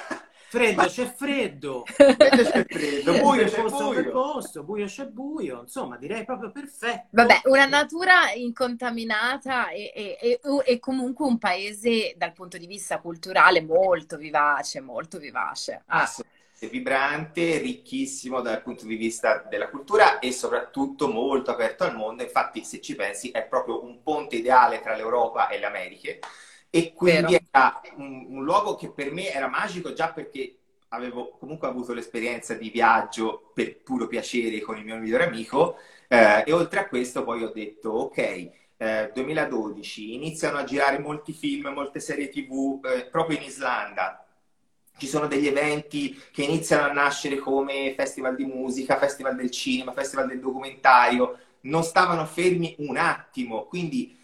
Freddo 0.51 0.86
c'è 0.86 1.12
freddo, 1.12 1.84
freddo 1.84 2.16
c'è 2.16 2.64
freddo, 2.66 3.18
buio 3.18 3.44
c'è 3.44 3.61
posto 3.61 3.88
buio. 3.88 4.11
posto, 4.11 4.62
buio 4.62 4.86
c'è 4.86 5.05
buio, 5.05 5.61
insomma 5.61 5.99
direi 5.99 6.24
proprio 6.24 6.51
perfetto. 6.51 7.09
Vabbè, 7.11 7.42
una 7.44 7.66
natura 7.66 8.32
incontaminata 8.32 9.68
e, 9.68 9.92
e, 9.94 10.18
e, 10.18 10.40
e, 10.64 10.78
comunque 10.78 11.26
un 11.26 11.36
paese 11.36 12.14
dal 12.16 12.32
punto 12.32 12.57
di 12.57 12.66
vista 12.66 12.99
culturale 12.99 13.61
molto 13.61 14.16
vivace, 14.16 14.80
molto 14.80 15.18
vivace. 15.18 15.82
Ah. 15.84 16.11
Vibrante, 16.61 17.59
ricchissimo 17.59 18.40
dal 18.40 18.62
punto 18.62 18.84
di 18.84 18.96
vista 18.96 19.46
della 19.49 19.68
cultura 19.68 20.18
e 20.18 20.32
soprattutto 20.32 21.09
molto 21.09 21.51
aperto 21.51 21.84
al 21.84 21.94
mondo. 21.94 22.22
Infatti, 22.22 22.64
se 22.64 22.80
ci 22.80 22.96
pensi, 22.96 23.30
è 23.30 23.44
proprio 23.44 23.84
un 23.84 24.03
ponte 24.03 24.36
ideale 24.36 24.80
tra 24.80 24.96
l'Europa 24.96 25.49
e 25.49 25.59
le 25.59 25.66
Americhe 25.66 26.18
e 26.70 26.92
quindi 26.92 27.32
Vero. 27.32 27.44
era 27.50 27.80
un, 27.96 28.26
un, 28.28 28.44
luogo 28.44 28.74
che 28.74 28.90
per 28.90 29.12
me 29.12 29.32
era 29.32 29.48
magico 29.48 29.92
già 29.92 30.12
perché 30.12 30.56
avevo 30.88 31.36
comunque 31.38 31.68
avuto 31.68 31.92
l'esperienza 31.92 32.54
di 32.54 32.70
viaggio 32.70 33.50
per 33.54 33.80
puro 33.80 34.06
piacere 34.06 34.60
con 34.60 34.76
il 34.76 34.84
mio 34.84 34.96
migliore 34.96 35.26
amico 35.26 35.76
eh, 36.08 36.42
e 36.46 36.52
oltre 36.52 36.80
a 36.80 36.88
questo 36.88 37.24
poi 37.24 37.42
ho 37.42 37.50
detto 37.50 37.90
ok, 37.90 38.50
eh, 38.76 39.10
2012 39.12 40.14
iniziano 40.14 40.58
a 40.58 40.64
girare 40.64 40.98
molti 40.98 41.32
film, 41.32 41.68
molte 41.68 42.00
serie 42.00 42.28
tv 42.28 42.80
eh, 42.84 43.04
proprio 43.06 43.38
in 43.38 43.44
Islanda. 43.44 44.24
Ci 44.96 45.06
sono 45.06 45.28
degli 45.28 45.46
eventi 45.46 46.20
che 46.32 46.42
iniziano 46.42 46.88
a 46.88 46.92
nascere 46.92 47.36
come 47.36 47.94
festival 47.96 48.34
di 48.34 48.44
musica, 48.44 48.98
festival 48.98 49.36
del 49.36 49.50
cinema, 49.50 49.92
festival 49.92 50.26
del 50.26 50.40
documentario, 50.40 51.38
non 51.62 51.84
stavano 51.84 52.24
fermi 52.26 52.74
un 52.78 52.96
attimo, 52.96 53.66
quindi 53.66 54.17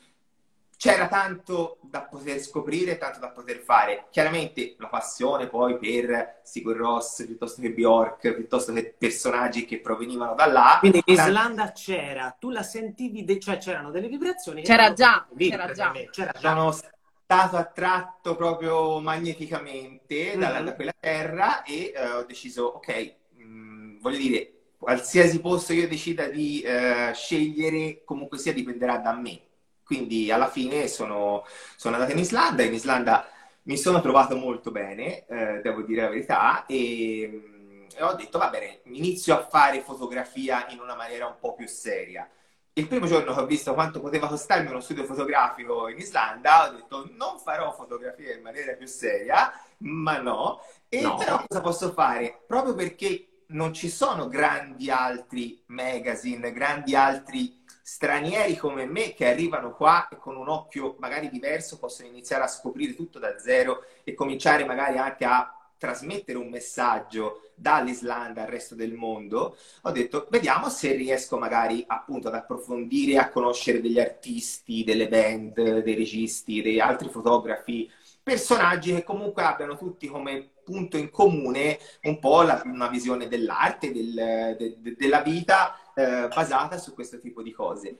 c'era 0.77 1.09
tanto 1.09 1.79
da 1.83 2.03
poter 2.03 2.39
scoprire, 2.41 2.99
tanto 2.99 3.19
da 3.19 3.31
poter 3.31 3.59
fare. 3.59 4.07
Chiaramente 4.11 4.75
la 4.79 4.89
passione 4.89 5.47
poi 5.47 5.79
per 5.79 6.41
Sigur 6.43 6.77
Ross, 6.77 7.25
piuttosto 7.25 7.61
che 7.61 7.71
Bjork, 7.71 8.35
piuttosto 8.35 8.73
che 8.73 8.95
personaggi 8.97 9.65
che 9.65 9.81
provenivano 9.81 10.35
da 10.35 10.47
là. 10.47 10.77
Quindi 10.81 11.03
in 11.05 11.15
Islanda 11.15 11.73
c'era, 11.73 12.37
tu 12.39 12.51
la 12.51 12.63
sentivi, 12.63 13.25
de- 13.25 13.39
cioè 13.39 13.59
c'erano 13.59 13.91
delle 13.91 14.09
vibrazioni. 14.09 14.63
C'era 14.63 14.93
già, 14.93 15.27
c'era 15.37 15.73
già. 15.73 15.93
c'era 16.11 16.33
già. 16.39 16.51
Sono 16.51 16.73
stato 16.73 17.57
attratto 17.57 18.37
proprio 18.37 19.01
magneticamente 19.01 20.37
da, 20.37 20.53
mm-hmm. 20.53 20.65
da 20.65 20.75
quella 20.75 20.95
terra 20.99 21.63
e 21.63 21.93
uh, 21.97 22.19
ho 22.19 22.25
deciso, 22.25 22.65
ok, 22.65 23.15
mh, 23.37 23.45
mm, 23.45 24.01
voglio 24.01 24.19
dire, 24.19 24.53
qualsiasi 24.79 25.41
posto 25.41 25.73
io 25.73 25.89
decida 25.89 26.27
di 26.27 26.63
uh, 26.65 27.15
scegliere, 27.15 28.03
comunque 28.05 28.37
sia 28.37 28.53
dipenderà 28.53 28.99
da 28.99 29.15
me 29.15 29.41
quindi 29.85 30.31
alla 30.31 30.49
fine 30.49 30.89
sono, 30.89 31.45
sono 31.77 31.95
andato 31.95 32.13
in 32.13 32.19
Islanda, 32.19 32.63
in 32.63 32.73
Islanda 32.73 33.29
mi 33.65 33.77
sono 33.77 34.01
trovato 34.01 34.37
molto 34.37 34.71
bene, 34.71 35.27
eh, 35.27 35.61
devo 35.63 35.83
dire 35.83 36.03
la 36.03 36.09
verità, 36.09 36.67
e, 36.67 37.89
e, 37.95 38.03
ho 38.03 38.15
detto 38.15 38.39
va 38.39 38.49
bene, 38.49 38.81
inizio 38.85 39.35
a 39.35 39.47
fare 39.47 39.81
fotografia 39.81 40.67
in 40.69 40.81
una 40.81 40.95
maniera 40.95 41.27
un 41.27 41.37
po' 41.39 41.55
più 41.55 41.67
seria. 41.67 42.29
Il 42.77 42.89
primo 42.89 43.07
giorno 43.07 43.33
che 43.33 43.41
ho 43.41 43.47
visto 43.47 43.73
quanto 43.73 44.01
poteva 44.01 44.27
costarmi 44.27 44.69
uno 44.69 44.81
studio 44.81 45.05
fotografico 45.05 45.89
in 45.89 45.99
Islanda, 45.99 46.69
ho 46.69 46.73
detto 46.73 47.09
non 47.17 47.39
farò 47.39 47.73
fotografia 47.73 48.35
in 48.35 48.43
maniera 48.43 48.73
più 48.73 48.87
seria, 48.87 49.53
ma 49.79 50.19
no. 50.19 50.61
E 50.89 51.01
no. 51.01 51.15
però 51.17 51.45
cosa 51.47 51.61
posso 51.61 51.93
fare? 51.93 52.43
Proprio 52.47 52.75
perché 52.75 53.45
non 53.49 53.73
ci 53.73 53.89
sono 53.89 54.27
grandi 54.27 54.91
altri 54.91 55.63
magazine, 55.67 56.53
grandi 56.53 56.97
altri 56.97 57.64
stranieri 57.87 58.57
come 58.57 58.87
me 58.87 59.13
che 59.13 59.29
arrivano 59.29 59.75
qua 59.75 60.09
e 60.09 60.17
con 60.17 60.37
un 60.37 60.49
occhio 60.49 60.97
magari 61.01 61.29
diverso 61.29 61.79
possono 61.79 62.09
iniziare 62.09 62.43
a 62.43 62.49
scoprire 62.49 62.95
tutto 62.95 63.19
da 63.19 63.39
zero 63.39 63.85
e 64.05 64.15
cominciare 64.15 64.65
magari 64.65 64.97
anche 64.97 65.27
a 65.27 65.55
trasmettere 65.77 66.39
un 66.39 66.49
messaggio 66.49 67.51
dall'Islanda 67.55 68.41
al 68.41 68.49
resto 68.49 68.75
del 68.75 68.95
mondo, 68.95 69.59
ho 69.83 69.91
detto 69.91 70.27
vediamo 70.31 70.71
se 70.71 70.95
riesco 70.95 71.37
magari 71.37 71.85
appunto 71.87 72.29
ad 72.29 72.35
approfondire, 72.35 73.19
a 73.19 73.29
conoscere 73.29 73.83
degli 73.83 74.01
artisti, 74.01 74.83
delle 74.83 75.07
band, 75.07 75.83
dei 75.83 75.95
registi, 75.95 76.63
dei 76.63 76.81
altri 76.81 77.11
fotografi, 77.11 77.91
personaggi 78.23 78.95
che 78.95 79.05
comunque 79.05 79.43
abbiano 79.43 79.77
tutti 79.77 80.07
come 80.07 80.53
punto 80.65 80.97
in 80.97 81.11
comune 81.11 81.79
un 82.05 82.19
po' 82.19 82.41
la, 82.41 82.63
una 82.65 82.89
visione 82.89 83.29
dell'arte, 83.29 83.93
del, 83.93 84.57
de, 84.59 84.77
de, 84.79 84.95
della 84.97 85.21
vita 85.21 85.79
eh, 85.95 86.29
basata 86.29 86.79
su 86.79 86.95
questo 86.95 87.19
tipo 87.19 87.43
di 87.43 87.53
cose. 87.53 87.99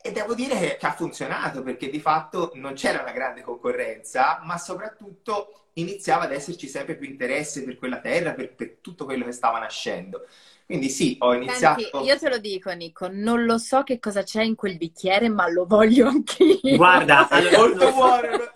E 0.00 0.12
devo 0.12 0.34
dire 0.34 0.76
che 0.76 0.86
ha 0.86 0.92
funzionato 0.92 1.62
perché 1.62 1.88
di 1.88 2.00
fatto 2.00 2.50
non 2.54 2.74
c'era 2.74 3.00
una 3.00 3.12
grande 3.12 3.40
concorrenza, 3.40 4.40
ma 4.44 4.58
soprattutto 4.58 5.68
iniziava 5.74 6.24
ad 6.24 6.32
esserci 6.32 6.68
sempre 6.68 6.94
più 6.94 7.08
interesse 7.08 7.64
per 7.64 7.78
quella 7.78 8.00
terra, 8.00 8.34
per, 8.34 8.54
per 8.54 8.76
tutto 8.80 9.06
quello 9.06 9.24
che 9.24 9.32
stava 9.32 9.58
nascendo. 9.58 10.26
Quindi 10.66 10.88
sì, 10.90 11.16
ho 11.20 11.34
iniziato... 11.34 11.80
Senti, 11.80 12.06
io 12.06 12.18
te 12.18 12.28
lo 12.28 12.38
dico 12.38 12.70
Nico, 12.72 13.08
non 13.10 13.44
lo 13.44 13.58
so 13.58 13.82
che 13.82 13.98
cosa 13.98 14.22
c'è 14.22 14.42
in 14.42 14.54
quel 14.54 14.76
bicchiere, 14.76 15.28
ma 15.28 15.48
lo 15.48 15.64
voglio 15.66 16.08
anch'io. 16.08 16.76
Guarda, 16.76 17.28
allora, 17.30 17.58
molto 17.58 17.92
buono 17.92 18.53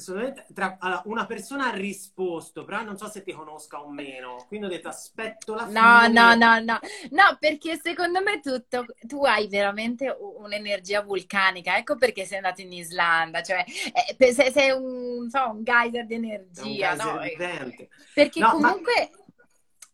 assolutamente. 0.00 0.46
Tra, 0.52 0.76
allora, 0.80 1.02
una 1.04 1.26
persona 1.26 1.68
ha 1.68 1.74
risposto, 1.74 2.64
però 2.64 2.82
non 2.82 2.96
so 2.96 3.08
se 3.08 3.22
ti 3.22 3.32
conosca 3.32 3.80
o 3.80 3.90
meno. 3.90 4.44
Quindi 4.48 4.66
ho 4.66 4.68
detto 4.68 4.88
aspetto 4.88 5.54
la 5.54 5.64
no, 5.64 6.00
fine. 6.06 6.08
No, 6.08 6.34
no, 6.34 6.58
no, 6.58 6.78
no. 7.10 7.36
perché 7.38 7.78
secondo 7.80 8.20
me 8.22 8.40
tutto, 8.40 8.86
tu 9.06 9.24
hai 9.24 9.48
veramente 9.48 10.14
un'energia 10.38 11.02
vulcanica. 11.02 11.76
Ecco 11.76 11.96
perché 11.96 12.24
sei 12.24 12.38
andato 12.38 12.60
in 12.60 12.72
Islanda. 12.72 13.42
Cioè, 13.42 13.64
eh, 14.16 14.32
sei, 14.32 14.70
un, 14.70 15.28
so, 15.30 15.50
un 15.50 15.62
geyser 15.62 16.06
di 16.06 16.14
energia, 16.14 16.62
un 16.62 16.74
geyser 16.74 17.66
no? 17.66 17.86
Perché 18.14 18.40
no, 18.40 18.50
comunque... 18.50 19.10
Ma 19.12 19.18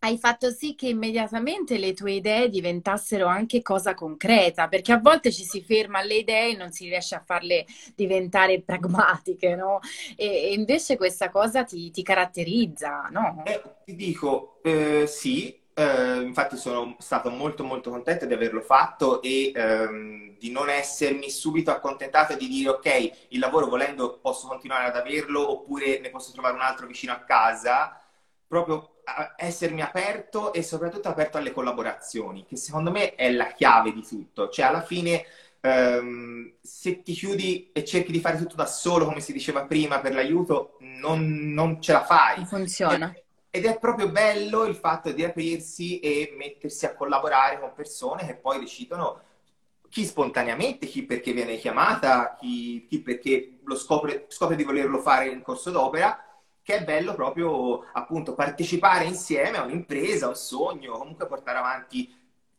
hai 0.07 0.19
fatto 0.19 0.51
sì 0.51 0.75
che 0.77 0.89
immediatamente 0.89 1.79
le 1.79 1.93
tue 1.93 2.13
idee 2.13 2.49
diventassero 2.49 3.27
anche 3.27 3.61
cosa 3.61 3.95
concreta, 3.95 4.69
perché 4.69 4.93
a 4.93 5.01
volte 5.01 5.33
ci 5.33 5.43
si 5.43 5.63
ferma 5.63 5.99
alle 5.99 6.17
idee 6.17 6.51
e 6.51 6.57
non 6.57 6.71
si 6.71 6.89
riesce 6.89 7.17
a 7.17 7.23
farle 7.25 7.67
diventare 7.95 8.61
pragmatiche, 8.65 9.57
no? 9.57 9.81
E, 10.15 10.27
e 10.27 10.53
invece 10.55 10.97
questa 10.97 11.29
cosa 11.31 11.65
ti, 11.65 11.91
ti 11.91 12.03
caratterizza, 12.03 13.09
no? 13.11 13.43
Eh, 13.45 13.63
ti 13.85 13.97
dico, 13.97 14.61
eh, 14.63 15.07
sì, 15.09 15.61
eh, 15.75 16.21
infatti 16.23 16.57
sono 16.57 16.97
stato 17.01 17.29
molto 17.29 17.65
molto 17.65 17.91
contento 17.91 18.27
di 18.27 18.33
averlo 18.33 18.61
fatto 18.61 19.21
e 19.23 19.53
ehm, 19.55 20.39
di 20.39 20.51
non 20.51 20.71
essermi 20.71 21.31
subito 21.31 21.71
accontentato 21.71 22.35
di 22.37 22.47
dire 22.49 22.71
ok, 22.71 23.27
il 23.31 23.39
lavoro 23.41 23.67
volendo 23.67 24.19
posso 24.21 24.47
continuare 24.47 24.87
ad 24.87 24.97
averlo 24.97 25.51
oppure 25.51 25.99
ne 25.99 26.11
posso 26.11 26.33
trovare 26.33 26.55
un 26.55 26.63
altro 26.63 26.87
vicino 26.87 27.13
a 27.13 27.19
casa, 27.25 28.01
proprio 28.47 28.96
essermi 29.37 29.83
aperto 29.83 30.53
e 30.53 30.63
soprattutto 30.63 31.09
aperto 31.09 31.39
alle 31.39 31.53
collaborazioni, 31.53 32.45
che 32.45 32.57
secondo 32.57 32.91
me 32.91 33.15
è 33.15 33.31
la 33.31 33.47
chiave 33.53 33.93
di 33.93 34.05
tutto. 34.05 34.49
Cioè, 34.49 34.67
alla 34.67 34.83
fine, 34.83 35.25
um, 35.61 36.53
se 36.61 37.03
ti 37.03 37.13
chiudi 37.13 37.71
e 37.73 37.85
cerchi 37.85 38.11
di 38.11 38.21
fare 38.21 38.37
tutto 38.37 38.57
da 38.57 38.67
solo, 38.67 39.05
come 39.05 39.21
si 39.21 39.33
diceva 39.33 39.65
prima, 39.65 40.01
per 40.01 40.13
l'aiuto, 40.13 40.77
non, 40.81 41.53
non 41.53 41.81
ce 41.81 41.93
la 41.93 42.05
fai. 42.05 42.37
Non 42.39 42.47
funziona. 42.47 43.15
Ed 43.49 43.65
è 43.65 43.79
proprio 43.79 44.11
bello 44.11 44.65
il 44.65 44.75
fatto 44.75 45.13
di 45.13 45.25
aprirsi 45.25 45.99
e 46.01 46.35
mettersi 46.37 46.85
a 46.85 46.95
collaborare 46.95 47.59
con 47.59 47.73
persone 47.75 48.27
che 48.27 48.35
poi 48.35 48.59
decidono 48.59 49.23
chi 49.89 50.05
spontaneamente, 50.05 50.87
chi 50.87 51.05
perché 51.05 51.33
viene 51.33 51.57
chiamata, 51.57 52.37
chi, 52.39 52.85
chi 52.87 53.01
perché 53.01 53.61
lo 53.65 53.77
scopre, 53.77 54.27
scopre 54.29 54.57
di 54.57 54.65
volerlo 54.65 54.99
fare 54.99 55.29
in 55.29 55.41
corso 55.41 55.71
d'opera 55.71 56.26
che 56.67 56.79
è 56.79 56.83
bello 56.83 57.14
proprio 57.14 57.85
appunto 57.93 58.35
partecipare 58.35 59.05
insieme 59.05 59.57
a 59.57 59.62
un'impresa, 59.62 60.27
a 60.27 60.31
un 60.31 60.35
sogno, 60.35 60.99
comunque 60.99 61.29
portare 61.29 61.59
avanti 61.59 62.12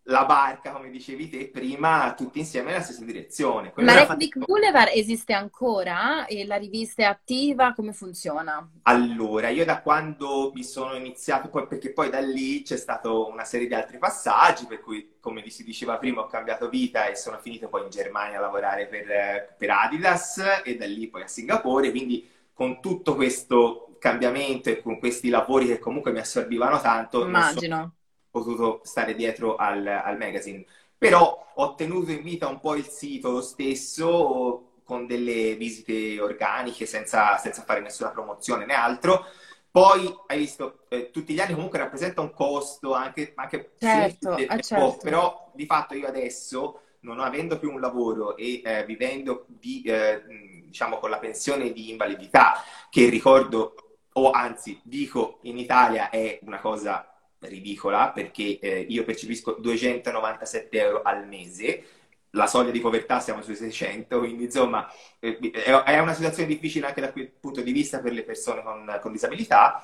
la 0.03 0.23
barca, 0.23 0.71
come 0.71 0.89
dicevi 0.89 1.27
te 1.27 1.49
prima, 1.49 2.13
tutti 2.15 2.39
insieme 2.39 2.71
nella 2.71 2.83
stessa 2.83 3.03
direzione. 3.03 3.73
Quello 3.73 3.91
Ma 3.91 4.05
fatto... 4.05 4.25
Boulevard 4.45 4.91
esiste 4.93 5.33
ancora? 5.33 6.25
E 6.25 6.45
la 6.45 6.55
rivista 6.55 7.01
è 7.01 7.05
attiva? 7.05 7.73
Come 7.73 7.91
funziona? 7.91 8.65
Allora, 8.83 9.49
io 9.49 9.65
da 9.65 9.81
quando 9.81 10.53
mi 10.55 10.63
sono 10.63 10.95
iniziato, 10.95 11.49
poi, 11.49 11.67
perché 11.67 11.91
poi 11.91 12.09
da 12.09 12.21
lì 12.21 12.61
c'è 12.61 12.77
stata 12.77 13.11
una 13.11 13.43
serie 13.43 13.67
di 13.67 13.73
altri 13.73 13.97
passaggi, 13.97 14.67
per 14.67 14.79
cui, 14.79 15.17
come 15.19 15.45
si 15.49 15.65
diceva 15.65 15.97
prima, 15.97 16.21
ho 16.21 16.27
cambiato 16.27 16.69
vita 16.69 17.07
e 17.07 17.17
sono 17.17 17.39
finito 17.39 17.67
poi 17.67 17.83
in 17.83 17.89
Germania 17.89 18.37
a 18.37 18.41
lavorare 18.41 18.87
per, 18.87 19.55
per 19.57 19.69
Adidas 19.69 20.61
e 20.63 20.77
da 20.77 20.85
lì 20.85 21.09
poi 21.09 21.23
a 21.23 21.27
Singapore, 21.27 21.91
quindi 21.91 22.35
con 22.53 22.79
tutto 22.81 23.13
questo 23.13 23.86
cambiamento 24.09 24.69
e 24.69 24.81
con 24.81 24.99
questi 24.99 25.29
lavori 25.29 25.67
che 25.67 25.79
comunque 25.79 26.11
mi 26.11 26.19
assorbivano 26.19 26.79
tanto, 26.81 27.23
immagino 27.23 27.97
potuto 28.37 28.81
stare 28.83 29.15
dietro 29.15 29.55
al, 29.55 29.85
al 29.85 30.17
magazine. 30.17 30.65
Però 30.97 31.51
ho 31.55 31.75
tenuto 31.75 32.11
in 32.11 32.23
vita 32.23 32.47
un 32.47 32.59
po' 32.59 32.75
il 32.75 32.87
sito 32.87 33.31
lo 33.31 33.41
stesso 33.41 34.71
con 34.83 35.05
delle 35.05 35.55
visite 35.55 36.19
organiche 36.19 36.85
senza, 36.85 37.37
senza 37.37 37.63
fare 37.63 37.81
nessuna 37.81 38.09
promozione 38.09 38.65
né 38.65 38.73
altro. 38.73 39.25
Poi 39.69 40.11
hai 40.27 40.37
visto, 40.39 40.85
eh, 40.89 41.11
tutti 41.11 41.33
gli 41.33 41.39
anni 41.39 41.53
comunque 41.53 41.77
rappresenta 41.77 42.21
un 42.21 42.33
costo 42.33 42.93
anche, 42.93 43.33
anche 43.35 43.73
certo, 43.77 44.35
semplice, 44.35 44.53
eh, 44.53 44.63
certo. 44.63 44.97
però 45.03 45.51
di 45.53 45.65
fatto 45.65 45.93
io 45.93 46.07
adesso, 46.07 46.81
non 47.01 47.19
avendo 47.19 47.59
più 47.59 47.71
un 47.71 47.79
lavoro 47.79 48.37
e 48.37 48.61
eh, 48.63 48.85
vivendo 48.85 49.45
di, 49.47 49.83
eh, 49.83 50.23
diciamo 50.65 50.97
con 50.97 51.11
la 51.11 51.19
pensione 51.19 51.71
di 51.73 51.91
invalidità, 51.91 52.63
che 52.89 53.07
ricordo, 53.09 53.75
o 54.17 54.31
anzi 54.31 54.79
dico 54.83 55.39
in 55.43 55.57
Italia 55.57 56.09
è 56.09 56.39
una 56.41 56.59
cosa 56.59 57.07
ridicola 57.39 58.09
perché 58.09 58.59
eh, 58.59 58.79
io 58.89 59.03
percepisco 59.03 59.57
297 59.59 60.79
euro 60.79 61.01
al 61.03 61.27
mese, 61.27 61.83
la 62.31 62.47
soglia 62.47 62.71
di 62.71 62.79
povertà 62.79 63.19
siamo 63.19 63.43
sui 63.43 63.55
600, 63.55 64.17
quindi 64.17 64.45
insomma 64.45 64.91
eh, 65.19 65.37
è 65.51 65.99
una 65.99 66.13
situazione 66.13 66.49
difficile 66.49 66.87
anche 66.87 67.01
da 67.01 67.11
quel 67.11 67.29
punto 67.29 67.61
di 67.61 67.71
vista 67.71 67.99
per 67.99 68.11
le 68.11 68.23
persone 68.23 68.63
con, 68.63 68.99
con 69.01 69.11
disabilità. 69.11 69.81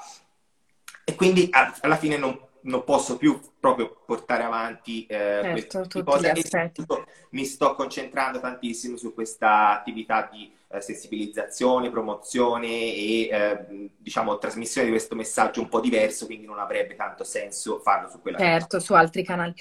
E 1.05 1.15
quindi 1.15 1.49
alla 1.51 1.97
fine 1.97 2.17
non, 2.17 2.39
non, 2.61 2.83
posso 2.85 3.17
più 3.17 3.39
proprio 3.59 4.03
portare 4.05 4.43
avanti 4.43 5.05
eh, 5.05 5.41
certo, 5.59 6.01
queste 6.03 6.03
cose. 6.03 7.11
Mi 7.31 7.45
sto 7.45 7.75
concentrando 7.75 8.39
tantissimo 8.39 8.95
su 8.95 9.13
questa 9.13 9.77
attività 9.77 10.29
di 10.31 10.49
eh, 10.73 10.81
sensibilizzazione, 10.81 11.91
promozione 11.91 12.67
e 12.67 13.29
eh, 13.31 13.89
diciamo 13.95 14.37
trasmissione 14.39 14.87
di 14.87 14.93
questo 14.93 15.15
messaggio 15.15 15.61
un 15.61 15.69
po' 15.69 15.79
diverso, 15.79 16.25
quindi 16.25 16.47
non 16.47 16.57
avrebbe 16.57 16.95
tanto 16.95 17.23
senso 17.23 17.79
farlo 17.79 18.09
su 18.09 18.19
quella 18.19 18.39
Certo, 18.39 18.79
su 18.79 18.93
altri 18.93 19.23
canali. 19.23 19.53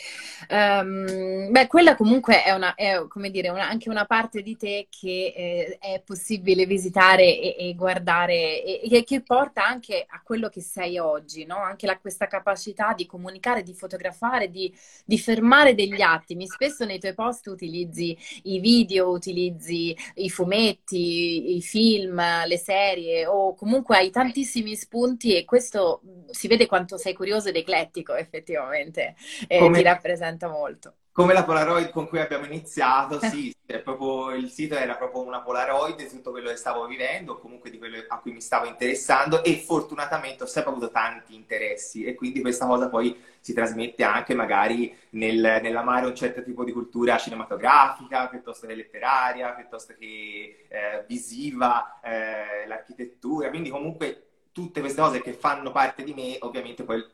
Um, 0.48 1.50
beh, 1.50 1.66
quella 1.66 1.96
comunque 1.96 2.42
è, 2.42 2.52
una, 2.52 2.74
è 2.74 3.06
come 3.08 3.30
dire, 3.30 3.50
una, 3.50 3.68
anche 3.68 3.90
una 3.90 4.06
parte 4.06 4.40
di 4.40 4.56
te 4.56 4.86
che 4.88 5.34
eh, 5.36 5.78
è 5.78 6.02
possibile 6.04 6.64
visitare 6.64 7.24
e, 7.24 7.56
e 7.58 7.74
guardare 7.74 8.62
e, 8.62 8.80
e, 8.90 9.04
che 9.04 9.22
porta 9.22 9.66
anche 9.66 10.06
a 10.08 10.22
quello 10.24 10.48
che 10.48 10.62
sei 10.62 10.98
oggi, 10.98 11.44
no? 11.44 11.56
Anche 11.56 11.86
la, 11.86 11.98
questa 11.98 12.26
capacità 12.26 12.94
di 12.94 13.04
comunicare, 13.04 13.62
di 13.62 13.74
fotografare, 13.74 14.50
di, 14.50 14.72
di 15.04 15.18
fermare 15.18 15.74
degli 15.74 16.00
attimi. 16.00 16.46
Spesso 16.46 16.86
nei 16.86 16.98
tuoi 16.98 17.14
post 17.14 17.48
utilizzi 17.48 18.16
i 18.44 18.60
video, 18.60 19.10
utilizzi 19.10 19.94
i 20.14 20.30
fumetti, 20.30 21.01
i, 21.56 21.62
film, 21.62 22.20
le 22.46 22.58
serie 22.58 23.26
o 23.26 23.54
comunque 23.54 23.96
hai 23.96 24.10
tantissimi 24.10 24.76
spunti 24.76 25.36
e 25.36 25.44
questo 25.44 26.02
si 26.30 26.48
vede 26.48 26.66
quanto 26.66 26.96
sei 26.96 27.14
curioso 27.14 27.48
ed 27.48 27.56
eclettico 27.56 28.14
effettivamente 28.14 29.14
e 29.46 29.58
Come... 29.58 29.78
ti 29.78 29.82
rappresenta 29.82 30.48
molto 30.48 30.94
come 31.12 31.34
la 31.34 31.44
Polaroid 31.44 31.90
con 31.90 32.08
cui 32.08 32.20
abbiamo 32.20 32.46
iniziato, 32.46 33.20
sì, 33.20 33.54
proprio, 33.84 34.30
il 34.34 34.48
sito 34.48 34.76
era 34.76 34.96
proprio 34.96 35.20
una 35.22 35.42
Polaroid 35.42 35.96
di 35.96 36.08
tutto 36.08 36.30
quello 36.30 36.48
che 36.48 36.56
stavo 36.56 36.86
vivendo, 36.86 37.38
comunque 37.38 37.68
di 37.68 37.76
quello 37.76 38.02
a 38.08 38.18
cui 38.18 38.32
mi 38.32 38.40
stavo 38.40 38.66
interessando 38.66 39.44
e 39.44 39.58
fortunatamente 39.58 40.44
ho 40.44 40.46
sempre 40.46 40.70
avuto 40.70 40.90
tanti 40.90 41.34
interessi 41.34 42.04
e 42.04 42.14
quindi 42.14 42.40
questa 42.40 42.66
cosa 42.66 42.88
poi 42.88 43.14
si 43.40 43.52
trasmette 43.52 44.02
anche 44.04 44.34
magari 44.34 44.96
nel, 45.10 45.60
nell'amare 45.60 46.06
un 46.06 46.14
certo 46.14 46.42
tipo 46.42 46.64
di 46.64 46.72
cultura 46.72 47.18
cinematografica, 47.18 48.28
piuttosto 48.28 48.66
che 48.66 48.74
letteraria, 48.74 49.52
piuttosto 49.52 49.94
che 49.98 50.66
eh, 50.66 51.04
visiva, 51.06 52.00
eh, 52.02 52.66
l'architettura, 52.66 53.50
quindi 53.50 53.68
comunque 53.68 54.28
tutte 54.50 54.80
queste 54.80 55.00
cose 55.00 55.20
che 55.20 55.34
fanno 55.34 55.72
parte 55.72 56.04
di 56.04 56.14
me 56.14 56.36
ovviamente 56.40 56.84
poi 56.84 57.04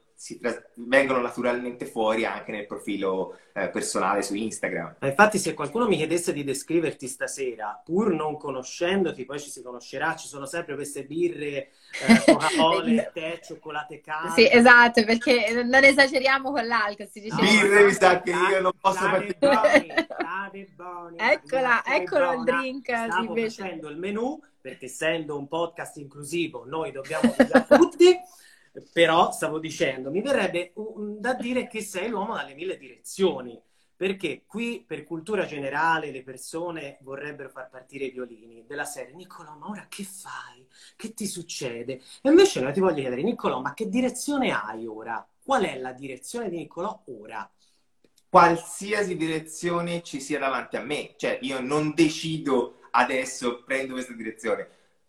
tra- 0.40 0.62
vengono 0.74 1.20
naturalmente 1.20 1.86
fuori 1.86 2.24
anche 2.24 2.50
nel 2.50 2.66
profilo 2.66 3.38
eh, 3.52 3.68
personale 3.68 4.22
su 4.22 4.34
Instagram. 4.34 4.96
Ma 4.98 5.06
infatti, 5.06 5.38
se 5.38 5.54
qualcuno 5.54 5.86
mi 5.86 5.96
chiedesse 5.96 6.32
di 6.32 6.42
descriverti 6.42 7.06
stasera, 7.06 7.80
pur 7.84 8.12
non 8.12 8.36
conoscendoti, 8.36 9.24
poi 9.24 9.38
ci 9.38 9.48
si 9.48 9.62
conoscerà, 9.62 10.16
ci 10.16 10.26
sono 10.26 10.44
sempre 10.44 10.74
queste 10.74 11.04
birre, 11.04 11.70
eh, 12.06 12.22
Coca-Cola, 12.26 13.02
tè, 13.12 13.38
cioccolate 13.40 14.00
calde. 14.00 14.30
Sì, 14.34 14.48
esatto, 14.50 15.04
perché 15.04 15.62
non 15.62 15.84
esageriamo 15.84 16.50
con 16.50 16.66
l'alcol, 16.66 17.08
si 17.08 17.20
dice. 17.20 17.36
Birre, 17.36 17.84
mi 17.84 17.92
sa 17.92 18.20
che 18.20 18.30
io 18.30 18.60
non 18.60 18.72
posso 18.80 18.98
partecipare. 18.98 20.08
Eccola, 21.16 21.84
eccolo 21.84 22.32
il 22.32 22.42
drink. 22.42 22.86
Stavo 22.86 23.22
invece. 23.22 23.62
facendo 23.62 23.88
il 23.88 23.96
menù, 23.96 24.40
perché 24.60 24.86
essendo 24.86 25.38
un 25.38 25.46
podcast 25.46 25.96
inclusivo, 25.98 26.64
noi 26.66 26.90
dobbiamo 26.90 27.32
tutti. 27.68 28.18
Però 28.92 29.32
stavo 29.32 29.58
dicendo, 29.58 30.10
mi 30.10 30.22
verrebbe 30.22 30.72
da 31.18 31.34
dire 31.34 31.66
che 31.66 31.82
sei 31.82 32.08
l'uomo 32.08 32.34
dalle 32.34 32.54
mille 32.54 32.76
direzioni, 32.76 33.60
perché 33.96 34.44
qui 34.46 34.84
per 34.86 35.02
cultura 35.02 35.44
generale 35.44 36.12
le 36.12 36.22
persone 36.22 36.98
vorrebbero 37.00 37.48
far 37.48 37.68
partire 37.68 38.04
i 38.04 38.10
violini 38.10 38.64
della 38.66 38.84
serie 38.84 39.14
Niccolò, 39.14 39.56
ma 39.56 39.68
ora 39.68 39.86
che 39.88 40.04
fai? 40.04 40.64
Che 40.94 41.14
ti 41.14 41.26
succede? 41.26 42.00
E 42.22 42.28
invece 42.28 42.60
noi 42.60 42.72
ti 42.72 42.80
voglio 42.80 43.00
chiedere, 43.00 43.22
Niccolò, 43.22 43.60
ma 43.60 43.74
che 43.74 43.88
direzione 43.88 44.52
hai 44.52 44.86
ora? 44.86 45.26
Qual 45.42 45.64
è 45.64 45.78
la 45.78 45.92
direzione 45.92 46.48
di 46.48 46.58
Niccolò 46.58 47.02
ora? 47.06 47.50
Qualsiasi 48.28 49.16
direzione 49.16 50.02
ci 50.02 50.20
sia 50.20 50.38
davanti 50.38 50.76
a 50.76 50.82
me, 50.82 51.14
cioè 51.16 51.38
io 51.42 51.60
non 51.60 51.92
decido 51.94 52.80
adesso 52.92 53.64
prendo 53.64 53.94
questa 53.94 54.12
direzione 54.12 54.68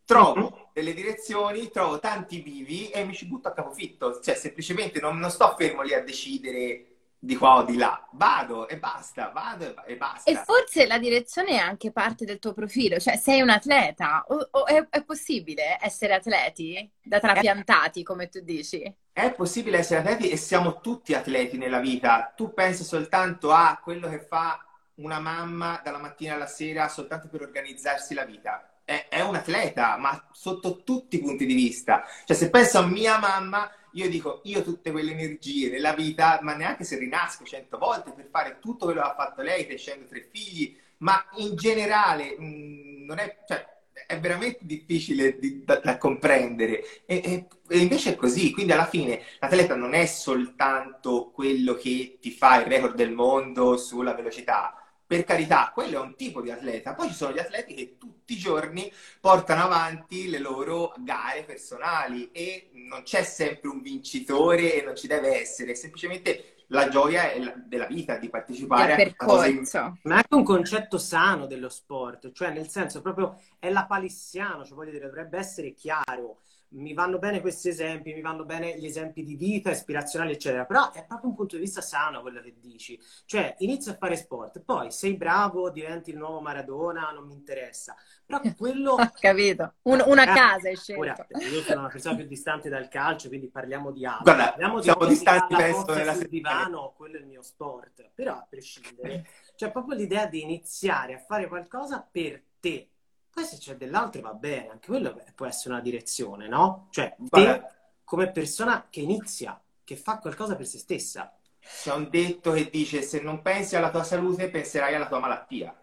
trovo 0.10 0.40
mm-hmm. 0.40 0.62
delle 0.74 0.94
direzioni, 0.96 1.70
trovo 1.70 2.00
tanti 2.00 2.42
vivi 2.42 2.90
e 2.90 3.06
mi 3.06 3.14
ci 3.14 3.28
butto 3.28 3.50
a 3.50 3.54
capofitto. 3.54 4.20
Cioè, 4.20 4.34
semplicemente 4.34 5.00
non, 5.00 5.20
non 5.20 5.30
sto 5.30 5.54
fermo 5.56 5.84
lì 5.84 5.94
a 5.94 6.02
decidere 6.02 6.86
di 7.20 7.36
qua 7.36 7.58
o 7.58 7.64
di 7.64 7.78
là. 7.78 8.08
Vado 8.14 8.68
e 8.68 8.80
basta, 8.80 9.30
vado 9.30 9.86
e 9.86 9.98
basta. 9.98 10.32
E 10.32 10.36
forse 10.38 10.88
la 10.88 10.98
direzione 10.98 11.50
è 11.50 11.58
anche 11.58 11.92
parte 11.92 12.26
del 12.26 12.40
tuo 12.40 12.54
profilo, 12.54 12.98
cioè 12.98 13.18
sei 13.18 13.42
un 13.42 13.52
atleta. 13.52 14.26
O, 14.30 14.48
o 14.50 14.66
è, 14.66 14.88
è, 14.90 15.04
possibile 15.04 15.78
essere 15.80 16.16
atleti 16.16 16.90
da 17.04 17.20
trapiantati, 17.20 18.02
come 18.02 18.30
tu 18.30 18.40
dici? 18.40 18.92
È 19.14 19.32
possibile 19.34 19.78
essere 19.78 20.00
atleti 20.00 20.32
e 20.32 20.38
siamo 20.38 20.80
tutti 20.80 21.14
atleti 21.14 21.60
nella 21.60 21.80
vita. 21.80 22.34
Tu 22.36 22.52
pensi 22.52 22.84
soltanto 22.84 23.52
a 23.52 23.80
quello 23.80 24.10
che 24.10 24.22
fa 24.22 24.60
una 24.96 25.20
mamma 25.20 25.80
dalla 25.84 26.00
mattina 26.00 26.34
alla 26.34 26.48
sera 26.48 26.88
soltanto 26.88 27.28
per 27.28 27.42
organizzarsi 27.42 28.16
la 28.16 28.26
vita 28.26 28.69
è, 28.90 29.08
è 29.08 29.22
un 29.22 29.36
atleta, 29.36 29.98
ma 29.98 30.28
sotto 30.32 30.82
tutti 30.84 31.18
i 31.18 31.20
punti 31.20 31.46
di 31.46 31.54
vista. 31.54 32.04
Cioè, 32.26 32.36
se 32.36 32.50
penso 32.50 32.80
a 32.80 32.88
mia 32.88 33.20
mamma, 33.20 33.72
io 33.92 34.10
dico, 34.10 34.42
io 34.46 34.64
tutte 34.64 34.90
quelle 34.90 35.12
energie 35.12 35.70
nella 35.70 35.94
vita, 35.94 36.40
ma 36.42 36.56
neanche 36.56 36.84
se 36.84 36.98
rinasco 36.98 37.44
cento 37.46 37.78
volte 37.78 38.12
per 38.12 38.28
fare 38.32 38.58
tutto 38.60 38.86
quello 38.86 39.02
che 39.02 39.08
ha 39.08 39.14
fatto 39.14 39.44
lei, 39.44 39.68
crescendo 39.68 40.08
tre 40.08 40.28
figli, 40.32 40.76
ma 40.98 41.24
in 41.36 41.56
generale 41.56 42.36
mh, 42.36 42.44
mm, 42.44 43.06
non 43.06 43.20
è, 43.20 43.38
cioè, 43.48 43.64
è 44.08 44.20
veramente 44.20 44.60
difficile 44.62 45.38
di, 45.38 45.64
da, 45.64 45.76
da, 45.84 45.98
comprendere. 46.00 47.06
E, 47.06 47.22
e, 47.24 47.48
e, 47.68 47.78
invece 47.78 48.14
è 48.14 48.16
così, 48.16 48.52
quindi 48.52 48.72
alla 48.72 48.88
fine 48.88 49.22
l'atleta 49.40 49.76
non 49.76 49.94
è 49.94 50.08
soltanto 50.08 51.30
quello 51.32 51.76
che 51.76 52.18
ti 52.20 52.32
fa 52.32 52.60
il 52.60 52.66
record 52.66 52.96
del 52.96 53.12
mondo 53.12 53.78
sulla 53.78 54.16
velocità, 54.16 54.79
per 55.10 55.24
carità, 55.24 55.72
quello 55.74 55.98
è 55.98 56.06
un 56.06 56.16
tipo 56.16 56.40
di 56.40 56.52
atleta. 56.52 56.94
Poi 56.94 57.08
ci 57.08 57.16
sono 57.16 57.34
gli 57.34 57.40
atleti 57.40 57.74
che 57.74 57.98
tutti 57.98 58.34
i 58.34 58.38
giorni 58.38 58.94
portano 59.20 59.64
avanti 59.64 60.30
le 60.30 60.38
loro 60.38 60.94
gare 61.00 61.42
personali 61.46 62.30
e 62.32 62.70
non 62.74 63.02
c'è 63.02 63.24
sempre 63.24 63.70
un 63.70 63.82
vincitore 63.82 64.80
e 64.80 64.84
non 64.84 64.96
ci 64.96 65.08
deve 65.08 65.42
essere, 65.42 65.74
semplicemente 65.74 66.58
la 66.68 66.90
gioia 66.90 67.32
della 67.66 67.88
vita 67.88 68.18
di 68.18 68.30
partecipare 68.30 69.16
a 69.18 69.26
cose 69.26 69.50
in... 69.50 69.64
ma 70.04 70.14
è 70.14 70.18
anche 70.18 70.36
un 70.36 70.44
concetto 70.44 71.00
sano 71.00 71.48
dello 71.48 71.68
sport 71.68 72.32
cioè 72.32 72.52
nel 72.52 72.68
senso 72.68 73.02
proprio 73.02 73.42
è 73.58 73.72
la 73.72 73.88
palissiano 73.88 74.64
cioè 74.64 74.76
voglio 74.76 74.92
dire 74.92 75.08
dovrebbe 75.08 75.40
essere 75.40 75.74
chiaro 75.74 76.42
mi 76.72 76.94
vanno 76.94 77.18
bene 77.18 77.42
questi 77.42 77.70
esempi, 77.70 78.14
mi 78.14 78.22
vanno 78.22 78.46
bene 78.46 78.78
gli 78.78 78.86
esempi 78.86 79.24
di 79.24 79.36
vita, 79.36 79.72
ispirazionali, 79.72 80.34
eccetera, 80.34 80.66
però 80.66 80.92
è 80.92 81.06
proprio 81.06 81.30
un 81.30 81.36
punto 81.36 81.56
di 81.56 81.64
vista 81.64 81.82
sano 81.82 82.22
quello 82.22 82.42
che 82.42 82.56
dici. 82.60 83.00
Cioè, 83.26 83.56
inizia 83.60 83.94
a 83.94 83.98
fare 83.98 84.16
sport, 84.16 84.62
poi 84.62 84.92
sei 84.92 85.16
bravo, 85.16 85.70
diventi 85.72 86.12
il 86.12 86.18
nuovo 86.18 86.42
Maradona, 86.42 87.12
non 87.12 87.26
mi 87.26 87.34
interessa. 87.34 87.96
Però 88.26 88.40
quello... 88.56 88.98
Capito, 89.20 89.74
Un, 89.84 90.04
una 90.06 90.24
ah, 90.24 90.34
casa 90.34 90.70
è 90.70 90.76
scelto. 90.76 91.02
Ora, 91.02 91.28
io 91.40 91.62
sono 91.62 91.80
una 91.80 91.90
persona 91.90 92.16
più 92.16 92.28
distante 92.28 92.70
dal 92.70 92.88
calcio, 92.88 93.30
quindi 93.30 93.50
parliamo 93.50 93.92
di 93.92 94.06
altro. 94.06 94.24
Guarda, 94.24 94.50
parliamo 94.50 94.82
siamo 94.82 95.06
di 95.06 95.10
distanti 95.10 95.56
penso 95.56 95.94
nella 95.94 96.14
sul 96.14 96.28
divano, 96.28 96.94
quello 96.96 97.18
è 97.18 97.20
il 97.20 97.26
mio 97.26 97.42
sport. 97.42 98.12
Però, 98.14 98.34
a 98.34 98.46
prescindere, 98.48 99.26
c'è 99.56 99.72
proprio 99.72 99.98
l'idea 99.98 100.28
di 100.28 100.42
iniziare 100.42 101.16
a 101.16 101.20
fare 101.20 101.48
qualcosa 101.48 102.08
per 102.10 102.44
te 102.60 102.90
poi 103.32 103.44
se 103.44 103.58
c'è 103.58 103.76
dell'altro 103.76 104.22
va 104.22 104.34
bene, 104.34 104.70
anche 104.70 104.88
quello 104.88 105.22
può 105.36 105.46
essere 105.46 105.74
una 105.74 105.82
direzione, 105.82 106.48
no? 106.48 106.88
Cioè, 106.92 107.16
te 107.30 107.64
come 108.04 108.32
persona 108.32 108.88
che 108.90 109.02
inizia, 109.02 109.62
che 109.84 109.96
fa 109.96 110.18
qualcosa 110.18 110.56
per 110.56 110.66
se 110.66 110.80
stessa. 110.80 111.32
C'è 111.60 111.94
un 111.94 112.10
detto 112.10 112.52
che 112.54 112.70
dice 112.70 113.02
se 113.04 113.22
non 113.22 113.42
pensi 113.42 113.76
alla 113.76 113.92
tua 113.92 114.04
salute 114.04 114.50
penserai 114.50 114.96
alla 114.96 115.08
tua 115.08 115.20
malattia. 115.20 115.76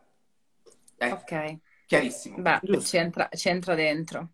Eh, 0.97 1.13
ok. 1.13 1.59
Chiarissimo. 1.87 2.39
Beh, 2.39 2.61
c'entra, 2.81 3.29
c'entra 3.29 3.75
dentro. 3.77 4.31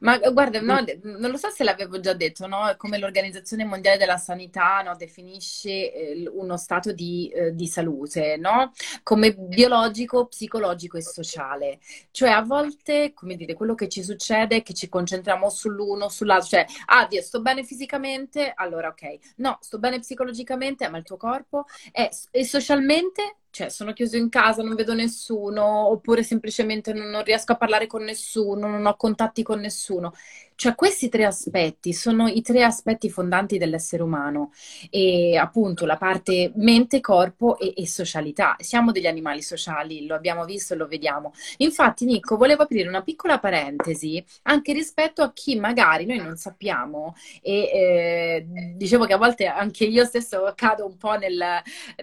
Ma 0.00 0.18
guarda, 0.18 0.60
no, 0.60 0.84
non 1.02 1.30
lo 1.30 1.36
so 1.36 1.50
se 1.50 1.64
l'avevo 1.64 1.98
già 2.00 2.12
detto, 2.12 2.46
no? 2.46 2.74
Come 2.76 2.98
l'Organizzazione 2.98 3.64
Mondiale 3.64 3.98
della 3.98 4.16
Sanità 4.16 4.82
no, 4.82 4.94
definisce 4.96 5.92
eh, 5.92 6.28
uno 6.32 6.56
stato 6.56 6.92
di, 6.92 7.28
eh, 7.34 7.54
di 7.54 7.66
salute, 7.66 8.36
no? 8.36 8.72
Come 9.02 9.34
biologico, 9.34 10.26
psicologico 10.26 10.96
e 10.96 11.02
sociale. 11.02 11.78
Cioè 12.10 12.30
a 12.30 12.42
volte, 12.42 13.12
come 13.14 13.36
dire, 13.36 13.54
quello 13.54 13.74
che 13.74 13.88
ci 13.88 14.02
succede 14.02 14.56
è 14.56 14.62
che 14.62 14.74
ci 14.74 14.88
concentriamo 14.88 15.48
sull'uno, 15.48 16.08
sull'altro, 16.08 16.48
cioè, 16.48 16.66
ah, 16.86 17.06
Dio, 17.06 17.22
sto 17.22 17.40
bene 17.40 17.64
fisicamente, 17.64 18.52
allora 18.54 18.88
ok. 18.88 19.18
No, 19.36 19.58
sto 19.60 19.78
bene 19.78 19.98
psicologicamente, 20.00 20.88
ma 20.88 20.98
il 20.98 21.04
tuo 21.04 21.16
corpo, 21.16 21.64
è, 21.92 22.08
e 22.30 22.44
socialmente 22.44 23.36
cioè 23.56 23.70
sono 23.70 23.94
chiuso 23.94 24.18
in 24.18 24.28
casa, 24.28 24.62
non 24.62 24.74
vedo 24.74 24.92
nessuno, 24.92 25.64
oppure 25.64 26.22
semplicemente 26.22 26.92
non, 26.92 27.08
non, 27.08 27.24
riesco 27.24 27.52
a 27.52 27.56
parlare 27.56 27.86
con 27.86 28.04
nessuno, 28.04 28.68
non 28.68 28.84
ho 28.84 28.96
contatti 28.96 29.42
con 29.42 29.60
nessuno. 29.60 30.12
Cioè 30.56 30.74
questi 30.74 31.08
tre 31.10 31.24
aspetti 31.24 31.92
sono 31.92 32.28
i 32.28 32.40
tre 32.40 32.64
aspetti 32.64 33.10
fondanti 33.10 33.58
dell'essere 33.58 34.02
umano 34.02 34.52
e 34.90 35.36
appunto 35.36 35.84
la 35.84 35.96
parte 35.98 36.50
mente, 36.56 37.00
corpo 37.00 37.58
e, 37.58 37.74
e 37.76 37.86
socialità. 37.86 38.56
Siamo 38.58 38.90
degli 38.90 39.06
animali 39.06 39.42
sociali, 39.42 40.06
lo 40.06 40.14
abbiamo 40.14 40.44
visto 40.46 40.72
e 40.74 40.76
lo 40.78 40.86
vediamo. 40.86 41.32
Infatti 41.58 42.06
Nico, 42.06 42.36
volevo 42.36 42.62
aprire 42.62 42.88
una 42.88 43.02
piccola 43.02 43.38
parentesi 43.38 44.24
anche 44.44 44.72
rispetto 44.72 45.22
a 45.22 45.32
chi 45.32 45.56
magari 45.58 46.06
noi 46.06 46.18
non 46.18 46.36
sappiamo 46.36 47.14
e 47.42 47.52
eh, 47.72 48.46
dicevo 48.76 49.04
che 49.04 49.12
a 49.12 49.18
volte 49.18 49.46
anche 49.46 49.84
io 49.84 50.04
stesso 50.04 50.52
cado 50.56 50.86
un 50.86 50.96
po' 50.96 51.16
nel, 51.18 51.38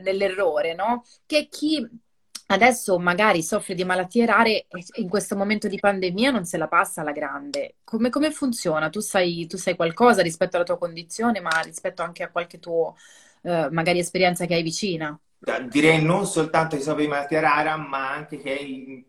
nell'errore, 0.01 0.75
no? 0.75 1.03
Che 1.25 1.47
chi 1.49 1.87
adesso 2.47 2.99
magari 2.99 3.41
soffre 3.41 3.75
di 3.75 3.83
malattie 3.83 4.25
rare 4.25 4.65
e 4.67 4.85
in 4.95 5.09
questo 5.09 5.35
momento 5.35 5.67
di 5.67 5.79
pandemia 5.79 6.31
non 6.31 6.45
se 6.45 6.57
la 6.57 6.67
passa 6.67 7.01
alla 7.01 7.11
grande. 7.11 7.75
Come, 7.83 8.09
come 8.09 8.31
funziona? 8.31 8.89
Tu 8.89 8.99
sai, 8.99 9.47
tu 9.47 9.57
sai, 9.57 9.75
qualcosa 9.75 10.21
rispetto 10.21 10.55
alla 10.55 10.65
tua 10.65 10.77
condizione, 10.77 11.39
ma 11.39 11.59
rispetto 11.63 12.01
anche 12.01 12.23
a 12.23 12.29
qualche 12.29 12.59
tua 12.59 12.93
eh, 13.41 13.69
magari 13.71 13.99
esperienza 13.99 14.45
che 14.45 14.55
hai 14.55 14.63
vicina? 14.63 15.17
Direi 15.69 16.01
non 16.01 16.25
soltanto 16.25 16.77
che 16.77 16.81
soffre 16.81 17.03
di 17.03 17.09
malattia 17.09 17.41
rara, 17.41 17.75
ma 17.75 18.11
anche 18.11 18.37
che 18.37 18.57
è 18.57 18.61
in 18.61 19.03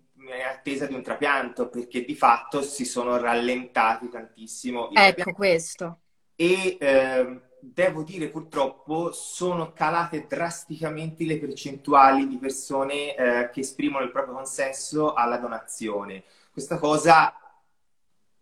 attesa 0.49 0.87
di 0.87 0.95
un 0.95 1.03
trapianto, 1.03 1.69
perché 1.69 2.05
di 2.05 2.15
fatto 2.15 2.63
si 2.63 2.85
sono 2.85 3.17
rallentati 3.17 4.09
tantissimo. 4.09 4.91
Ecco 4.93 5.33
questo. 5.33 6.01
E 6.35 6.77
eh, 6.81 7.41
devo 7.73 8.03
dire 8.03 8.29
purtroppo 8.29 9.13
sono 9.13 9.73
calate 9.73 10.27
drasticamente 10.29 11.25
le 11.25 11.39
percentuali 11.39 12.27
di 12.27 12.37
persone 12.37 13.15
eh, 13.15 13.51
che 13.51 13.61
esprimono 13.61 14.05
il 14.05 14.11
proprio 14.11 14.35
consenso 14.35 15.15
alla 15.15 15.39
donazione. 15.39 16.25
Questa 16.53 16.79
cosa 16.79 17.35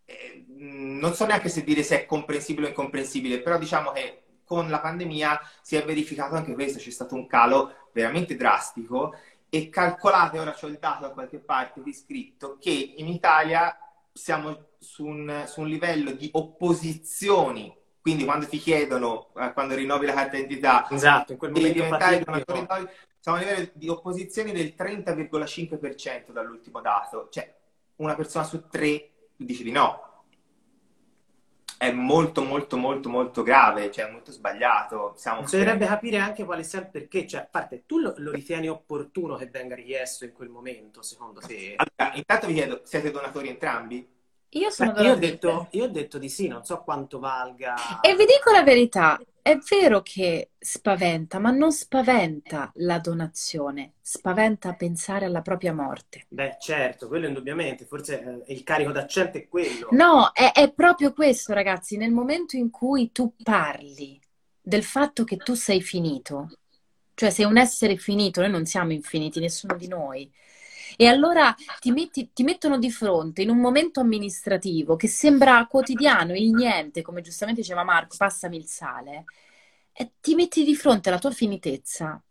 eh, 0.04 0.44
non 0.48 1.14
so 1.14 1.26
neanche 1.26 1.48
se 1.48 1.62
dire 1.62 1.82
se 1.82 2.02
è 2.02 2.06
comprensibile 2.06 2.66
o 2.66 2.70
incomprensibile, 2.70 3.40
però 3.40 3.58
diciamo 3.58 3.92
che 3.92 4.22
con 4.44 4.68
la 4.68 4.80
pandemia 4.80 5.40
si 5.62 5.76
è 5.76 5.84
verificato 5.84 6.34
anche 6.34 6.54
questo, 6.54 6.78
c'è 6.78 6.90
stato 6.90 7.14
un 7.14 7.26
calo 7.26 7.88
veramente 7.92 8.36
drastico 8.36 9.14
e 9.48 9.68
calcolate, 9.68 10.38
ora 10.38 10.52
c'ho 10.52 10.66
il 10.66 10.78
dato 10.78 11.06
da 11.06 11.12
qualche 11.12 11.38
parte 11.38 11.82
di 11.82 11.92
scritto, 11.92 12.58
che 12.58 12.94
in 12.96 13.08
Italia 13.08 13.76
siamo 14.12 14.70
su 14.78 15.06
un, 15.06 15.44
su 15.46 15.60
un 15.60 15.68
livello 15.68 16.10
di 16.12 16.28
opposizioni 16.32 17.74
quindi 18.03 18.24
quando 18.24 18.46
ti 18.46 18.59
chiedono, 18.59 19.28
eh, 19.36 19.53
quando 19.53 19.74
rinnovi 19.74 20.07
la 20.07 20.12
carta 20.12 20.36
d'identità, 20.36 20.86
esatto, 20.90 21.32
in 21.32 21.38
quel 21.38 21.53
momento 21.53 21.72
diventare 21.72 22.20
donatore 22.20 22.90
siamo 23.22 23.38
a 23.38 23.40
livello 23.40 23.70
di 23.74 23.88
opposizioni 23.88 24.50
del 24.50 24.74
30,5% 24.76 26.32
dall'ultimo 26.32 26.80
dato. 26.80 27.28
Cioè, 27.30 27.55
una 27.96 28.16
persona 28.16 28.44
su 28.44 28.66
tre 28.66 29.11
dice 29.36 29.62
di 29.62 29.70
no. 29.70 30.24
È 31.78 31.92
molto, 31.92 32.42
molto, 32.42 32.76
molto, 32.76 33.09
molto 33.09 33.44
grave, 33.44 33.92
cioè 33.92 34.11
molto 34.11 34.32
sbagliato. 34.32 35.14
Siamo 35.16 35.42
Bisognerebbe 35.42 35.86
capire 35.86 36.18
anche 36.18 36.44
quale 36.44 36.64
sia 36.64 36.80
il 36.80 36.90
perché. 36.90 37.24
Cioè, 37.24 37.42
a 37.42 37.48
parte, 37.48 37.84
tu 37.86 37.98
lo, 37.98 38.12
lo, 38.16 38.32
ritieni 38.32 38.68
opportuno 38.68 39.36
che 39.36 39.46
venga 39.46 39.76
richiesto 39.76 40.24
in 40.24 40.32
quel 40.32 40.48
momento, 40.48 41.00
secondo 41.03 41.38
te? 41.38 41.76
Allora, 41.76 42.16
intanto 42.16 42.48
vi 42.48 42.55
chiedo, 42.55 42.80
siete 42.82 43.12
donatori 43.12 43.48
entrambi? 43.48 44.05
Io 44.55 44.70
sono 44.70 44.92
Beh, 44.92 45.03
io, 45.03 45.12
ho 45.12 45.16
detto, 45.16 45.68
io 45.70 45.84
ho 45.84 45.88
detto 45.88 46.18
di 46.18 46.28
sì, 46.28 46.46
non 46.46 46.64
so 46.64 46.82
quanto 46.82 47.18
valga. 47.18 48.00
E 48.03 48.14
vi 48.14 48.26
dico 48.26 48.50
la 48.53 48.62
verità, 48.62 49.18
è 49.40 49.57
vero 49.57 50.03
che 50.03 50.50
spaventa, 50.59 51.38
ma 51.38 51.50
non 51.50 51.72
spaventa 51.72 52.70
la 52.76 52.98
donazione, 52.98 53.94
spaventa 54.00 54.74
pensare 54.74 55.24
alla 55.24 55.40
propria 55.40 55.72
morte. 55.72 56.26
Beh, 56.28 56.59
certo, 56.61 57.09
quello 57.09 57.26
indubbiamente, 57.26 57.86
forse 57.86 58.42
eh, 58.46 58.53
il 58.53 58.62
carico 58.62 58.92
d'accento 58.92 59.38
è 59.38 59.48
quello. 59.48 59.88
No, 59.92 60.30
è, 60.32 60.53
è 60.53 60.70
proprio 60.72 61.14
questo, 61.14 61.55
ragazzi, 61.55 61.96
nel 61.96 62.12
momento 62.12 62.57
in 62.57 62.70
cui 62.70 63.11
tu 63.11 63.32
parli 63.42 64.20
del 64.61 64.84
fatto 64.84 65.24
che 65.24 65.38
tu 65.38 65.55
sei 65.55 65.80
finito, 65.80 66.50
cioè 67.14 67.30
sei 67.30 67.46
un 67.46 67.57
essere 67.57 67.96
finito, 67.96 68.42
noi 68.42 68.50
non 68.50 68.66
siamo 68.66 68.92
infiniti, 68.92 69.40
nessuno 69.40 69.76
di 69.76 69.88
noi. 69.88 70.30
E 70.97 71.07
allora 71.07 71.55
ti, 71.80 71.90
metti, 71.90 72.30
ti 72.32 72.43
mettono 72.43 72.78
di 72.78 72.90
fronte 72.90 73.43
in 73.43 73.51
un 73.51 73.59
momento 73.59 74.01
amministrativo 74.01 74.97
che 74.97 75.09
sembra 75.09 75.66
quotidiano, 75.66 76.34
il 76.34 76.53
niente, 76.53 77.03
come 77.03 77.20
giustamente 77.20 77.61
diceva 77.61 77.84
Marco, 77.84 78.16
passami 78.16 78.57
il 78.57 78.66
sale, 78.66 79.24
e 79.93 80.12
ti 80.20 80.34
metti 80.34 80.64
di 80.64 80.74
fronte 80.74 81.09
alla 81.09 81.18
tua 81.18 81.30
finitezza. 81.30 82.22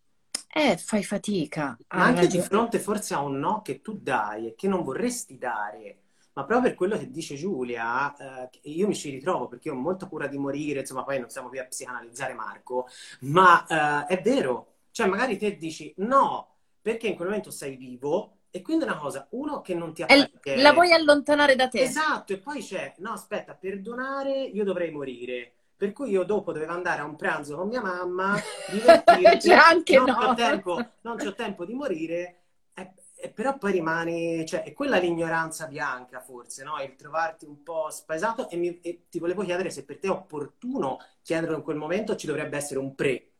Eh, 0.54 0.78
fai 0.78 1.04
fatica. 1.04 1.78
Ma 1.90 2.04
anche 2.04 2.22
ragione. 2.22 2.42
di 2.42 2.48
fronte 2.48 2.80
forse 2.80 3.14
a 3.14 3.22
un 3.22 3.40
no 3.40 3.62
che 3.62 3.82
tu 3.82 3.98
dai 4.02 4.48
e 4.48 4.56
che 4.56 4.68
non 4.68 4.84
vorresti 4.84 5.38
dare. 5.38 5.98
Ma 6.34 6.46
proprio 6.46 6.70
per 6.70 6.78
quello 6.78 6.98
che 6.98 7.10
dice 7.10 7.36
Giulia, 7.36 8.16
eh, 8.16 8.50
io 8.64 8.88
mi 8.88 8.96
ci 8.96 9.10
ritrovo 9.10 9.48
perché 9.48 9.70
ho 9.70 9.76
molta 9.76 10.08
cura 10.08 10.28
di 10.28 10.38
morire, 10.38 10.80
insomma, 10.80 11.04
poi 11.04 11.20
non 11.20 11.30
stiamo 11.30 11.50
qui 11.50 11.60
a 11.60 11.66
psicanalizzare 11.66 12.34
Marco, 12.34 12.88
ma 13.22 14.06
eh, 14.08 14.16
è 14.16 14.22
vero, 14.22 14.76
cioè 14.92 15.08
magari 15.08 15.38
te 15.38 15.58
dici 15.58 15.94
no, 15.98 16.56
perché 16.82 17.08
in 17.08 17.16
quel 17.16 17.28
momento 17.28 17.52
sei 17.52 17.76
vivo, 17.76 18.40
e 18.52 18.62
quindi 18.62 18.84
è 18.84 18.88
una 18.88 18.98
cosa, 18.98 19.28
uno 19.32 19.62
che 19.62 19.74
non 19.74 19.94
ti 19.94 20.02
appartiene. 20.02 20.62
La 20.62 20.74
vuoi 20.74 20.92
allontanare 20.92 21.56
da 21.56 21.70
te. 21.70 21.82
Esatto, 21.82 22.34
e 22.34 22.38
poi 22.38 22.62
c'è, 22.62 22.94
no 22.98 23.14
aspetta, 23.14 23.54
per 23.54 23.80
donare 23.80 24.42
io 24.42 24.66
dovrei 24.66 24.92
morire. 24.92 25.54
Per 25.78 25.94
cui 25.94 26.10
io 26.12 26.24
dopo 26.24 26.52
dovevo 26.52 26.74
andare 26.74 27.02
a 27.02 27.06
un 27.06 27.16
pranzo 27.16 27.56
con 27.56 27.70
mia 27.70 27.82
mamma, 27.82 28.38
divertirmi, 28.70 29.38
c'è 29.38 29.54
anche 29.54 29.96
non, 29.98 30.06
no. 30.06 30.18
ho 30.18 30.34
tempo, 30.36 30.86
non 31.02 31.18
ho 31.20 31.34
tempo 31.34 31.66
di 31.66 31.74
morire, 31.74 32.42
e, 32.76 32.92
e 33.16 33.30
però 33.30 33.58
poi 33.58 33.72
rimani, 33.72 34.46
cioè, 34.46 34.64
è 34.64 34.74
quella 34.74 34.98
l'ignoranza 34.98 35.66
bianca 35.66 36.20
forse, 36.20 36.64
no? 36.64 36.80
Il 36.84 36.96
trovarti 36.96 37.46
un 37.46 37.64
po' 37.64 37.90
spaesato 37.90 38.50
e, 38.50 38.58
mi, 38.58 38.80
e 38.82 39.06
ti 39.10 39.18
volevo 39.18 39.44
chiedere 39.44 39.72
se 39.72 39.84
per 39.86 39.98
te 39.98 40.08
è 40.08 40.12
opportuno 40.12 41.00
chiederlo 41.24 41.56
in 41.56 41.64
quel 41.64 41.78
momento 41.78 42.16
ci 42.16 42.28
dovrebbe 42.28 42.58
essere 42.58 42.80
un 42.80 42.94
pre 42.94 43.31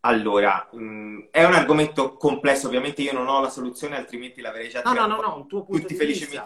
allora, 0.00 0.68
mh, 0.70 0.82
mm, 0.82 1.20
è 1.30 1.44
un 1.44 1.54
argomento 1.54 2.14
complesso, 2.14 2.66
ovviamente 2.66 3.02
io 3.02 3.12
non 3.12 3.28
ho 3.28 3.40
la 3.40 3.50
soluzione, 3.50 3.96
altrimenti 3.96 4.40
l'avrei 4.40 4.68
già 4.68 4.78
detto. 4.78 4.92
No, 4.92 5.06
no, 5.06 5.16
no, 5.16 5.20
no, 5.22 5.36
un 5.36 5.48
tuo 5.48 5.64
punto 5.64 5.80
tutti 5.82 5.94
di 5.94 5.98
felici. 5.98 6.40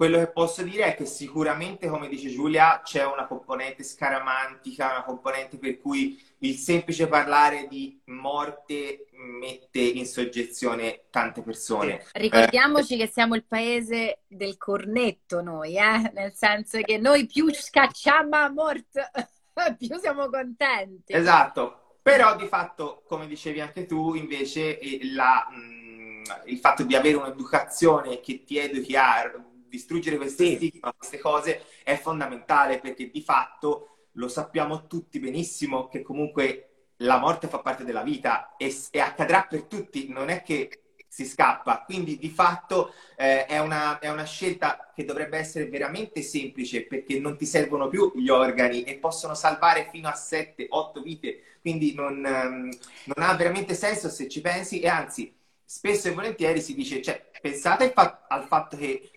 Quello 0.00 0.16
che 0.16 0.28
posso 0.28 0.62
dire 0.62 0.84
è 0.86 0.94
che 0.94 1.04
sicuramente, 1.04 1.86
come 1.86 2.08
dice 2.08 2.30
Giulia, 2.30 2.80
c'è 2.82 3.04
una 3.04 3.26
componente 3.26 3.82
scaramantica, 3.82 4.92
una 4.92 5.04
componente 5.04 5.58
per 5.58 5.78
cui 5.78 6.18
il 6.38 6.54
semplice 6.54 7.06
parlare 7.06 7.66
di 7.68 8.00
morte 8.06 9.08
mette 9.12 9.80
in 9.80 10.06
soggezione 10.06 11.02
tante 11.10 11.42
persone. 11.42 12.06
Ricordiamoci 12.12 12.94
eh, 12.94 13.04
che 13.04 13.12
siamo 13.12 13.34
il 13.34 13.44
paese 13.44 14.20
del 14.26 14.56
cornetto 14.56 15.42
noi, 15.42 15.76
eh? 15.76 16.10
nel 16.14 16.32
senso 16.34 16.80
che 16.80 16.96
noi 16.96 17.26
più 17.26 17.52
scacciamo 17.52 18.36
a 18.36 18.48
morte, 18.48 19.10
più 19.76 19.98
siamo 19.98 20.30
contenti. 20.30 21.12
Esatto, 21.12 21.79
però 22.02 22.36
di 22.36 22.46
fatto, 22.46 23.02
come 23.06 23.26
dicevi 23.26 23.60
anche 23.60 23.86
tu, 23.86 24.14
invece 24.14 24.78
la, 25.12 25.46
mh, 25.50 26.22
il 26.46 26.58
fatto 26.58 26.82
di 26.84 26.94
avere 26.94 27.16
un'educazione 27.16 28.20
che 28.20 28.44
ti 28.44 28.58
educhi 28.58 28.96
a 28.96 29.32
distruggere 29.68 30.16
queste 30.16 30.44
sì. 30.46 30.54
stigma, 30.56 30.92
queste 30.96 31.18
cose 31.18 31.64
è 31.84 31.96
fondamentale 31.96 32.80
perché 32.80 33.10
di 33.10 33.22
fatto 33.22 34.08
lo 34.14 34.28
sappiamo 34.28 34.86
tutti 34.86 35.20
benissimo 35.20 35.88
che 35.88 36.02
comunque 36.02 36.66
la 36.98 37.18
morte 37.18 37.48
fa 37.48 37.60
parte 37.60 37.84
della 37.84 38.02
vita 38.02 38.56
e, 38.56 38.74
e 38.90 39.00
accadrà 39.00 39.44
per 39.48 39.64
tutti, 39.64 40.08
non 40.08 40.28
è 40.28 40.42
che 40.42 40.79
si 41.10 41.26
scappa. 41.26 41.82
Quindi 41.84 42.18
di 42.18 42.30
fatto 42.30 42.94
eh, 43.16 43.44
è, 43.46 43.58
una, 43.58 43.98
è, 43.98 44.08
una, 44.08 44.24
scelta 44.24 44.92
che 44.94 45.04
dovrebbe 45.04 45.38
essere 45.38 45.66
veramente 45.66 46.22
semplice 46.22 46.86
perché 46.86 47.18
non 47.18 47.36
ti 47.36 47.46
servono 47.46 47.88
più 47.88 48.12
gli 48.14 48.28
organi 48.28 48.84
e 48.84 48.96
possono 48.96 49.34
salvare 49.34 49.88
fino 49.90 50.08
a 50.08 50.14
7-8 50.14 51.02
vite. 51.02 51.42
Quindi 51.60 51.94
non, 51.94 52.14
um, 52.24 52.70
non, 53.04 53.28
ha 53.28 53.34
veramente 53.34 53.74
senso 53.74 54.08
se 54.08 54.28
ci 54.28 54.40
pensi 54.40 54.80
e 54.80 54.88
anzi 54.88 55.34
spesso 55.64 56.08
e 56.08 56.12
volentieri 56.12 56.60
si 56.60 56.74
dice, 56.74 57.02
cioè, 57.02 57.28
pensate 57.40 57.92
al 57.92 58.44
fatto 58.44 58.76
che 58.76 59.10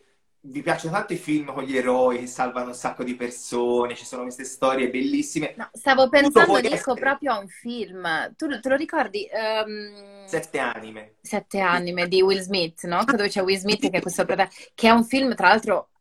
vi 0.46 0.62
piacciono 0.62 0.94
tanto 0.94 1.14
i 1.14 1.18
film 1.18 1.54
con 1.54 1.64
gli 1.64 1.78
eroi 1.78 2.20
che 2.20 2.28
salvano 2.28 2.68
un 2.68 2.74
sacco 2.74 3.04
di 3.04 3.16
persone, 3.16 3.96
ci 3.96 4.06
sono 4.06 4.24
queste 4.24 4.44
storie 4.44 4.90
bellissime. 4.90 5.54
No, 5.56 5.70
stavo 5.72 6.10
pensando, 6.10 6.58
Nico, 6.58 6.74
essere... 6.74 7.00
proprio 7.00 7.32
a 7.32 7.40
un 7.40 7.48
film. 7.48 8.34
Tu 8.36 8.60
te 8.60 8.70
lo 8.70 8.76
ricordi? 8.76 9.28
Um... 9.32 10.26
Sette 10.26 10.60
anime. 10.60 11.16
Sette 11.22 11.60
anime 11.60 12.08
di 12.10 12.22
Will 12.22 12.42
Smith, 12.42 12.84
no? 12.84 13.04
Dove 13.06 13.30
c'è 13.30 13.42
Will 13.42 13.58
Smith 13.58 13.90
che 13.90 13.98
è 13.98 14.02
questo 14.02 14.26
che 14.26 14.88
è 14.88 14.90
un 14.90 15.06
film, 15.06 15.34
tra 15.34 15.48
l'altro, 15.48 15.92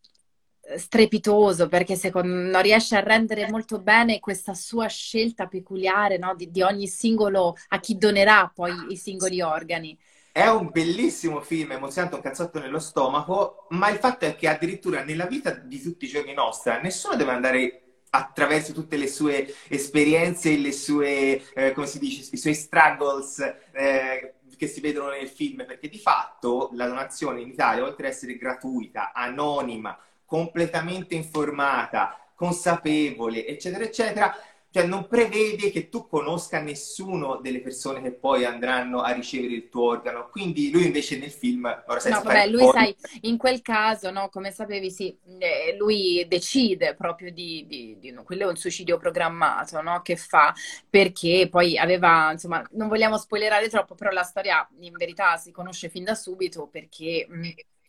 strepitoso 0.77 1.69
perché 1.69 1.97
secondo 1.97 2.35
non 2.35 2.63
riesce 2.63 2.97
a 2.97 3.01
rendere 3.01 3.49
molto 3.51 3.81
bene 3.81 4.21
questa 4.21 4.55
sua 4.55 4.87
scelta 4.87 5.47
peculiare 5.47 6.19
no? 6.19 6.35
di, 6.35 6.51
di 6.51 6.63
ogni 6.63 6.87
singolo 6.87 7.57
a 7.69 7.81
chi 7.81 7.97
donerà 7.97 8.51
poi 8.53 8.73
i 8.89 8.97
singoli 8.97 9.41
organi. 9.41 9.97
È 10.33 10.47
un 10.47 10.71
bellissimo 10.71 11.43
film, 11.43 11.73
emozionante, 11.73 12.15
un 12.15 12.23
cazzotto 12.23 12.59
nello 12.59 12.79
stomaco, 12.79 13.67
ma 13.69 13.91
il 13.91 13.99
fatto 13.99 14.25
è 14.25 14.35
che 14.35 14.49
addirittura 14.49 15.05
nella 15.05 15.27
vita 15.27 15.51
di 15.51 15.79
tutti 15.79 16.07
i 16.07 16.09
giorni 16.09 16.33
nostra 16.33 16.81
nessuno 16.81 17.17
deve 17.17 17.33
andare 17.33 17.83
attraverso 18.09 18.73
tutte 18.73 18.97
le 18.97 19.09
sue 19.09 19.55
esperienze, 19.69 20.57
le 20.57 20.73
sue, 20.73 21.53
eh, 21.53 21.73
come 21.73 21.87
si 21.87 21.99
dice, 21.99 22.27
i 22.33 22.39
suoi 22.39 22.55
struggles 22.55 23.41
eh, 23.73 24.37
che 24.57 24.67
si 24.69 24.81
vedono 24.81 25.11
nel 25.11 25.29
film, 25.29 25.67
perché 25.67 25.91
di 25.91 25.99
fatto 25.99 26.71
la 26.73 26.87
donazione 26.87 27.43
in 27.43 27.49
Italia, 27.49 27.85
oltre 27.85 28.07
ad 28.07 28.13
essere 28.15 28.39
gratuita, 28.39 29.13
anonima, 29.13 29.99
completamente 30.25 31.15
informata, 31.15 32.19
consapevole, 32.35 33.47
eccetera, 33.47 33.85
eccetera, 33.85 34.35
cioè 34.73 34.87
non 34.87 35.07
prevede 35.07 35.71
che 35.71 35.91
tu 35.91 36.07
conosca 36.09 36.59
nessuno 36.59 37.37
delle 37.37 37.61
persone 37.61 38.01
che 38.01 38.13
poi 38.13 38.47
andranno 38.47 39.03
a 39.03 39.13
ricevere 39.13 39.53
il 39.53 39.69
tuo 39.69 39.91
organo. 39.91 40.31
Quindi 40.31 40.71
lui 40.71 40.87
invece 40.87 41.19
nel 41.19 41.31
film, 41.31 41.67
ora 41.87 42.01
sai, 42.01 42.13
no, 42.13 42.23
vabbè, 42.23 42.47
lui 42.47 42.67
sai, 42.73 42.97
in 43.23 43.37
quel 43.37 43.61
caso, 43.61 44.11
no, 44.11 44.31
come 44.31 44.51
sapevi, 44.51 44.91
sì, 44.91 45.15
eh, 45.39 45.77
lui 45.79 46.25
decide 46.27 46.95
proprio 46.95 47.31
di, 47.31 47.67
di, 47.69 47.99
di 48.01 48.11
no, 48.13 48.23
quello 48.23 48.45
è 48.45 48.49
un 48.49 48.57
suicidio 48.57 48.97
programmato, 48.97 49.83
no, 49.83 50.01
che 50.01 50.17
fa, 50.17 50.55
perché 50.89 51.49
poi 51.51 51.77
aveva, 51.77 52.33
insomma, 52.33 52.67
non 52.73 52.89
vogliamo 52.89 53.19
spoilerare 53.19 53.69
troppo, 53.69 53.95
però 53.95 54.11
la 54.11 54.23
storia 54.23 54.67
in 54.81 54.95
verità 54.97 55.37
si 55.37 55.51
conosce 55.53 55.91
fin 55.91 56.05
da 56.05 56.15
subito 56.15 56.67
perché 56.67 57.29
mm, 57.31 57.43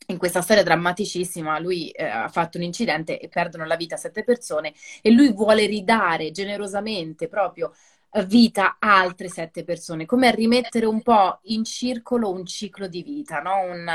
in 0.08 0.18
questa 0.18 0.42
storia 0.42 0.64
drammaticissima 0.64 1.60
lui 1.60 1.90
eh, 1.90 2.04
ha 2.04 2.28
fatto 2.30 2.58
un 2.58 2.64
incidente 2.64 3.20
e 3.20 3.28
perdono 3.30 3.66
la 3.66 3.76
vita 3.76 3.98
sette 3.98 4.24
persone 4.24 4.74
e 5.02 5.12
lui 5.12 5.32
vuole 5.34 5.66
ridare 5.66 6.32
generosamente 6.32 7.28
proprio 7.28 7.72
eh, 8.16 8.26
vita 8.26 8.78
a 8.80 9.00
altre 9.00 9.28
sette 9.28 9.64
persone, 9.64 10.06
come 10.06 10.28
a 10.28 10.32
rimettere 10.32 10.86
un 10.86 11.02
po' 11.02 11.40
in 11.44 11.64
circolo 11.64 12.32
un 12.32 12.46
ciclo 12.46 12.88
di 12.88 13.02
vita, 13.02 13.40
no? 13.40 13.62
un, 13.62 13.88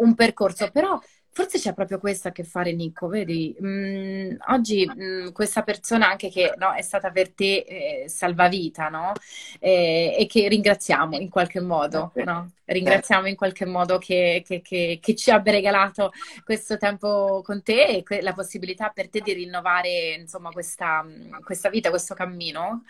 un 0.00 0.14
percorso. 0.14 0.70
Però 0.72 0.98
Forse 1.38 1.60
c'è 1.60 1.72
proprio 1.72 2.00
questo 2.00 2.26
a 2.26 2.32
che 2.32 2.42
fare, 2.42 2.72
Nico, 2.72 3.06
vedi? 3.06 3.56
Mm, 3.62 4.38
oggi 4.48 4.90
mm, 4.92 5.28
questa 5.28 5.62
persona 5.62 6.08
anche 6.08 6.30
che 6.30 6.52
no, 6.56 6.72
è 6.72 6.82
stata 6.82 7.12
per 7.12 7.32
te 7.32 7.58
eh, 7.58 8.08
salvavita, 8.08 8.88
no? 8.88 9.12
Eh, 9.60 10.16
e 10.18 10.26
che 10.26 10.48
ringraziamo 10.48 11.16
in 11.16 11.28
qualche 11.28 11.60
modo, 11.60 12.10
no? 12.24 12.50
Ringraziamo 12.64 13.28
in 13.28 13.36
qualche 13.36 13.66
modo 13.66 13.98
che, 13.98 14.42
che, 14.44 14.60
che, 14.62 14.98
che, 15.00 15.14
ci 15.14 15.30
abbia 15.30 15.52
regalato 15.52 16.10
questo 16.44 16.76
tempo 16.76 17.40
con 17.44 17.62
te 17.62 18.02
e 18.04 18.20
la 18.20 18.32
possibilità 18.32 18.88
per 18.88 19.08
te 19.08 19.20
di 19.20 19.32
rinnovare, 19.32 20.14
insomma, 20.18 20.50
questa, 20.50 21.06
questa 21.44 21.68
vita, 21.68 21.90
questo 21.90 22.14
cammino. 22.14 22.82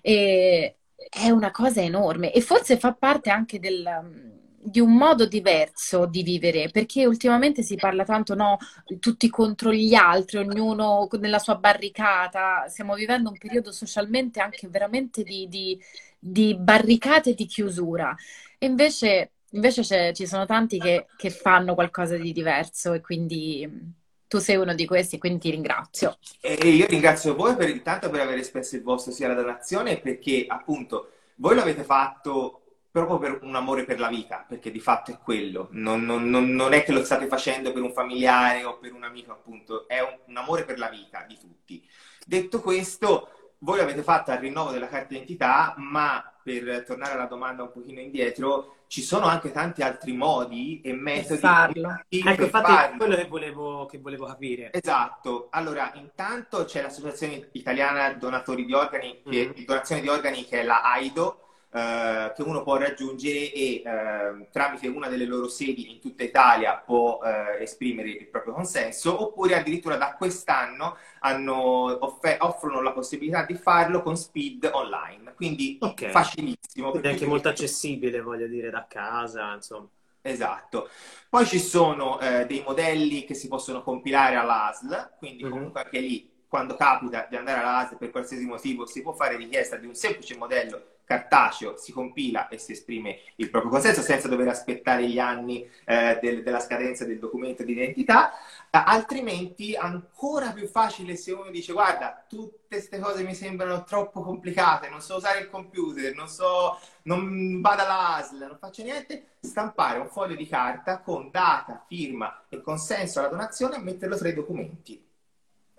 E, 0.00 0.76
è 1.10 1.28
una 1.28 1.50
cosa 1.50 1.82
enorme 1.82 2.32
e 2.32 2.40
forse 2.40 2.78
fa 2.78 2.94
parte 2.94 3.28
anche 3.28 3.58
del 3.58 4.39
di 4.62 4.78
un 4.78 4.94
modo 4.94 5.24
diverso 5.24 6.04
di 6.04 6.22
vivere, 6.22 6.68
perché 6.68 7.06
ultimamente 7.06 7.62
si 7.62 7.76
parla 7.76 8.04
tanto, 8.04 8.34
no, 8.34 8.58
tutti 8.98 9.30
contro 9.30 9.72
gli 9.72 9.94
altri, 9.94 10.36
ognuno 10.36 11.08
nella 11.18 11.38
sua 11.38 11.56
barricata. 11.56 12.66
Stiamo 12.68 12.94
vivendo 12.94 13.30
un 13.30 13.38
periodo 13.38 13.72
socialmente 13.72 14.40
anche 14.40 14.68
veramente 14.68 15.22
di, 15.22 15.48
di, 15.48 15.80
di 16.18 16.54
barricate 16.58 17.30
e 17.30 17.34
di 17.34 17.46
chiusura. 17.46 18.14
E 18.58 18.66
invece, 18.66 19.30
invece 19.52 20.12
ci 20.12 20.26
sono 20.26 20.44
tanti 20.44 20.78
che, 20.78 21.06
che 21.16 21.30
fanno 21.30 21.74
qualcosa 21.74 22.16
di 22.16 22.32
diverso 22.32 22.92
e 22.92 23.00
quindi 23.00 23.98
tu 24.28 24.38
sei 24.38 24.56
uno 24.56 24.74
di 24.74 24.86
questi, 24.86 25.18
quindi 25.18 25.40
ti 25.40 25.50
ringrazio. 25.50 26.18
E 26.40 26.52
io 26.68 26.86
ringrazio 26.86 27.34
voi 27.34 27.56
per 27.56 27.70
intanto 27.70 28.10
per 28.10 28.20
aver 28.20 28.38
espresso 28.38 28.76
il 28.76 28.82
vostro 28.82 29.10
sia 29.10 29.26
la 29.26 29.34
donazione, 29.34 29.98
perché 29.98 30.44
appunto 30.46 31.12
voi 31.36 31.56
l'avete 31.56 31.82
fatto 31.82 32.60
proprio 32.90 33.18
per 33.18 33.38
un 33.42 33.54
amore 33.54 33.84
per 33.84 34.00
la 34.00 34.08
vita, 34.08 34.44
perché 34.46 34.70
di 34.70 34.80
fatto 34.80 35.12
è 35.12 35.18
quello, 35.22 35.68
non, 35.72 36.02
non, 36.02 36.28
non, 36.28 36.50
non, 36.50 36.72
è 36.72 36.82
che 36.82 36.92
lo 36.92 37.04
state 37.04 37.26
facendo 37.26 37.72
per 37.72 37.82
un 37.82 37.92
familiare 37.92 38.64
o 38.64 38.78
per 38.78 38.92
un 38.92 39.04
amico, 39.04 39.32
appunto, 39.32 39.86
è 39.86 40.00
un, 40.00 40.18
un, 40.26 40.36
amore 40.36 40.64
per 40.64 40.78
la 40.78 40.88
vita 40.88 41.24
di 41.26 41.38
tutti. 41.38 41.86
Detto 42.26 42.60
questo, 42.60 43.54
voi 43.58 43.78
l'avete 43.78 44.02
fatto 44.02 44.32
al 44.32 44.38
rinnovo 44.38 44.70
della 44.70 44.88
carta 44.88 45.08
d'identità, 45.08 45.74
ma 45.76 46.32
per 46.42 46.84
tornare 46.84 47.12
alla 47.12 47.26
domanda 47.26 47.62
un 47.62 47.72
pochino 47.72 48.00
indietro, 48.00 48.78
ci 48.88 49.02
sono 49.02 49.26
anche 49.26 49.52
tanti 49.52 49.82
altri 49.82 50.12
modi 50.12 50.80
e 50.80 50.92
metodi 50.92 51.28
per 51.28 51.38
farlo. 51.38 52.02
Ecco, 52.08 52.42
infatti 52.42 52.72
farlo. 52.72 52.96
quello 52.96 53.14
che 53.14 53.26
volevo, 53.26 53.86
che 53.86 53.98
volevo 53.98 54.26
capire. 54.26 54.72
Esatto. 54.72 55.46
Allora, 55.50 55.92
intanto 55.94 56.64
c'è 56.64 56.82
l'Associazione 56.82 57.50
Italiana 57.52 58.12
Donatori 58.14 58.64
di 58.64 58.72
Organi, 58.72 59.22
mm-hmm. 59.28 59.52
che, 59.52 59.64
donazione 59.64 60.00
di 60.00 60.08
organi, 60.08 60.44
che 60.44 60.60
è 60.60 60.64
la 60.64 60.82
AIDO, 60.82 61.49
eh, 61.72 62.32
che 62.34 62.42
uno 62.42 62.62
può 62.62 62.76
raggiungere 62.76 63.52
e 63.52 63.82
eh, 63.84 64.48
tramite 64.50 64.88
una 64.88 65.06
delle 65.06 65.24
loro 65.24 65.46
sedi 65.46 65.92
in 65.92 66.00
tutta 66.00 66.24
Italia 66.24 66.76
può 66.76 67.20
eh, 67.22 67.62
esprimere 67.62 68.10
il 68.10 68.26
proprio 68.26 68.54
consenso, 68.54 69.22
oppure 69.22 69.54
addirittura 69.54 69.96
da 69.96 70.14
quest'anno 70.14 70.96
offer- 71.20 72.42
offrono 72.42 72.80
la 72.80 72.92
possibilità 72.92 73.44
di 73.44 73.54
farlo 73.54 74.02
con 74.02 74.16
speed 74.16 74.68
online, 74.72 75.34
quindi 75.34 75.78
okay. 75.80 76.10
facilissimo. 76.10 76.90
Quindi 76.90 77.08
anche 77.08 77.26
molto 77.26 77.48
accessibile, 77.48 78.20
voglio 78.20 78.48
dire, 78.48 78.70
da 78.70 78.86
casa, 78.88 79.54
insomma. 79.54 79.88
Esatto. 80.22 80.88
Poi 81.28 81.46
ci 81.46 81.60
sono 81.60 82.18
eh, 82.20 82.46
dei 82.46 82.62
modelli 82.66 83.24
che 83.24 83.34
si 83.34 83.46
possono 83.46 83.82
compilare 83.82 84.34
all'ASL, 84.34 85.12
quindi 85.18 85.44
mm-hmm. 85.44 85.52
comunque 85.52 85.82
anche 85.82 86.00
lì 86.00 86.28
quando 86.48 86.74
capita 86.74 87.28
di 87.30 87.36
andare 87.36 87.60
all'ASL 87.60 87.96
per 87.96 88.10
qualsiasi 88.10 88.44
motivo 88.44 88.84
si 88.84 89.02
può 89.02 89.12
fare 89.12 89.36
richiesta 89.36 89.76
di 89.76 89.86
un 89.86 89.94
semplice 89.94 90.36
modello 90.36 90.98
cartaceo 91.10 91.76
si 91.76 91.90
compila 91.90 92.46
e 92.46 92.58
si 92.58 92.70
esprime 92.70 93.18
il 93.36 93.50
proprio 93.50 93.72
consenso 93.72 94.00
senza 94.00 94.28
dover 94.28 94.46
aspettare 94.46 95.08
gli 95.08 95.18
anni 95.18 95.68
eh, 95.84 96.20
del, 96.22 96.44
della 96.44 96.60
scadenza 96.60 97.04
del 97.04 97.18
documento 97.18 97.64
di 97.64 97.72
identità, 97.72 98.32
eh, 98.32 98.38
altrimenti 98.70 99.74
ancora 99.74 100.52
più 100.52 100.68
facile 100.68 101.16
se 101.16 101.32
uno 101.32 101.50
dice 101.50 101.72
guarda, 101.72 102.24
tutte 102.28 102.58
queste 102.68 103.00
cose 103.00 103.24
mi 103.24 103.34
sembrano 103.34 103.82
troppo 103.82 104.20
complicate, 104.20 104.88
non 104.88 105.00
so 105.00 105.16
usare 105.16 105.40
il 105.40 105.50
computer, 105.50 106.14
non 106.14 106.28
so, 106.28 106.78
non 107.02 107.60
vado 107.60 107.82
all'ASL, 107.82 108.46
non 108.46 108.58
faccio 108.60 108.84
niente, 108.84 109.30
stampare 109.40 109.98
un 109.98 110.08
foglio 110.08 110.36
di 110.36 110.46
carta 110.46 111.00
con 111.00 111.28
data, 111.32 111.84
firma 111.88 112.44
e 112.48 112.60
consenso 112.62 113.18
alla 113.18 113.28
donazione 113.28 113.74
e 113.74 113.80
metterlo 113.80 114.16
tra 114.16 114.28
i 114.28 114.34
documenti. 114.34 115.08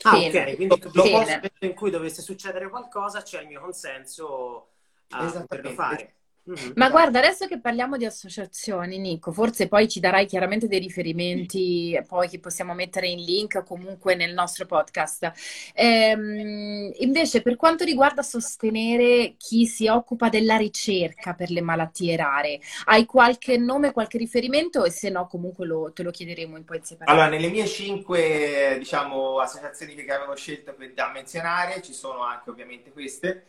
Ah, 0.03 0.17
ok, 0.17 0.55
quindi 0.55 0.79
dopo 0.91 1.23
in 1.59 1.73
cui 1.75 1.91
dovesse 1.91 2.21
succedere 2.21 2.69
qualcosa 2.69 3.21
c'è 3.21 3.41
il 3.41 3.47
mio 3.47 3.61
consenso 3.61 4.70
a 5.12 5.41
poterlo 5.41 5.70
fare. 5.72 6.16
Mm-hmm. 6.49 6.72
Ma 6.74 6.89
guarda, 6.89 7.20
adesso 7.20 7.45
che 7.45 7.59
parliamo 7.59 7.97
di 7.97 8.05
associazioni, 8.05 8.97
Nico, 8.97 9.32
forse 9.32 9.68
poi 9.68 9.88
ci 9.88 9.99
darai 9.99 10.26
chiaramente 10.26 10.68
dei 10.68 10.80
riferimenti, 10.80 12.01
poi 12.07 12.28
che 12.28 12.39
possiamo 12.39 12.74
mettere 12.74 13.07
in 13.07 13.24
link 13.24 13.55
o 13.55 13.64
comunque 13.64 14.16
nel 14.16 14.34
nostro 14.34 14.66
podcast. 14.66 15.32
Ehm, 15.76 16.91
invece, 16.97 17.43
per 17.43 17.57
quanto 17.57 17.84
riguarda 17.84 18.24
sostenere 18.24 19.36
chi 19.38 19.68
si 19.68 19.88
occupa 19.88 20.30
della 20.30 20.57
ricerca 20.57 21.36
per 21.36 21.51
le 21.51 21.62
malattie 21.62 22.16
rare, 22.16 22.59
hai 22.86 23.05
qualche 23.05 23.57
nome, 23.57 23.91
qualche 23.91 24.18
riferimento? 24.18 24.84
E 24.84 24.89
se 24.89 25.12
no, 25.12 25.28
comunque 25.28 25.68
lo, 25.68 25.91
te 25.93 26.01
lo 26.01 26.09
chiederemo 26.09 26.57
in 26.57 26.66
poi 26.66 26.78
in 26.78 26.84
separato. 26.84 27.12
Allora, 27.12 27.30
nelle 27.30 27.51
mie 27.51 27.68
cinque, 27.68 28.78
diciamo, 28.80 29.38
associazioni 29.38 29.93
che 29.93 30.12
avevo 30.12 30.36
scelto 30.36 30.76
da 30.95 31.12
menzionare, 31.14 31.84
ci 31.84 31.93
sono 31.93 32.24
anche 32.24 32.49
ovviamente 32.49 32.91
queste 32.91 33.45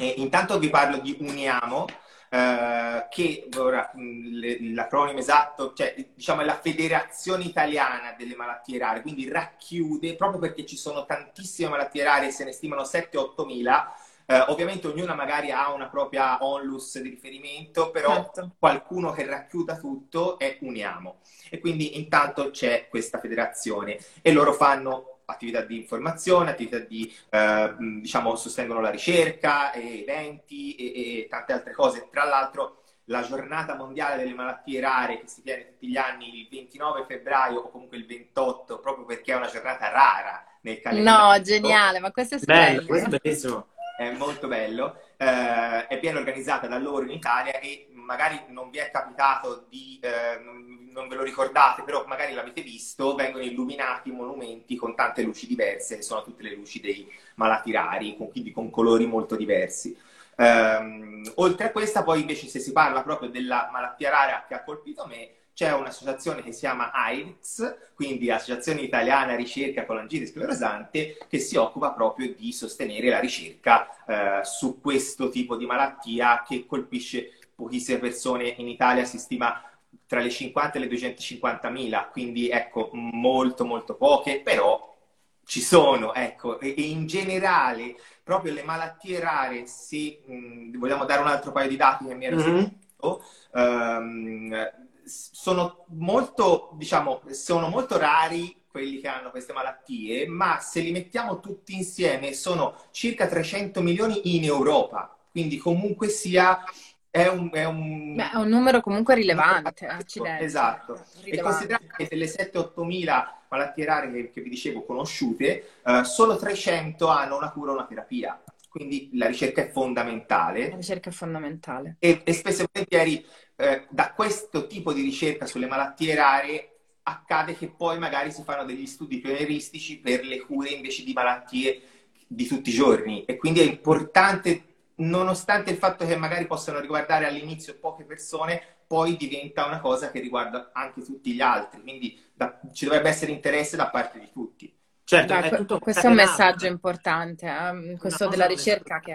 E 0.00 0.14
intanto 0.18 0.60
vi 0.60 0.70
parlo 0.70 0.98
di 0.98 1.16
Uniamo, 1.18 1.86
eh, 2.30 3.06
che 3.10 3.48
ora 3.56 3.90
l'acronimo 3.94 5.18
esatto, 5.18 5.72
cioè 5.72 5.92
diciamo 6.14 6.42
è 6.42 6.44
la 6.44 6.60
Federazione 6.60 7.42
Italiana 7.42 8.14
delle 8.16 8.36
Malattie 8.36 8.78
Rare, 8.78 9.02
quindi 9.02 9.28
racchiude, 9.28 10.14
proprio 10.14 10.38
perché 10.38 10.64
ci 10.64 10.76
sono 10.76 11.04
tantissime 11.04 11.70
malattie 11.70 12.04
rare, 12.04 12.30
se 12.30 12.44
ne 12.44 12.52
stimano 12.52 12.82
7-8 12.82 13.44
mila, 13.44 13.92
eh, 14.24 14.38
ovviamente 14.48 14.86
ognuna 14.86 15.14
magari 15.14 15.50
ha 15.50 15.72
una 15.72 15.88
propria 15.88 16.44
onlus 16.44 17.00
di 17.00 17.08
riferimento, 17.08 17.90
però 17.90 18.14
certo. 18.14 18.52
qualcuno 18.56 19.10
che 19.10 19.26
racchiuda 19.26 19.78
tutto 19.78 20.38
è 20.38 20.58
Uniamo. 20.60 21.20
E 21.50 21.58
quindi 21.58 21.98
intanto 21.98 22.50
c'è 22.50 22.86
questa 22.88 23.18
federazione 23.18 23.98
e 24.22 24.30
loro 24.30 24.52
fanno 24.52 25.17
attività 25.30 25.60
di 25.60 25.76
informazione, 25.76 26.50
attività 26.50 26.78
di, 26.78 27.12
eh, 27.30 27.74
diciamo, 27.78 28.34
sostengono 28.34 28.80
la 28.80 28.90
ricerca, 28.90 29.72
eventi 29.74 30.74
e, 30.74 31.20
e, 31.20 31.26
tante 31.28 31.52
altre 31.52 31.72
cose. 31.72 32.08
Tra 32.10 32.24
l'altro, 32.24 32.82
la 33.04 33.22
giornata 33.22 33.74
mondiale 33.74 34.16
delle 34.16 34.34
malattie 34.34 34.80
rare 34.80 35.20
che 35.20 35.28
si 35.28 35.42
tiene 35.42 35.66
tutti 35.66 35.88
gli 35.88 35.96
anni 35.96 36.40
il 36.40 36.48
29 36.50 37.04
febbraio 37.06 37.60
o 37.60 37.70
comunque 37.70 37.96
il 37.96 38.06
28, 38.06 38.78
proprio 38.80 39.04
perché 39.04 39.32
è 39.32 39.36
una 39.36 39.48
giornata 39.48 39.90
rara 39.90 40.44
nel 40.62 40.80
calendario. 40.80 41.26
No, 41.26 41.42
geniale, 41.42 41.98
ma 42.00 42.10
questo 42.10 42.36
è 42.36 42.38
bello. 42.44 42.84
Questo 42.84 43.16
è 43.16 43.18
bellissimo. 43.22 43.66
È 43.98 44.10
molto 44.12 44.46
bello. 44.46 45.00
Eh, 45.16 45.86
è 45.88 45.98
ben 45.98 46.16
organizzata 46.16 46.66
da 46.68 46.78
loro 46.78 47.02
in 47.02 47.10
Italia 47.10 47.58
e 47.58 47.87
magari 48.08 48.40
non 48.48 48.70
vi 48.70 48.78
è 48.78 48.90
capitato 48.90 49.66
di, 49.68 50.00
eh, 50.00 50.40
non 50.42 51.08
ve 51.08 51.14
lo 51.14 51.22
ricordate, 51.22 51.82
però 51.82 52.06
magari 52.06 52.32
l'avete 52.32 52.62
visto, 52.62 53.14
vengono 53.14 53.44
illuminati 53.44 54.10
monumenti 54.10 54.76
con 54.76 54.94
tante 54.94 55.20
luci 55.20 55.46
diverse, 55.46 56.00
sono 56.00 56.22
tutte 56.22 56.42
le 56.42 56.54
luci 56.54 56.80
dei 56.80 57.06
malati 57.34 57.70
rari, 57.70 58.16
con, 58.16 58.30
quindi 58.30 58.50
con 58.50 58.70
colori 58.70 59.06
molto 59.06 59.36
diversi. 59.36 59.94
Um, 60.36 61.22
oltre 61.34 61.66
a 61.66 61.70
questa, 61.70 62.02
poi 62.02 62.22
invece 62.22 62.46
se 62.46 62.60
si 62.60 62.72
parla 62.72 63.02
proprio 63.02 63.28
della 63.28 63.68
malattia 63.70 64.08
rara 64.08 64.44
che 64.48 64.54
ha 64.54 64.64
colpito 64.64 65.04
me, 65.06 65.32
c'è 65.52 65.72
un'associazione 65.72 66.40
che 66.40 66.52
si 66.52 66.60
chiama 66.60 66.92
AIRS, 66.92 67.90
quindi 67.96 68.30
Associazione 68.30 68.80
Italiana 68.80 69.34
Ricerca 69.34 69.84
con 69.84 69.96
l'angite 69.96 70.26
sclerosante, 70.26 71.18
che 71.28 71.40
si 71.40 71.56
occupa 71.56 71.90
proprio 71.90 72.32
di 72.32 72.52
sostenere 72.52 73.08
la 73.08 73.18
ricerca 73.18 73.88
eh, 74.06 74.44
su 74.44 74.80
questo 74.80 75.30
tipo 75.30 75.56
di 75.56 75.66
malattia 75.66 76.44
che 76.46 76.64
colpisce 76.64 77.37
pochissime 77.58 77.98
persone. 77.98 78.54
In 78.58 78.68
Italia 78.68 79.04
si 79.04 79.18
stima 79.18 79.60
tra 80.06 80.20
le 80.20 80.30
50 80.30 80.78
e 80.78 80.80
le 80.80 80.86
250 80.86 81.68
mila, 81.70 82.06
quindi 82.06 82.48
ecco, 82.48 82.90
molto 82.92 83.64
molto 83.64 83.96
poche, 83.96 84.40
però 84.40 84.96
ci 85.44 85.60
sono, 85.60 86.14
ecco, 86.14 86.60
e, 86.60 86.68
in 86.76 87.06
generale 87.06 87.96
proprio 88.22 88.52
le 88.52 88.62
malattie 88.62 89.18
rare, 89.18 89.66
se 89.66 90.20
mh, 90.24 90.78
vogliamo 90.78 91.04
dare 91.04 91.20
un 91.20 91.26
altro 91.26 91.50
paio 91.50 91.68
di 91.68 91.76
dati 91.76 92.06
che 92.06 92.14
mi 92.14 92.26
ero 92.26 92.36
mm-hmm. 92.36 92.56
sentito, 92.56 93.24
um, 93.52 94.70
sono 95.04 95.84
molto, 95.88 96.70
diciamo, 96.74 97.22
sono 97.30 97.68
molto 97.68 97.98
rari 97.98 98.54
quelli 98.70 99.00
che 99.00 99.08
hanno 99.08 99.30
queste 99.30 99.52
malattie, 99.52 100.28
ma 100.28 100.60
se 100.60 100.80
li 100.80 100.92
mettiamo 100.92 101.40
tutti 101.40 101.74
insieme 101.74 102.34
sono 102.34 102.76
circa 102.90 103.26
300 103.26 103.80
milioni 103.80 104.36
in 104.36 104.44
Europa, 104.44 105.16
quindi 105.30 105.56
comunque 105.56 106.08
sia 106.08 106.62
è 107.10 107.26
un, 107.26 107.50
è 107.52 107.64
un... 107.64 108.14
Beh, 108.14 108.30
è 108.32 108.36
un 108.36 108.48
numero 108.48 108.80
comunque 108.80 109.14
rilevante. 109.14 109.86
Accidenti. 109.86 110.44
Esatto. 110.44 111.04
Rilevante. 111.22 111.30
E 111.30 111.40
considerate 111.40 111.86
che 111.96 112.06
delle 112.08 112.26
7-8 112.26 112.84
mila 112.84 113.40
malattie 113.48 113.84
rare 113.84 114.12
che, 114.12 114.30
che, 114.30 114.40
vi 114.40 114.50
dicevo 114.50 114.84
conosciute, 114.84 115.78
uh, 115.84 116.02
solo 116.02 116.36
300 116.36 117.08
hanno 117.08 117.36
una 117.36 117.50
cura 117.50 117.72
o 117.72 117.74
una 117.74 117.86
terapia. 117.86 118.40
Quindi 118.68 119.10
la 119.14 119.26
ricerca 119.26 119.62
è 119.62 119.70
fondamentale. 119.70 120.68
La 120.68 120.76
ricerca 120.76 121.08
è 121.08 121.12
fondamentale. 121.12 121.96
E, 121.98 122.20
e 122.22 122.32
spesso 122.32 122.62
e 122.62 122.68
volentieri 122.70 123.24
eh, 123.56 123.86
da 123.88 124.12
questo 124.12 124.66
tipo 124.66 124.92
di 124.92 125.02
ricerca 125.02 125.46
sulle 125.46 125.66
malattie 125.66 126.14
rare 126.14 126.72
accade 127.02 127.56
che 127.56 127.68
poi 127.68 127.98
magari 127.98 128.30
si 128.30 128.42
fanno 128.42 128.64
degli 128.64 128.86
studi 128.86 129.18
pionieristici 129.18 129.98
per 129.98 130.24
le 130.24 130.40
cure 130.40 130.68
invece 130.68 131.02
di 131.02 131.14
malattie 131.14 131.82
di 132.26 132.46
tutti 132.46 132.68
i 132.68 132.74
giorni. 132.74 133.24
E 133.24 133.36
quindi 133.36 133.60
è 133.60 133.64
importante 133.64 134.67
nonostante 134.98 135.70
il 135.70 135.76
fatto 135.76 136.06
che 136.06 136.16
magari 136.16 136.46
possano 136.46 136.80
riguardare 136.80 137.26
all'inizio 137.26 137.78
poche 137.78 138.04
persone, 138.04 138.62
poi 138.86 139.16
diventa 139.16 139.66
una 139.66 139.80
cosa 139.80 140.10
che 140.10 140.20
riguarda 140.20 140.70
anche 140.72 141.02
tutti 141.02 141.32
gli 141.32 141.40
altri, 141.40 141.82
quindi 141.82 142.18
da, 142.32 142.58
ci 142.72 142.86
dovrebbe 142.86 143.10
essere 143.10 143.32
interesse 143.32 143.76
da 143.76 143.90
parte 143.90 144.18
di 144.18 144.30
tutti. 144.32 144.74
Certo, 145.04 145.34
Beh, 145.34 145.48
è 145.48 145.78
questo 145.78 146.06
è 146.06 146.10
un 146.10 146.14
messaggio 146.14 146.66
importante, 146.66 147.46
eh? 147.46 147.96
questo 147.96 148.28
della 148.28 148.46
ricerca 148.46 149.00
che... 149.00 149.14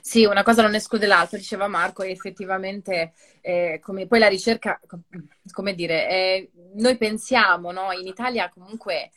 Sì, 0.00 0.24
una 0.24 0.42
cosa 0.42 0.62
non 0.62 0.74
esclude 0.74 1.06
l'altra, 1.06 1.38
diceva 1.38 1.68
Marco, 1.68 2.02
e 2.02 2.10
effettivamente 2.10 3.12
eh, 3.40 3.80
come, 3.82 4.06
poi 4.06 4.18
la 4.18 4.28
ricerca, 4.28 4.78
come 5.50 5.74
dire, 5.74 6.08
eh, 6.08 6.50
noi 6.74 6.96
pensiamo, 6.96 7.70
no? 7.70 7.92
in 7.92 8.06
Italia 8.06 8.50
comunque 8.50 9.10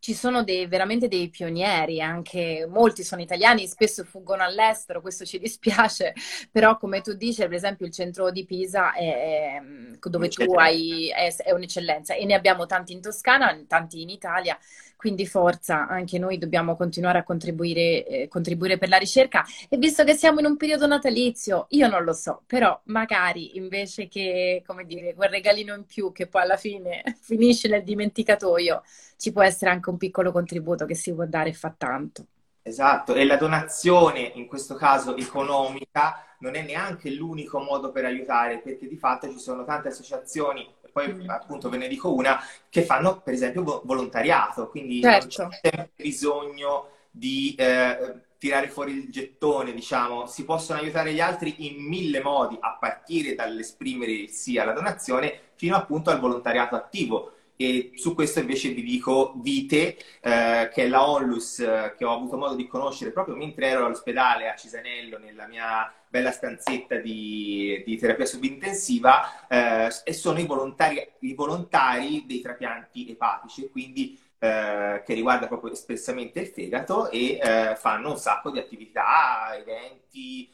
ci 0.00 0.14
sono 0.14 0.44
dei, 0.44 0.66
veramente 0.66 1.08
dei 1.08 1.28
pionieri, 1.28 2.00
anche 2.00 2.66
molti 2.68 3.02
sono 3.02 3.20
italiani, 3.20 3.66
spesso 3.66 4.04
fuggono 4.04 4.42
all'estero, 4.42 5.00
questo 5.00 5.24
ci 5.24 5.38
dispiace, 5.40 6.14
però 6.50 6.76
come 6.76 7.00
tu 7.00 7.14
dici, 7.14 7.42
per 7.42 7.54
esempio 7.54 7.86
il 7.86 7.92
centro 7.92 8.30
di 8.30 8.44
Pisa 8.44 8.92
è, 8.92 9.60
è, 9.60 9.62
dove 10.00 10.28
tu 10.28 10.52
hai, 10.54 11.10
è, 11.10 11.34
è, 11.34 11.52
un'eccellenza 11.52 12.14
e 12.14 12.24
ne 12.24 12.34
abbiamo 12.34 12.66
tanti 12.66 12.92
in 12.92 13.00
Toscana, 13.00 13.58
tanti 13.66 14.02
in 14.02 14.10
Italia, 14.10 14.58
quindi 14.98 15.26
forza, 15.26 15.86
anche 15.86 16.18
noi 16.18 16.38
dobbiamo 16.38 16.74
continuare 16.74 17.18
a 17.18 17.22
contribuire, 17.22 18.04
eh, 18.04 18.28
contribuire 18.28 18.78
per 18.78 18.88
la 18.88 18.96
ricerca 18.96 19.44
e 19.68 19.76
visto 19.76 20.02
che 20.02 20.14
siamo 20.14 20.40
in 20.40 20.46
un 20.46 20.56
periodo 20.56 20.88
natalizio, 20.88 21.66
io 21.70 21.86
non 21.88 22.02
lo 22.02 22.12
so, 22.12 22.42
però 22.46 22.78
magari 22.86 23.56
invece 23.56 24.08
che, 24.08 24.60
come 24.66 24.84
dire, 24.84 25.14
quel 25.14 25.30
regalino 25.30 25.72
in 25.76 25.84
più 25.84 26.10
che 26.10 26.26
poi 26.26 26.42
alla 26.42 26.56
fine 26.56 27.02
finisce 27.22 27.68
nel 27.68 27.84
dimenticatoio, 27.84 28.82
ci 29.16 29.30
può 29.30 29.42
essere 29.42 29.70
anche 29.70 29.88
un 29.88 29.98
piccolo 29.98 30.32
contributo 30.32 30.84
che 30.84 30.96
si 30.96 31.14
può 31.14 31.24
dare 31.26 31.50
e 31.50 31.54
fa 31.54 31.72
tanto. 31.76 32.26
Esatto, 32.62 33.14
e 33.14 33.24
la 33.24 33.36
donazione, 33.36 34.20
in 34.34 34.46
questo 34.46 34.74
caso 34.74 35.16
economica, 35.16 36.36
non 36.40 36.54
è 36.56 36.62
neanche 36.62 37.10
l'unico 37.10 37.60
modo 37.60 37.90
per 37.92 38.04
aiutare, 38.04 38.60
perché 38.60 38.88
di 38.88 38.96
fatto 38.96 39.30
ci 39.30 39.38
sono 39.38 39.64
tante 39.64 39.88
associazioni, 39.88 40.68
poi 40.98 41.14
mm. 41.14 41.30
appunto 41.30 41.68
ve 41.68 41.76
ne 41.76 41.88
dico 41.88 42.12
una, 42.12 42.40
che 42.68 42.82
fanno 42.82 43.20
per 43.20 43.34
esempio 43.34 43.82
volontariato, 43.84 44.68
quindi 44.68 45.00
certo. 45.00 45.42
non 45.42 45.50
c'è 45.50 45.58
sempre 45.62 45.90
bisogno 45.94 46.88
di 47.10 47.54
eh, 47.56 48.14
tirare 48.38 48.68
fuori 48.68 48.92
il 48.92 49.10
gettone, 49.10 49.72
diciamo, 49.72 50.26
si 50.26 50.44
possono 50.44 50.80
aiutare 50.80 51.12
gli 51.12 51.20
altri 51.20 51.66
in 51.66 51.82
mille 51.82 52.20
modi, 52.20 52.56
a 52.60 52.76
partire 52.78 53.34
dall'esprimere 53.34 54.12
il 54.12 54.30
sì 54.30 54.58
alla 54.58 54.72
donazione 54.72 55.40
fino 55.54 55.76
appunto 55.76 56.10
al 56.10 56.20
volontariato 56.20 56.76
attivo 56.76 57.32
e 57.60 57.90
su 57.96 58.14
questo 58.14 58.38
invece 58.38 58.68
vi 58.70 58.84
dico 58.84 59.32
Vite, 59.34 59.96
eh, 60.20 60.70
che 60.72 60.84
è 60.84 60.86
la 60.86 61.10
onlus 61.10 61.58
eh, 61.58 61.92
che 61.98 62.04
ho 62.04 62.14
avuto 62.14 62.36
modo 62.36 62.54
di 62.54 62.68
conoscere 62.68 63.10
proprio 63.10 63.34
mentre 63.34 63.66
ero 63.66 63.84
all'ospedale 63.84 64.48
a 64.48 64.54
Cisanello, 64.54 65.18
nella 65.18 65.48
mia 65.48 65.92
bella 66.08 66.30
stanzetta 66.30 66.98
di, 66.98 67.82
di 67.84 67.98
terapia 67.98 68.26
subintensiva, 68.26 69.48
eh, 69.48 69.90
e 70.04 70.12
sono 70.12 70.38
i 70.38 70.46
volontari, 70.46 71.04
i 71.18 71.34
volontari 71.34 72.24
dei 72.28 72.40
trapianti 72.40 73.10
epatici, 73.10 73.68
quindi 73.70 74.16
eh, 74.38 75.02
che 75.04 75.14
riguarda 75.14 75.48
proprio 75.48 75.72
espressamente 75.72 76.38
il 76.38 76.46
fegato 76.46 77.10
e 77.10 77.40
eh, 77.42 77.74
fanno 77.74 78.10
un 78.10 78.18
sacco 78.18 78.52
di 78.52 78.60
attività, 78.60 79.50
eventi, 79.56 80.48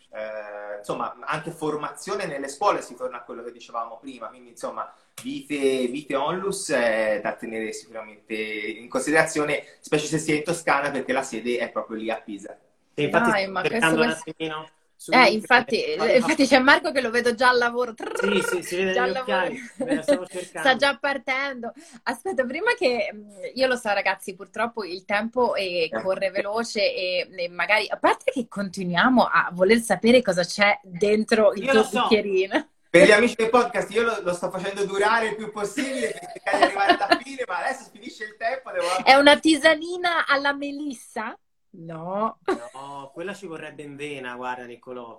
insomma 0.79 1.17
anche 1.21 1.51
formazione 1.51 2.25
nelle 2.27 2.49
scuole, 2.49 2.81
si 2.81 2.95
torna 2.95 3.19
a 3.19 3.23
quello 3.23 3.43
che 3.43 3.53
dicevamo 3.53 3.99
prima, 3.99 4.29
quindi 4.29 4.51
insomma 4.51 4.91
vite, 5.23 5.87
vite 5.87 6.15
onlus 6.15 6.71
è 6.71 7.21
da 7.23 7.35
tenere 7.35 7.73
sicuramente 7.73 8.35
in 8.35 8.89
considerazione, 8.89 9.65
specie 9.81 10.07
se 10.07 10.19
si 10.19 10.33
è 10.33 10.37
in 10.37 10.45
Toscana 10.45 10.91
perché 10.91 11.13
la 11.13 11.23
sede 11.23 11.59
è 11.59 11.71
proprio 11.71 11.97
lì 11.97 12.11
a 12.11 12.21
Pisa. 12.21 12.59
E 12.95 13.03
infatti 13.03 13.31
Dai, 13.31 13.49
ma 13.49 13.61
un 13.63 14.03
attimino 14.03 14.69
eh, 15.11 15.33
infatti, 15.33 15.83
eh, 15.83 16.17
infatti 16.17 16.47
c'è 16.47 16.59
Marco 16.61 16.91
che 16.91 17.03
lo 17.03 17.11
vedo 17.11 17.35
già 17.35 17.51
al 17.51 17.59
lavoro. 17.59 17.93
Trrr, 17.93 18.43
sì, 18.43 18.57
sì, 18.57 18.63
si 18.63 18.77
vede 18.77 18.93
già 18.93 19.05
occhiali. 19.05 19.59
Sta 20.31 20.77
già 20.77 20.97
partendo. 20.99 21.73
Aspetta, 22.05 22.45
prima 22.45 22.73
che 22.75 23.11
mm, 23.13 23.29
io 23.55 23.67
lo 23.67 23.77
so, 23.77 23.93
ragazzi, 23.93 24.35
purtroppo 24.35 24.85
il 24.85 25.05
tempo 25.05 25.55
eh, 25.55 25.91
corre 26.03 26.31
veloce 26.31 26.95
e, 26.95 27.29
e, 27.37 27.49
magari 27.51 27.87
a 27.89 27.99
parte 27.99 28.31
che 28.31 28.47
continuiamo 28.49 29.25
a 29.25 29.51
voler 29.53 29.81
sapere 29.81 30.23
cosa 30.23 30.43
c'è 30.43 30.79
dentro 30.83 31.53
il 31.53 31.65
io 31.65 31.73
tuo 31.73 31.83
so. 31.83 32.01
bicchierino. 32.01 32.69
Per 32.95 33.09
gli 33.09 33.11
amici 33.11 33.35
del 33.35 33.51
podcast, 33.51 33.91
io 33.91 34.05
lo, 34.05 34.21
lo, 34.23 34.33
sto 34.33 34.49
facendo 34.51 34.85
durare 34.85 35.27
il 35.27 35.35
più 35.35 35.51
possibile 35.51 36.13
per 36.13 36.31
cercare 36.31 36.59
di 36.59 36.63
arrivare 36.63 36.93
alla 36.93 37.21
fine, 37.21 37.43
ma 37.45 37.59
adesso 37.59 37.91
finisce 37.91 38.23
il 38.23 38.37
tempo. 38.39 38.71
Devo... 38.71 38.87
È 39.05 39.15
una 39.15 39.37
tisanina 39.37 40.25
alla 40.29 40.53
melissa? 40.53 41.37
No. 41.71 42.39
No, 42.45 43.11
quella 43.13 43.35
ci 43.35 43.47
vorrebbe 43.47 43.83
in 43.83 43.97
vena, 43.97 44.37
guarda 44.37 44.63
Niccolò. 44.63 45.19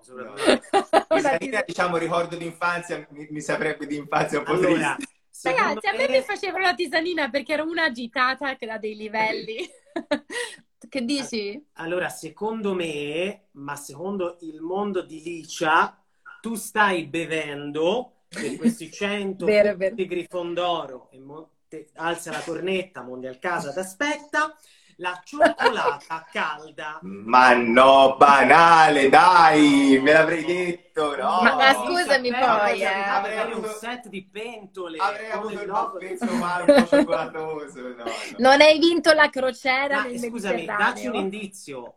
Questa 1.06 1.38
diciamo, 1.68 1.98
ricordo 1.98 2.38
d'infanzia, 2.38 3.08
mi, 3.10 3.28
mi 3.30 3.42
saprebbe 3.42 3.86
di 3.86 3.98
infanzia 3.98 4.40
un 4.40 4.46
po' 4.46 4.52
allora, 4.52 4.96
Ragazzi, 5.42 5.88
me... 5.88 5.90
a 5.90 5.98
me 5.98 6.08
mi 6.08 6.22
facevano 6.22 6.64
la 6.64 6.76
tisanina 6.76 7.30
perché 7.30 7.52
ero 7.56 7.66
una 7.66 7.84
agitata 7.84 8.56
che 8.56 8.70
ha 8.70 8.78
dei 8.78 8.96
livelli. 8.96 9.70
Che 10.88 11.04
dici? 11.04 11.62
Allora, 11.74 12.10
secondo 12.10 12.74
me, 12.74 13.48
ma 13.54 13.76
secondo 13.76 14.38
il 14.42 14.62
mondo 14.62 15.02
di 15.02 15.22
Licia, 15.22 16.05
tu 16.46 16.54
stai 16.54 17.06
bevendo 17.06 18.26
per 18.28 18.56
questi 18.58 18.92
100 18.94 19.46
vero, 19.46 19.76
vero. 19.76 19.96
Grifondoro 19.96 21.10
e 21.10 21.18
Monte, 21.18 21.88
alza 21.96 22.30
la 22.30 22.42
cornetta, 22.42 23.02
Mondial 23.02 23.40
Casa 23.40 23.74
t'aspetta 23.74 24.56
la 24.98 25.20
cioccolata 25.26 26.24
calda. 26.32 27.00
Ma 27.02 27.56
no, 27.56 28.16
banale, 28.20 29.10
dai, 29.10 30.00
me 30.00 30.14
l'avrei 30.14 30.46
detto, 30.46 31.16
no. 31.16 31.40
Ma, 31.42 31.56
ma 31.56 31.74
scusami 31.74 32.30
poi, 32.30 32.82
eh. 32.82 32.86
Avrei 32.86 33.38
avuto 33.40 33.68
un 33.68 33.74
set 33.74 34.08
di 34.08 34.24
pentole. 34.24 35.00
Avrei 35.00 35.32
avuto 35.32 35.60
il 35.60 35.66
baffezzo 35.66 36.32
marmo 36.36 36.76
cioccolatoso, 36.86 37.82
no, 37.82 37.96
no. 37.96 38.04
Non 38.38 38.62
hai 38.62 38.78
vinto 38.78 39.14
la 39.14 39.32
crociera 39.32 40.04
ma, 40.04 40.16
scusami, 40.16 40.64
dacci 40.64 41.08
un 41.08 41.16
indizio. 41.16 41.96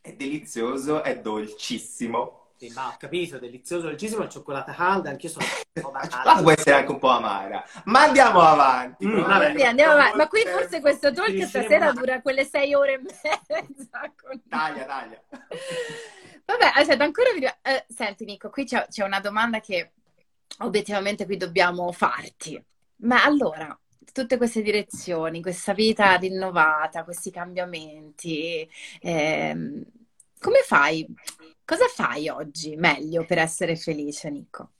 È 0.00 0.12
delizioso, 0.12 1.02
è 1.02 1.18
dolcissimo. 1.18 2.37
Sì, 2.58 2.72
ma 2.74 2.88
ho 2.88 2.96
capito, 2.98 3.38
delizioso, 3.38 3.86
dolcissimo, 3.86 4.22
la 4.22 4.28
cioccolata 4.28 4.72
calda, 4.72 5.10
anch'io 5.10 5.28
sono 5.28 5.44
un 5.74 5.82
po' 5.82 5.90
banale. 5.92 6.42
può 6.42 6.50
essere 6.50 6.74
anche 6.74 6.90
un 6.90 6.98
po' 6.98 7.08
amara. 7.08 7.64
Ma 7.84 8.02
andiamo 8.02 8.40
avanti. 8.40 9.06
Mm, 9.06 9.20
vabbè, 9.20 9.56
sì, 9.56 9.64
andiamo 9.64 9.92
avanti. 9.92 10.16
Ma 10.16 10.26
qui 10.26 10.42
forse 10.44 10.80
questo 10.80 11.12
talk 11.12 11.40
stasera 11.46 11.92
dura 11.92 12.20
quelle 12.20 12.44
sei 12.44 12.74
ore 12.74 12.94
e 12.94 12.98
mezza. 12.98 14.12
Con... 14.20 14.42
Taglia, 14.48 14.84
taglia. 14.86 15.22
Vabbè, 16.44 16.72
aspetta, 16.74 17.04
ancora 17.04 17.30
vi... 17.32 17.44
Eh, 17.44 17.86
senti 17.86 18.24
Nico, 18.24 18.50
qui 18.50 18.64
c'è, 18.64 18.88
c'è 18.88 19.04
una 19.04 19.20
domanda 19.20 19.60
che 19.60 19.92
obiettivamente 20.58 21.26
qui 21.26 21.36
dobbiamo 21.36 21.92
farti. 21.92 22.60
Ma 23.02 23.22
allora, 23.22 23.78
tutte 24.12 24.36
queste 24.36 24.62
direzioni, 24.62 25.40
questa 25.40 25.74
vita 25.74 26.16
rinnovata, 26.16 27.04
questi 27.04 27.30
cambiamenti, 27.30 28.68
ehm, 29.00 29.84
come 30.40 30.62
fai? 30.64 31.06
Cosa 31.68 31.84
fai 31.86 32.30
oggi 32.30 32.76
meglio 32.76 33.26
per 33.26 33.36
essere 33.36 33.76
felice, 33.76 34.30
Nico? 34.30 34.70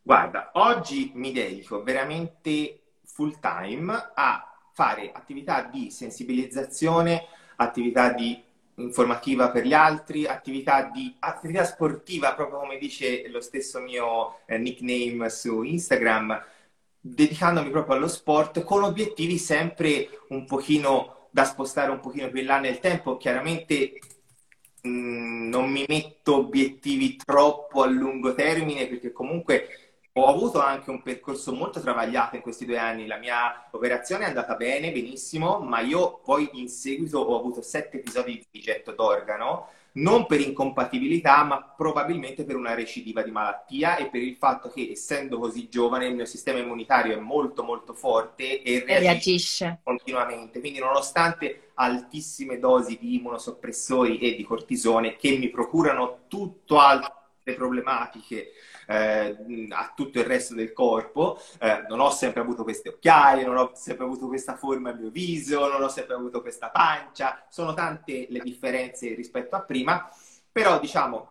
Guarda, 0.00 0.52
oggi 0.52 1.10
mi 1.16 1.32
dedico 1.32 1.82
veramente 1.82 2.82
full 3.06 3.40
time 3.40 4.12
a 4.14 4.48
fare 4.72 5.10
attività 5.12 5.62
di 5.62 5.90
sensibilizzazione, 5.90 7.24
attività 7.56 8.12
di 8.12 8.40
informativa 8.76 9.50
per 9.50 9.66
gli 9.66 9.72
altri, 9.72 10.26
attività, 10.26 10.82
di, 10.84 11.12
attività 11.18 11.64
sportiva, 11.64 12.34
proprio 12.34 12.60
come 12.60 12.78
dice 12.78 13.28
lo 13.30 13.40
stesso 13.40 13.80
mio 13.80 14.36
eh, 14.46 14.58
nickname 14.58 15.30
su 15.30 15.62
Instagram, 15.62 16.40
dedicandomi 17.00 17.70
proprio 17.70 17.96
allo 17.96 18.06
sport 18.06 18.62
con 18.62 18.84
obiettivi 18.84 19.38
sempre 19.38 20.08
un 20.28 20.44
pochino 20.44 21.30
da 21.32 21.42
spostare 21.42 21.90
un 21.90 21.98
pochino 21.98 22.30
più 22.30 22.38
in 22.38 22.46
là 22.46 22.60
nel 22.60 22.78
tempo. 22.78 23.16
Chiaramente 23.16 23.98
non 24.82 25.70
mi 25.70 25.84
metto 25.88 26.36
obiettivi 26.36 27.16
troppo 27.16 27.82
a 27.82 27.86
lungo 27.86 28.34
termine 28.34 28.86
perché 28.86 29.12
comunque 29.12 29.88
ho 30.12 30.26
avuto 30.26 30.60
anche 30.60 30.90
un 30.90 31.02
percorso 31.02 31.52
molto 31.52 31.80
travagliato 31.80 32.36
in 32.36 32.42
questi 32.42 32.64
due 32.64 32.78
anni. 32.78 33.06
La 33.06 33.18
mia 33.18 33.68
operazione 33.70 34.24
è 34.24 34.28
andata 34.28 34.54
bene, 34.56 34.90
benissimo, 34.92 35.60
ma 35.60 35.80
io 35.80 36.18
poi 36.24 36.48
in 36.54 36.68
seguito 36.68 37.18
ho 37.18 37.38
avuto 37.38 37.62
sette 37.62 37.98
episodi 37.98 38.44
di 38.50 38.60
getto 38.60 38.92
d'organo 38.92 39.68
non 39.92 40.26
per 40.26 40.40
incompatibilità, 40.40 41.42
ma 41.44 41.62
probabilmente 41.62 42.44
per 42.44 42.56
una 42.56 42.74
recidiva 42.74 43.22
di 43.22 43.30
malattia 43.30 43.96
e 43.96 44.08
per 44.08 44.22
il 44.22 44.36
fatto 44.36 44.68
che, 44.68 44.90
essendo 44.92 45.38
così 45.38 45.68
giovane, 45.68 46.06
il 46.06 46.14
mio 46.14 46.24
sistema 46.24 46.58
immunitario 46.58 47.16
è 47.16 47.20
molto 47.20 47.62
molto 47.62 47.94
forte 47.94 48.62
e 48.62 48.84
reagisce, 48.86 49.00
reagisce. 49.00 49.80
continuamente. 49.82 50.60
Quindi, 50.60 50.78
nonostante 50.78 51.70
altissime 51.74 52.58
dosi 52.58 52.98
di 53.00 53.16
immunosoppressori 53.16 54.18
e 54.18 54.34
di 54.34 54.42
cortisone 54.42 55.16
che 55.16 55.36
mi 55.36 55.48
procurano 55.48 56.24
tutto 56.28 56.78
altre 56.78 57.54
problematiche 57.54 58.52
eh, 58.88 59.36
a 59.70 59.92
tutto 59.94 60.18
il 60.18 60.24
resto 60.24 60.54
del 60.54 60.72
corpo. 60.72 61.38
Eh, 61.60 61.84
non 61.88 62.00
ho 62.00 62.10
sempre 62.10 62.40
avuto 62.40 62.62
queste 62.64 62.88
occhiaie, 62.88 63.44
non 63.44 63.56
ho 63.56 63.70
sempre 63.74 64.04
avuto 64.04 64.26
questa 64.26 64.56
forma 64.56 64.90
al 64.90 64.98
mio 64.98 65.10
viso, 65.10 65.68
non 65.68 65.82
ho 65.82 65.88
sempre 65.88 66.14
avuto 66.14 66.40
questa 66.40 66.70
pancia. 66.70 67.44
Sono 67.50 67.74
tante 67.74 68.26
le 68.30 68.40
differenze 68.40 69.14
rispetto 69.14 69.56
a 69.56 69.60
prima, 69.60 70.08
però 70.50 70.78
diciamo 70.80 71.30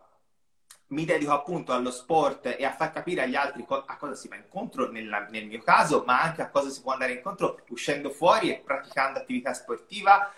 mi 0.90 1.04
dedico 1.04 1.34
appunto 1.34 1.74
allo 1.74 1.92
sport 1.92 2.56
e 2.58 2.64
a 2.64 2.72
far 2.72 2.92
capire 2.94 3.24
agli 3.24 3.36
altri 3.36 3.66
co- 3.66 3.84
a 3.86 3.98
cosa 3.98 4.16
si 4.16 4.30
va 4.30 4.36
incontro 4.38 4.90
nella, 4.90 5.28
nel 5.30 5.46
mio 5.46 5.62
caso, 5.62 6.04
ma 6.06 6.22
anche 6.22 6.42
a 6.42 6.50
cosa 6.50 6.70
si 6.70 6.82
può 6.82 6.94
andare 6.94 7.12
incontro 7.14 7.60
uscendo 7.70 8.10
fuori 8.10 8.50
e 8.52 8.62
praticando 8.64 9.20
attività 9.20 9.54
sportiva 9.54 10.32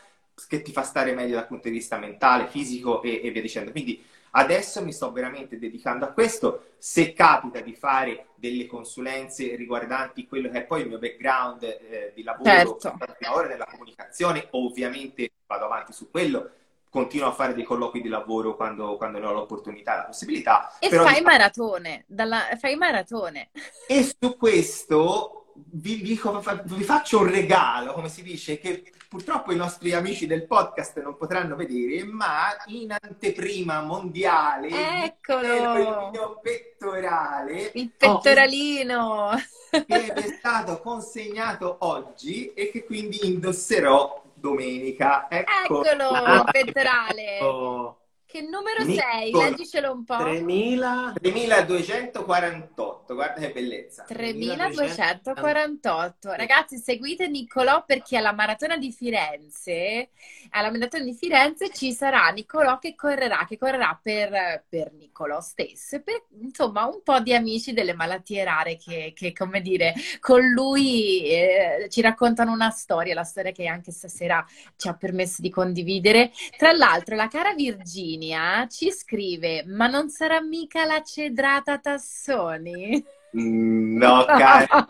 che 0.47 0.61
ti 0.61 0.72
fa 0.72 0.82
stare 0.84 1.13
meglio 1.13 1.36
dal 1.36 1.45
punto 1.47 1.67
di 1.67 1.76
vista 1.76 1.97
mentale, 1.97 2.47
fisico 2.47 3.01
e, 3.03 3.22
e 3.24 3.30
via 3.32 3.41
dicendo. 3.41 3.72
Quindi 3.72 4.03
Adesso 4.32 4.84
mi 4.84 4.92
sto 4.92 5.12
veramente 5.12 5.58
dedicando 5.58 6.06
a 6.06 6.10
questo. 6.10 6.72
Se 6.78 7.14
capita 7.14 7.60
di 7.60 7.74
fare 7.74 8.28
delle 8.36 8.68
consulenze 8.68 9.56
riguardanti 9.56 10.28
quello 10.28 10.50
che 10.50 10.60
è 10.60 10.64
poi 10.64 10.82
il 10.82 10.88
mio 10.88 11.00
background 11.00 11.64
eh, 11.64 12.12
di 12.16 12.24
lavoro, 12.24 12.78
certo. 12.78 12.96
lavoro 13.20 13.48
nella 13.48 13.66
comunicazione, 13.66 14.48
ovviamente 14.52 15.32
vado 15.48 15.66
avanti 15.66 15.94
su 15.94 16.10
quello. 16.10 16.52
Continuo 16.90 17.28
a 17.28 17.34
fare 17.34 17.54
dei 17.54 17.64
colloqui 17.64 18.02
di 18.02 18.08
lavoro 18.08 18.56
quando, 18.56 18.98
quando 18.98 19.20
ne 19.20 19.26
ho 19.28 19.34
l'opportunità 19.34 19.94
e 19.94 19.98
la 19.98 20.04
possibilità. 20.06 20.74
E 20.80 20.90
fai 20.90 21.22
maratone, 21.22 22.04
dalla... 22.08 22.48
fai 22.60 22.76
maratone. 22.76 23.52
E 23.88 24.04
su 24.04 24.36
questo 24.38 25.39
vi, 25.72 25.95
vi, 25.95 26.20
vi 26.64 26.84
faccio 26.84 27.20
un 27.20 27.30
regalo, 27.30 27.93
come 27.93 28.10
si 28.10 28.24
dice, 28.24 28.60
che 28.60 28.84
purtroppo 29.07 29.51
i 29.51 29.55
nostri 29.55 29.93
amici 29.93 30.28
del 30.28 30.45
podcast 30.45 31.01
non 31.01 31.18
potranno 31.18 31.55
vedere, 31.55 32.03
ma 32.03 32.55
in 32.68 32.95
anteprima 32.97 33.82
mondiale 33.82 35.05
Eccolo! 35.05 35.78
il 35.78 36.10
mio 36.12 36.39
pettorale. 36.41 37.72
Il 37.74 37.91
pettoralino! 37.97 39.32
che 39.70 40.14
è 40.14 40.28
stato 40.38 40.80
consegnato 40.80 41.78
oggi 41.82 42.53
e 42.53 42.72
che 42.72 42.86
quindi 42.86 43.28
indosserò 43.28 44.24
domenica. 44.34 45.28
Ecco. 45.30 45.84
Eccolo, 45.84 46.10
il 46.10 46.43
pettorale! 46.51 47.38
Ecco. 47.38 47.99
Che 48.32 48.42
numero 48.42 48.84
Nicola, 48.84 49.12
sei? 49.12 49.32
Leggicelo 49.32 49.92
un 49.92 50.04
po'. 50.04 50.18
3000... 50.18 51.14
3248, 51.20 53.14
guarda 53.16 53.40
che 53.40 53.50
bellezza. 53.50 54.04
3248. 54.04 56.34
Ragazzi, 56.34 56.78
seguite 56.78 57.28
Niccolò 57.28 57.84
perché 57.88 58.18
alla 58.18 58.32
Maratona 58.32 58.78
di 58.78 58.92
Firenze, 58.92 60.10
alla 60.52 60.70
Maratona 60.70 61.06
di 61.06 61.16
Firenze 61.16 61.74
ci 61.74 61.92
sarà 61.92 62.28
Niccolò 62.28 62.78
che 62.78 62.94
correrà, 62.94 63.48
che 63.50 63.58
correrà 63.58 64.00
per, 64.00 64.64
per 64.70 64.94
Niccolò 64.94 65.42
stesso, 65.42 66.00
per 66.04 66.26
insomma 66.40 66.86
un 66.86 67.02
po' 67.02 67.22
di 67.22 67.34
amici 67.34 67.74
delle 67.74 67.96
malattie 67.96 68.44
rare 68.44 68.78
che, 68.78 69.12
che 69.16 69.34
come 69.34 69.60
dire, 69.60 69.96
con 70.20 70.48
lui 70.48 71.24
eh, 71.24 71.88
ci 71.90 72.02
raccontano 72.02 72.52
una 72.52 72.70
storia, 72.70 73.16
la 73.16 73.24
storia 73.24 73.52
che 73.52 73.66
anche 73.66 73.92
stasera 73.92 74.46
ci 74.76 74.88
ha 74.88 74.94
permesso 74.94 75.42
di 75.42 75.50
condividere. 75.50 76.30
Tra 76.56 76.72
l'altro, 76.74 77.16
la 77.16 77.28
cara 77.28 77.56
Virginia 77.56 78.18
Virginia 78.20 78.67
ci 78.67 78.91
scrive: 78.91 79.63
Ma 79.65 79.88
non 79.88 80.09
sarà 80.09 80.41
mica 80.41 80.84
la 80.86 81.01
cedrata 81.01 81.80
Tassoni? 81.80 83.03
Mm, 83.38 83.97
no, 83.97 84.26
cara, 84.28 84.86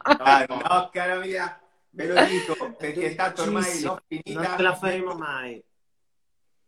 no, 0.47 0.89
cara 0.91 1.19
mia, 1.19 1.59
ve 1.91 2.07
lo 2.07 2.25
dico 2.25 2.73
perché 2.73 3.13
tanto 3.13 3.43
ormai 3.43 3.81
l'ho 3.81 4.01
finita. 4.07 4.41
Non 4.41 4.55
ce 4.57 4.61
la 4.63 4.75
faremo 4.75 5.13
mai. 5.13 5.63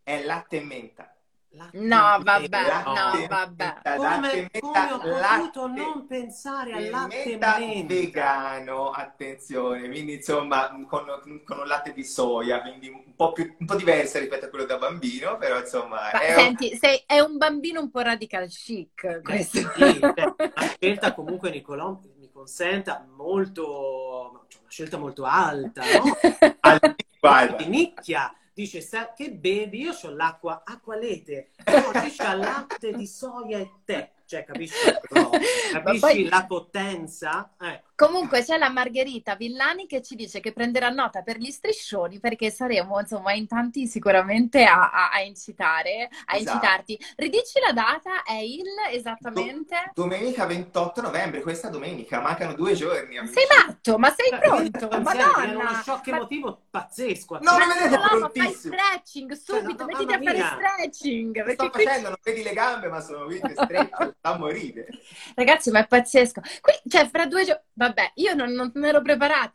È 0.04 0.24
latte 0.24 0.58
e 0.58 0.64
menta. 0.64 1.16
No, 1.54 2.18
vabbè, 2.22 2.84
no, 2.86 3.28
vabbè. 3.28 3.82
Come, 3.98 4.50
come 4.58 4.92
ho 4.92 5.00
potuto 5.00 5.68
non 5.68 6.08
pensare 6.08 6.72
al 6.72 6.90
latte 6.90 7.26
menta 7.26 7.58
vegano, 7.86 8.92
attenzione, 8.92 9.90
quindi 9.90 10.14
insomma 10.14 10.70
con, 10.88 11.06
con, 11.44 11.60
un 11.60 11.68
latte 11.68 11.92
di 11.92 12.06
soia, 12.06 12.62
quindi 12.62 12.88
un 12.88 13.16
po', 13.18 13.34
più, 13.34 13.54
un 13.60 13.66
po' 13.66 13.76
diverso 13.76 14.20
rispetto 14.20 14.46
a 14.46 14.50
quello 14.50 14.64
da 14.64 14.78
bambino, 14.78 15.38
però 15.38 15.60
insomma... 15.60 16.10
Ma, 16.14 16.22
è 16.22 16.34
senti, 16.36 16.70
un... 16.72 16.80
sei, 16.80 17.04
è 17.06 17.20
un 17.20 17.36
bambino 17.36 17.82
un 17.82 17.92
po' 17.92 18.00
radical 18.00 18.48
chic 18.48 19.20
questo. 19.22 19.58
Sì, 19.58 20.00
cioè, 20.00 20.34
la 20.38 20.68
scelta 20.78 21.14
comunque 21.14 21.50
Nicolò 21.50 22.00
mi 22.18 22.32
consenta 22.32 23.06
molto, 23.14 24.46
cioè 24.48 24.62
una 24.62 24.72
scelta 24.72 24.98
molto 24.98 25.26
alta, 25.26 25.82
no? 25.84 26.18
Al, 27.24 27.56
di 27.58 27.68
nicchia 27.68 28.34
dice 28.62 28.82
che 29.16 29.32
bevi? 29.32 29.82
Io 29.82 29.94
ho 29.94 30.10
l'acqua 30.12 30.62
acqualete, 30.66 31.52
no, 31.66 31.92
c'è 31.92 32.36
latte 32.36 32.94
di 32.94 33.08
soia 33.08 33.58
e 33.58 33.72
tè. 33.86 34.12
Cioè, 34.26 34.46
capisci, 34.46 34.76
no, 35.12 35.30
capisci 35.72 36.00
poi... 36.00 36.30
la 36.30 36.46
potenza? 36.46 37.54
Ecco. 37.60 37.90
Comunque 38.02 38.44
c'è 38.44 38.58
la 38.58 38.72
Margherita 38.72 39.36
Villani 39.36 39.86
che 39.86 40.02
ci 40.02 40.16
dice 40.16 40.40
che 40.40 40.54
prenderà 40.54 40.90
nota 40.90 41.22
per 41.22 41.38
gli 41.38 41.52
striscioni 41.52 42.20
perché 42.20 42.50
saremo 42.50 43.00
insomma 43.00 43.34
in 43.34 43.46
tanti 43.46 43.86
sicuramente 43.86 44.64
a, 44.64 44.90
a, 44.90 45.12
a 45.12 45.22
incitare, 45.22 46.10
a 46.26 46.36
esatto. 46.36 46.56
incitarti. 46.56 47.00
Ridici 47.18 47.60
la 47.64 47.74
data, 47.74 48.24
è 48.24 48.40
il 48.40 48.66
esattamente? 48.92 49.92
Do- 49.94 50.02
domenica 50.02 50.48
28 50.48 51.00
novembre, 51.00 51.42
questa 51.42 51.70
domenica, 51.70 52.20
mancano 52.22 52.54
due 52.54 52.74
giorni. 52.74 53.20
Amici. 53.20 53.36
Sei 53.36 53.46
matto, 53.56 54.00
ma 54.00 54.12
sei 54.18 54.40
pronto? 54.40 54.88
Madonna! 55.00 55.44
È 55.44 55.56
uno 55.56 55.82
shock 55.84 56.08
emotivo 56.08 56.48
ma... 56.48 56.82
pazzesco. 56.82 57.38
No, 57.40 57.56
non 57.56 57.68
vedete, 57.68 57.98
no, 57.98 58.20
ma 58.20 58.32
fai 58.34 58.52
stretching 58.52 59.32
subito, 59.34 59.86
cioè, 59.86 60.06
mettiti 60.06 60.14
a 60.14 60.22
fare 60.24 60.58
stretching. 60.58 61.46
Lo 61.46 61.52
sto 61.52 61.70
qui... 61.70 61.84
facendo, 61.84 62.08
non 62.08 62.18
vedi 62.24 62.42
le 62.42 62.54
gambe, 62.54 62.88
ma 62.88 63.00
sono 63.00 63.28
video 63.28 63.52
stretch 63.54 64.16
da 64.20 64.38
morire. 64.40 64.88
Ragazzi, 65.36 65.70
ma 65.70 65.82
è 65.82 65.86
pazzesco. 65.86 66.42
Qui, 66.62 66.74
cioè, 66.90 67.08
fra 67.08 67.28
due 67.28 67.46
giorni 67.46 67.91
Vabbè, 67.92 68.14
io 68.16 68.34
non, 68.34 68.54
non 68.54 68.72
ero 68.86 69.02
preparata. 69.02 69.52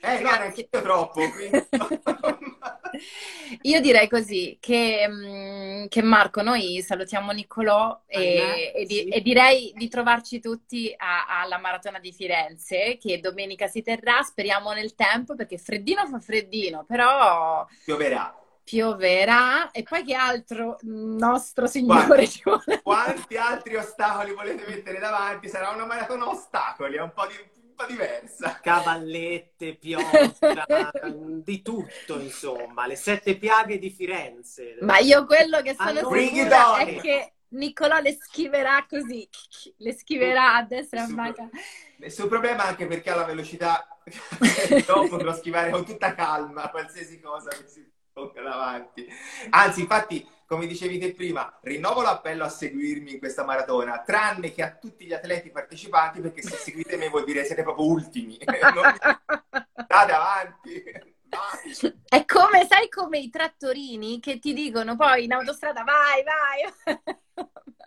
Eh, 0.00 0.20
no, 0.20 0.30
neanche 0.30 0.68
io 0.70 0.82
troppo. 0.82 1.20
io 3.62 3.80
direi 3.80 4.06
così, 4.06 4.58
che, 4.60 5.08
mm, 5.08 5.86
che, 5.88 6.02
Marco, 6.02 6.42
noi 6.42 6.82
salutiamo 6.82 7.32
Niccolò 7.32 8.02
e, 8.06 8.72
e, 8.76 8.84
di, 8.84 8.94
sì. 8.96 9.08
e 9.08 9.22
direi 9.22 9.72
di 9.74 9.88
trovarci 9.88 10.40
tutti 10.40 10.94
a, 10.96 11.40
alla 11.40 11.58
Maratona 11.58 11.98
di 11.98 12.12
Firenze, 12.12 12.98
che 13.00 13.18
domenica 13.18 13.66
si 13.66 13.80
terrà, 13.82 14.22
speriamo 14.22 14.72
nel 14.72 14.94
tempo, 14.94 15.34
perché 15.34 15.56
freddino 15.56 16.06
fa 16.06 16.20
freddino, 16.20 16.84
però... 16.84 17.66
Pioverà 17.84 18.37
pioverà 18.68 19.70
e 19.70 19.82
poi 19.82 20.04
che 20.04 20.14
altro 20.14 20.76
nostro 20.82 21.66
Signore 21.66 22.28
ci 22.28 22.42
vuole 22.44 22.82
quanti 22.82 23.38
altri 23.38 23.76
ostacoli 23.76 24.34
volete 24.34 24.66
mettere 24.68 24.98
davanti? 24.98 25.48
Sarà 25.48 25.70
una 25.70 25.86
maratona 25.86 26.28
ostacoli, 26.28 26.96
è 26.96 27.00
un 27.00 27.12
po', 27.14 27.26
di, 27.26 27.34
un 27.38 27.74
po 27.74 27.86
diversa. 27.86 28.60
Cavallette, 28.60 29.74
pioggia, 29.76 30.66
di 31.08 31.62
tutto 31.62 32.20
insomma, 32.20 32.86
le 32.86 32.96
sette 32.96 33.38
piaghe 33.38 33.78
di 33.78 33.88
Firenze. 33.88 34.76
Ma 34.82 34.98
io 34.98 35.24
quello 35.24 35.62
che 35.62 35.74
sono 35.74 36.12
sicura 36.12 36.76
è 36.76 36.96
che 37.00 37.32
Niccolò 37.50 38.00
le 38.00 38.12
schiverà 38.12 38.84
così, 38.86 39.26
le 39.78 39.94
schiverà 39.94 40.56
a 40.56 40.62
destra 40.64 41.00
e 41.00 41.04
a 41.04 41.08
manca. 41.08 41.48
Nessun 41.96 42.28
problema 42.28 42.64
anche 42.64 42.86
perché 42.86 43.10
ha 43.10 43.16
la 43.16 43.24
velocità 43.24 43.88
dopo 44.86 45.08
potrò 45.08 45.34
schivare 45.34 45.70
con 45.70 45.84
tutta 45.84 46.14
calma 46.14 46.68
qualsiasi 46.68 47.18
cosa 47.20 47.48
che 47.48 47.66
si 47.66 47.87
davanti. 48.42 49.06
Anzi, 49.50 49.80
infatti, 49.80 50.26
come 50.46 50.66
dicevi 50.66 50.98
te 50.98 51.12
prima, 51.12 51.58
rinnovo 51.62 52.00
l'appello 52.00 52.44
a 52.44 52.48
seguirmi 52.48 53.12
in 53.12 53.18
questa 53.18 53.44
maratona, 53.44 54.00
tranne 54.00 54.52
che 54.52 54.62
a 54.62 54.74
tutti 54.74 55.04
gli 55.04 55.12
atleti 55.12 55.50
partecipanti, 55.50 56.20
perché 56.20 56.42
se 56.42 56.56
seguite 56.56 56.96
me 56.96 57.08
vuol 57.08 57.24
dire 57.24 57.44
siete 57.44 57.62
proprio 57.62 57.86
ultimi. 57.86 58.38
State 58.40 60.12
avanti. 60.12 60.82
È 62.08 62.24
come, 62.24 62.66
sai, 62.66 62.88
come 62.88 63.18
i 63.18 63.28
trattorini 63.28 64.18
che 64.20 64.38
ti 64.38 64.54
dicono 64.54 64.96
poi 64.96 65.24
in 65.24 65.32
autostrada 65.32 65.84
vai, 65.84 66.24
vai. 66.24 67.06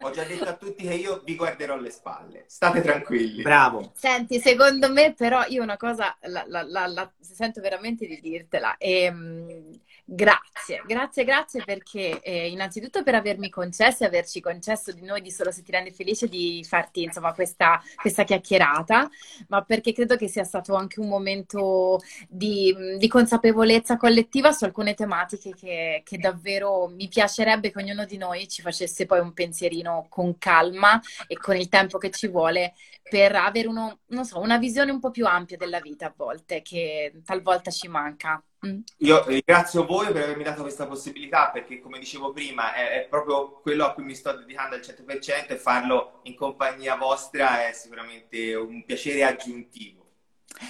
Ho 0.03 0.09
già 0.11 0.23
detto 0.23 0.45
a 0.45 0.55
tutti 0.55 0.87
che 0.87 0.93
io 0.93 1.21
vi 1.23 1.35
guarderò 1.35 1.75
alle 1.75 1.91
spalle. 1.91 2.45
State 2.47 2.81
tranquilli. 2.81 3.41
Bravo. 3.41 3.91
Senti, 3.95 4.39
secondo 4.39 4.91
me 4.91 5.13
però 5.13 5.45
io 5.47 5.61
una 5.61 5.77
cosa 5.77 6.17
la, 6.21 6.43
la, 6.47 6.63
la, 6.63 6.87
la 6.87 7.13
sento 7.19 7.61
veramente 7.61 8.07
di 8.07 8.19
dirtela. 8.19 8.77
E, 8.77 9.03
ehm, 9.03 9.79
Grazie, 10.13 10.83
grazie, 10.85 11.23
grazie 11.23 11.63
perché 11.63 12.19
eh, 12.19 12.49
innanzitutto 12.49 13.01
per 13.01 13.15
avermi 13.15 13.49
concesso 13.49 14.03
e 14.03 14.07
averci 14.07 14.41
concesso 14.41 14.91
di 14.91 15.03
noi 15.03 15.21
di 15.21 15.31
Solo 15.31 15.51
se 15.51 15.63
ti 15.63 15.71
rende 15.71 15.93
felice 15.93 16.27
di 16.27 16.65
farti 16.67 17.03
insomma 17.03 17.31
questa, 17.31 17.81
questa 17.95 18.25
chiacchierata, 18.25 19.09
ma 19.47 19.61
perché 19.63 19.93
credo 19.93 20.17
che 20.17 20.27
sia 20.27 20.43
stato 20.43 20.75
anche 20.75 20.99
un 20.99 21.07
momento 21.07 22.01
di, 22.27 22.75
di 22.97 23.07
consapevolezza 23.07 23.95
collettiva 23.95 24.51
su 24.51 24.65
alcune 24.65 24.95
tematiche 24.95 25.53
che, 25.53 26.01
che, 26.03 26.17
davvero 26.17 26.89
mi 26.89 27.07
piacerebbe 27.07 27.71
che 27.71 27.79
ognuno 27.79 28.03
di 28.03 28.17
noi 28.17 28.49
ci 28.49 28.61
facesse 28.61 29.05
poi 29.05 29.19
un 29.19 29.31
pensierino 29.31 30.07
con 30.09 30.37
calma 30.37 30.99
e 31.25 31.37
con 31.37 31.55
il 31.55 31.69
tempo 31.69 31.97
che 31.97 32.11
ci 32.11 32.27
vuole 32.27 32.73
per 33.01 33.33
avere 33.33 33.69
uno, 33.69 33.99
so, 34.23 34.41
una 34.41 34.57
visione 34.57 34.91
un 34.91 34.99
po' 34.99 35.09
più 35.09 35.25
ampia 35.25 35.55
della 35.55 35.79
vita 35.79 36.07
a 36.07 36.13
volte, 36.13 36.61
che 36.61 37.13
talvolta 37.23 37.71
ci 37.71 37.87
manca. 37.87 38.43
Mm. 38.65 38.79
Io 38.97 39.25
ringrazio 39.25 39.85
voi 39.85 40.11
per 40.11 40.23
avermi 40.23 40.43
dato 40.43 40.61
questa 40.61 40.85
possibilità 40.85 41.49
perché, 41.49 41.79
come 41.79 41.97
dicevo 41.97 42.31
prima, 42.31 42.73
è, 42.75 43.01
è, 43.01 43.07
proprio 43.07 43.59
quello 43.59 43.85
a 43.85 43.93
cui 43.93 44.03
mi 44.03 44.13
sto 44.13 44.33
dedicando 44.33 44.75
al 44.75 44.81
100% 44.81 45.47
e 45.47 45.57
farlo 45.57 46.19
in 46.23 46.35
compagnia 46.35 46.95
vostra 46.95 47.67
è 47.67 47.73
sicuramente 47.73 48.53
un 48.53 48.83
piacere 48.85 49.23
aggiuntivo. 49.23 49.99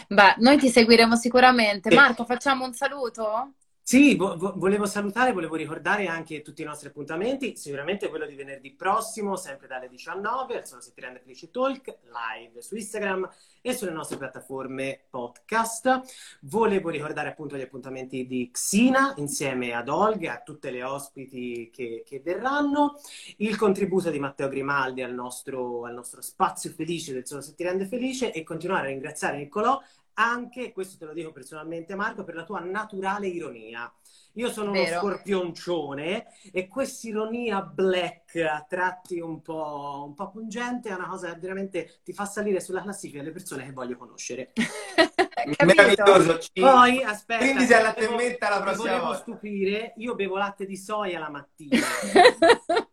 Beh, 0.08 0.36
noi 0.38 0.58
ti 0.58 0.70
seguiremo 0.70 1.16
sicuramente. 1.18 1.94
Marco, 1.94 2.24
facciamo 2.24 2.64
un 2.64 2.74
saluto? 2.74 3.56
Sì, 3.84 4.16
vo- 4.16 4.38
volevo 4.56 4.86
salutare, 4.86 5.34
volevo 5.34 5.56
ricordare 5.56 6.08
anche 6.08 6.42
tutti 6.42 6.62
i 6.62 6.66
nostri 6.66 6.88
appuntamenti, 6.88 7.58
sicuramente 7.58 8.08
quello 8.08 8.26
di 8.26 8.36
venerdì 8.36 8.72
prossimo, 8.72 9.36
sempre 9.36 9.68
dalle 9.68 9.90
19, 9.90 10.56
al 10.56 10.66
Solo 10.66 10.82
Se 10.82 10.94
Ti 10.94 11.02
Rende 11.02 11.20
Felice 11.20 11.50
Talk, 11.52 11.98
live 12.06 12.62
su 12.62 12.76
Instagram 12.76 13.30
e 13.60 13.74
sulle 13.74 13.92
nostre 13.92 14.18
piattaforme 14.18 15.02
podcast. 15.10 16.02
Volevo 16.42 16.90
ricordare 16.90 17.30
appunto 17.30 17.58
gli 17.58 17.62
appuntamenti 17.62 18.26
di 18.26 18.50
Xina 18.52 19.14
insieme 19.18 19.74
ad 19.74 19.90
Olga 19.90 20.32
e 20.32 20.36
a 20.36 20.42
tutte 20.42 20.72
le 20.72 20.84
ospiti 20.84 21.70
che, 21.74 22.04
che, 22.06 22.22
verranno, 22.22 22.96
il 23.38 23.58
contributo 23.58 24.10
di 24.10 24.20
Matteo 24.20 24.48
Grimaldi 24.48 25.02
al 25.02 25.14
nostro, 25.14 25.86
al 25.86 25.94
nostro 25.96 26.22
spazio 26.22 26.70
felice 26.72 27.12
del 27.12 27.28
Solo 27.28 27.42
Se 27.42 27.56
Ti 27.56 27.64
Rende 27.64 27.86
Felice 27.88 28.32
e 28.32 28.44
continuare 28.44 28.88
a 28.88 28.92
ringraziare 28.92 29.38
Niccolò 29.38 29.82
anche, 30.14 30.72
questo 30.72 30.98
te 30.98 31.06
lo 31.06 31.14
dico 31.14 31.32
personalmente 31.32 31.96
Marco, 31.96 32.24
per 32.24 32.36
la 32.36 32.44
tua 32.44 32.60
naturale 32.60 33.28
ironia. 33.28 33.92
Io 34.36 34.50
sono 34.50 34.72
Vero. 34.72 34.90
uno 34.90 35.00
scorpioncione 35.00 36.28
e 36.54 36.68
questa 36.68 37.08
ironia 37.08 37.62
black 37.62 38.36
a 38.38 38.66
tratti 38.68 39.20
un 39.20 39.42
po', 39.42 40.06
un 40.08 40.14
po' 40.14 40.30
pungente 40.30 40.90
è 40.90 40.94
una 40.94 41.08
cosa 41.08 41.34
che 41.34 41.40
veramente 41.40 42.00
ti 42.04 42.14
fa 42.14 42.26
salire 42.26 42.62
sulla 42.62 42.82
classifica 42.82 43.20
delle 43.20 43.34
persone 43.34 43.66
che 43.66 43.74
voglio 43.74 43.98
conoscere. 43.98 44.54
Meraviglioso. 45.66 46.40
Poi 46.54 47.04
aspetta. 47.04 47.44
Quindi 47.44 47.66
se 47.66 47.82
la 47.82 47.94
temmetta 47.94 48.50
la 48.50 48.62
prossima 48.62 48.84
volevo 48.84 49.06
volta. 49.06 49.22
stupire, 49.22 49.94
io 49.98 50.16
bevo 50.16 50.38
latte 50.38 50.66
di 50.66 50.78
soia 50.78 51.20
la 51.20 51.30
mattina. 51.30 51.80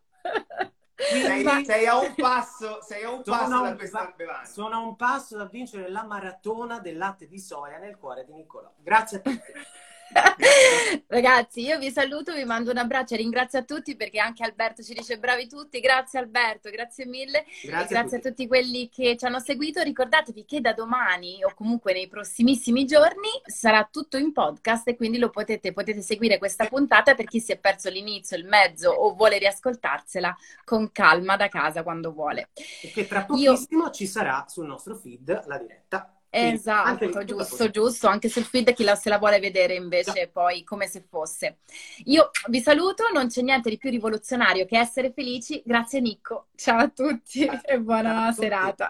Sei, 1.09 1.43
ma... 1.43 1.63
sei, 1.63 1.87
a 1.87 1.97
un 1.97 2.13
passo, 2.15 2.79
sei 2.81 3.03
a 3.03 3.09
un 3.09 3.23
passo 3.23 3.61
da 3.61 3.75
questa 3.75 4.13
bevanda. 4.15 4.45
Sono 4.45 4.75
a 4.75 4.79
un 4.79 4.95
passo 4.95 5.37
da 5.37 5.45
vincere 5.45 5.89
la 5.89 6.03
maratona 6.03 6.79
del 6.79 6.97
latte 6.97 7.27
di 7.27 7.39
soia 7.39 7.77
nel 7.77 7.97
cuore 7.97 8.25
di 8.25 8.33
Nicolò. 8.33 8.71
Grazie 8.77 9.17
a 9.17 9.21
tutti. 9.21 9.51
Ragazzi, 11.07 11.61
io 11.61 11.77
vi 11.77 11.91
saluto, 11.91 12.33
vi 12.33 12.43
mando 12.43 12.71
un 12.71 12.77
abbraccio 12.77 13.13
e 13.13 13.17
ringrazio 13.17 13.59
a 13.59 13.63
tutti 13.63 13.95
perché 13.95 14.19
anche 14.19 14.43
Alberto 14.43 14.81
ci 14.81 14.93
dice 14.93 15.19
bravi 15.19 15.47
tutti. 15.47 15.79
Grazie 15.79 16.19
Alberto, 16.19 16.69
grazie 16.69 17.05
mille. 17.05 17.45
Grazie, 17.63 17.87
grazie 17.87 17.97
a, 17.97 18.03
tutti. 18.03 18.15
a, 18.15 18.29
tutti. 18.29 18.47
quelli 18.47 18.89
che 18.89 19.15
ci 19.17 19.25
hanno 19.25 19.39
seguito. 19.39 19.81
Ricordatevi 19.81 20.45
che 20.45 20.61
da 20.61 20.73
domani 20.73 21.43
o 21.43 21.53
comunque 21.53 21.93
nei 21.93 22.07
prossimissimi 22.07 22.85
giorni 22.85 23.29
sarà 23.45 23.87
tutto 23.89 24.17
in 24.17 24.31
podcast 24.31 24.87
e 24.87 24.95
quindi 24.95 25.17
lo 25.17 25.29
potete, 25.29 25.73
potete 25.73 26.01
seguire 26.01 26.37
questa 26.37 26.65
puntata 26.65 27.15
per 27.15 27.25
chi 27.25 27.39
si 27.39 27.51
è 27.51 27.57
perso 27.57 27.89
l'inizio, 27.89 28.37
il 28.37 28.45
mezzo 28.45 28.89
o 28.91 29.13
vuole 29.13 29.37
riascoltarsela 29.37 30.35
con 30.63 30.91
calma 30.91 31.35
da 31.35 31.47
casa 31.47 31.83
quando 31.83 32.11
vuole. 32.11 32.49
Perché 32.81 33.07
tra 33.07 33.25
pochissimo 33.25 33.85
io... 33.85 33.91
ci 33.91 34.07
sarà 34.07 34.45
sul 34.47 34.65
nostro 34.65 34.95
feed 34.95 35.45
la 35.45 35.57
diretta 35.57 36.13
Esatto, 36.31 37.23
giusto, 37.23 37.69
giusto, 37.69 38.07
anche 38.07 38.29
sul 38.29 38.43
feed 38.43 38.73
chi 38.73 38.83
la, 38.83 38.95
se 38.95 39.09
la 39.09 39.17
vuole 39.17 39.39
vedere 39.39 39.73
invece 39.73 40.29
poi 40.31 40.63
come 40.63 40.87
se 40.87 41.03
fosse. 41.09 41.57
Io 42.05 42.29
vi 42.49 42.61
saluto, 42.61 43.05
non 43.11 43.27
c'è 43.27 43.41
niente 43.41 43.69
di 43.69 43.77
più 43.77 43.89
rivoluzionario 43.89 44.65
che 44.65 44.77
essere 44.77 45.11
felici. 45.11 45.61
Grazie 45.65 45.99
Nicco, 46.01 46.47
ciao 46.55 46.79
a 46.79 46.89
tutti 46.89 47.49
e 47.63 47.79
buona 47.79 48.31
serata. 48.31 48.89